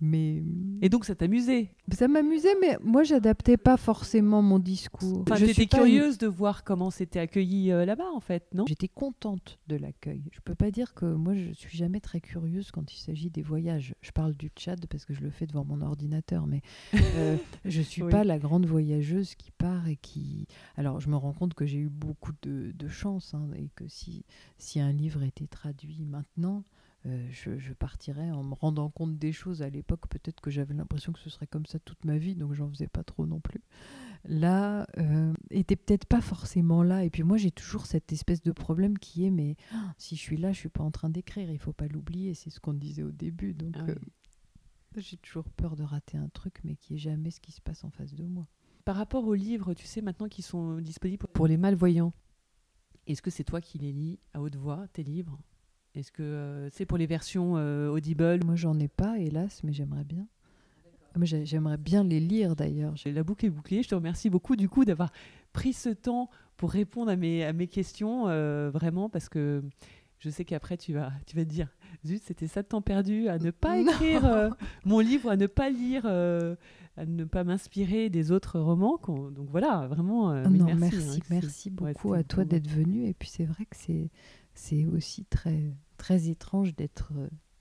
Mais 0.00 0.42
Et 0.82 0.88
donc, 0.88 1.04
ça 1.04 1.14
t'amusait? 1.14 1.70
Ça 1.92 2.08
m'amusait, 2.08 2.54
mais 2.60 2.76
moi 2.82 3.04
j'adaptais 3.04 3.56
pas 3.56 3.76
forcément 3.76 4.42
mon 4.42 4.58
discours. 4.58 5.20
Enfin, 5.22 5.36
Je 5.36 5.46
une- 5.46 5.68
curieuse 5.68 6.18
de 6.18 6.26
voir 6.26 6.64
comment 6.64 6.90
c'était 6.90 7.20
accueilli 7.20 7.70
euh, 7.70 7.84
là-bas, 7.86 8.10
en 8.14 8.20
fait, 8.20 8.44
non? 8.54 8.64
J'étais 8.66 8.88
contente 8.88 9.58
de 9.68 9.76
l'accueil. 9.76 10.22
Je 10.32 10.40
peux 10.40 10.54
pas 10.54 10.70
dire 10.70 10.94
que 10.94 11.06
moi 11.06 11.34
je 11.34 11.52
suis 11.52 11.76
jamais 11.78 12.00
très 12.00 12.20
curieuse 12.20 12.70
quand 12.70 12.92
il 12.92 12.98
s'agit 12.98 13.30
des 13.30 13.42
voyages. 13.42 13.94
Je 14.02 14.10
parle 14.10 14.34
du 14.34 14.48
Tchad 14.48 14.84
parce 14.88 15.04
que 15.04 15.14
je 15.14 15.20
le 15.22 15.30
fais 15.30 15.46
devant 15.46 15.64
mon 15.64 15.80
ordinateur, 15.80 16.46
mais 16.46 16.60
euh, 16.94 17.36
je 17.64 17.80
suis 17.80 18.02
Oui. 18.02 18.10
pas 18.10 18.24
la 18.24 18.38
grande 18.38 18.66
voyageuse 18.66 19.34
qui 19.36 19.52
part 19.52 19.88
et 19.88 19.96
qui. 19.96 20.46
Alors 20.76 21.00
je 21.00 21.08
me 21.08 21.16
rends 21.16 21.32
compte 21.32 21.54
que 21.54 21.66
j'ai 21.66 21.78
eu 21.78 21.88
beaucoup 21.88 22.32
de, 22.42 22.72
de 22.72 22.88
chance 22.88 23.32
hein, 23.34 23.48
et 23.56 23.70
que 23.76 23.86
si 23.88 24.24
si 24.58 24.80
un 24.80 24.92
livre 24.92 25.22
était 25.22 25.46
traduit 25.46 26.04
maintenant. 26.04 26.64
Euh, 27.06 27.28
je, 27.30 27.72
partirais 27.74 28.30
en 28.30 28.42
me 28.42 28.54
rendant 28.54 28.88
compte 28.88 29.18
des 29.18 29.32
choses. 29.32 29.60
À 29.60 29.68
l'époque, 29.68 30.08
peut-être 30.08 30.40
que 30.40 30.50
j'avais 30.50 30.72
l'impression 30.72 31.12
que 31.12 31.18
ce 31.18 31.28
serait 31.28 31.46
comme 31.46 31.66
ça 31.66 31.78
toute 31.78 32.02
ma 32.04 32.16
vie, 32.16 32.34
donc 32.34 32.54
j'en 32.54 32.68
faisais 32.70 32.86
pas 32.86 33.04
trop 33.04 33.26
non 33.26 33.40
plus. 33.40 33.60
Là, 34.24 34.86
euh, 34.96 35.34
était 35.50 35.76
peut-être 35.76 36.06
pas 36.06 36.22
forcément 36.22 36.82
là. 36.82 37.04
Et 37.04 37.10
puis 37.10 37.22
moi, 37.22 37.36
j'ai 37.36 37.50
toujours 37.50 37.84
cette 37.84 38.10
espèce 38.12 38.42
de 38.42 38.52
problème 38.52 38.98
qui 38.98 39.26
est, 39.26 39.30
mais 39.30 39.56
ah, 39.72 39.94
si 39.98 40.16
je 40.16 40.20
suis 40.22 40.38
là, 40.38 40.52
je 40.52 40.58
suis 40.60 40.70
pas 40.70 40.82
en 40.82 40.90
train 40.90 41.10
d'écrire. 41.10 41.50
Il 41.50 41.58
faut 41.58 41.74
pas 41.74 41.88
l'oublier. 41.88 42.32
C'est 42.32 42.48
ce 42.48 42.58
qu'on 42.58 42.72
disait 42.72 43.02
au 43.02 43.12
début. 43.12 43.52
Donc, 43.52 43.74
ah 43.78 43.84
euh, 43.88 43.94
j'ai 44.96 45.18
toujours 45.18 45.50
peur 45.50 45.76
de 45.76 45.82
rater 45.82 46.16
un 46.16 46.28
truc, 46.28 46.60
mais 46.64 46.76
qui 46.76 46.94
est 46.94 46.98
jamais 46.98 47.30
ce 47.30 47.40
qui 47.40 47.52
se 47.52 47.60
passe 47.60 47.84
en 47.84 47.90
face 47.90 48.14
de 48.14 48.24
moi. 48.24 48.46
Par 48.86 48.96
rapport 48.96 49.26
aux 49.26 49.34
livres, 49.34 49.74
tu 49.74 49.86
sais 49.86 50.00
maintenant 50.00 50.28
qu'ils 50.28 50.44
sont 50.44 50.78
disponibles 50.78 51.26
pour 51.34 51.46
les 51.46 51.58
malvoyants, 51.58 52.14
est-ce 53.06 53.20
que 53.20 53.30
c'est 53.30 53.44
toi 53.44 53.60
qui 53.60 53.78
les 53.78 53.92
lis 53.92 54.18
à 54.32 54.40
haute 54.40 54.56
voix, 54.56 54.86
tes 54.88 55.02
livres? 55.02 55.38
Est-ce 55.94 56.10
que 56.10 56.22
euh, 56.22 56.70
c'est 56.70 56.86
pour 56.86 56.98
les 56.98 57.06
versions 57.06 57.54
euh, 57.56 57.88
Audible? 57.88 58.40
Moi, 58.44 58.56
j'en 58.56 58.78
ai 58.78 58.88
pas, 58.88 59.18
hélas, 59.18 59.62
mais 59.62 59.72
j'aimerais 59.72 60.04
bien. 60.04 60.26
J'aimerais 61.22 61.76
bien 61.76 62.02
les 62.02 62.18
lire 62.18 62.56
d'ailleurs. 62.56 62.94
La 63.06 63.22
boucle 63.22 63.46
est 63.46 63.50
bouclée. 63.50 63.84
Je 63.84 63.88
te 63.88 63.94
remercie 63.94 64.30
beaucoup 64.30 64.56
du 64.56 64.68
coup 64.68 64.84
d'avoir 64.84 65.12
pris 65.52 65.72
ce 65.72 65.90
temps 65.90 66.28
pour 66.56 66.72
répondre 66.72 67.10
à 67.10 67.14
mes, 67.14 67.44
à 67.44 67.52
mes 67.52 67.68
questions, 67.68 68.24
euh, 68.26 68.70
vraiment, 68.72 69.08
parce 69.08 69.28
que 69.28 69.62
je 70.18 70.28
sais 70.28 70.44
qu'après 70.44 70.76
tu 70.76 70.92
vas, 70.92 71.12
tu 71.26 71.36
vas 71.36 71.44
te 71.44 71.50
dire, 71.50 71.68
zut, 72.04 72.20
c'était 72.24 72.48
ça 72.48 72.62
de 72.62 72.66
temps 72.66 72.82
perdu 72.82 73.28
à 73.28 73.38
ne 73.38 73.52
pas 73.52 73.78
écrire 73.78 74.50
mon 74.84 74.98
livre, 74.98 75.30
à 75.30 75.36
ne 75.36 75.46
pas 75.46 75.70
lire, 75.70 76.04
à 76.96 77.06
ne 77.06 77.24
pas 77.24 77.44
m'inspirer 77.44 78.08
des 78.10 78.30
autres 78.30 78.60
romans. 78.60 79.00
Donc 79.06 79.48
voilà, 79.50 79.86
vraiment. 79.88 80.30
Euh, 80.30 80.44
non, 80.44 80.66
merci, 80.66 80.78
merci, 80.80 81.20
hein, 81.20 81.26
merci 81.30 81.70
beaucoup 81.70 82.14
à 82.14 82.22
toi 82.22 82.44
d'être 82.44 82.68
venu. 82.68 83.06
Et 83.06 83.14
puis 83.14 83.28
c'est 83.28 83.44
vrai 83.44 83.64
que 83.64 83.76
c'est, 83.76 84.10
c'est 84.54 84.84
aussi 84.86 85.24
très, 85.24 85.72
très 86.04 86.28
étrange 86.28 86.74
d'être 86.74 87.14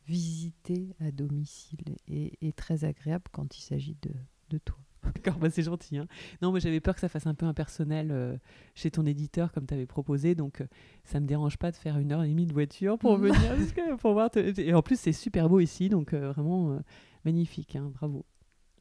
visité 0.05 0.97
à 0.99 1.11
domicile 1.11 1.95
et, 2.09 2.45
et 2.45 2.51
très 2.51 2.83
agréable 2.83 3.23
quand 3.31 3.57
il 3.57 3.61
s'agit 3.61 3.95
de, 4.01 4.11
de 4.49 4.57
toi. 4.57 4.77
D'accord, 5.15 5.39
bah 5.39 5.49
c'est 5.49 5.63
gentil. 5.63 5.97
Hein. 5.97 6.07
Non, 6.41 6.51
mais 6.51 6.59
j'avais 6.59 6.81
peur 6.81 6.93
que 6.93 6.99
ça 6.99 7.07
fasse 7.07 7.25
un 7.25 7.35
peu 7.35 7.45
impersonnel 7.45 8.11
euh, 8.11 8.35
chez 8.75 8.91
ton 8.91 9.05
éditeur, 9.05 9.53
comme 9.53 9.65
tu 9.65 9.73
avais 9.73 9.85
proposé. 9.85 10.35
Donc, 10.35 10.59
euh, 10.59 10.67
ça 11.05 11.21
me 11.21 11.25
dérange 11.25 11.57
pas 11.57 11.71
de 11.71 11.77
faire 11.77 11.97
une 11.97 12.11
heure 12.11 12.21
et 12.21 12.27
demie 12.27 12.45
de 12.45 12.51
voiture 12.51 12.97
pour 12.97 13.15
venir, 13.15 13.39
pour 13.99 14.11
voir. 14.11 14.29
Et 14.35 14.73
en 14.73 14.81
plus, 14.81 14.99
c'est 14.99 15.13
super 15.13 15.47
beau 15.47 15.61
ici, 15.61 15.87
donc 15.87 16.11
euh, 16.11 16.33
vraiment 16.33 16.81
magnifique. 17.23 17.77
Hein, 17.77 17.91
bravo. 17.93 18.25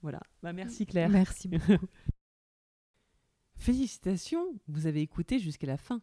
Voilà. 0.03 0.19
Bah, 0.43 0.53
merci 0.53 0.87
Claire. 0.87 1.09
Merci 1.09 1.47
beaucoup. 1.47 1.87
Félicitations, 3.59 4.45
vous 4.67 4.89
avez 4.89 5.03
écouté 5.03 5.39
jusqu'à 5.39 5.69
la 5.69 5.77
fin. 5.77 6.03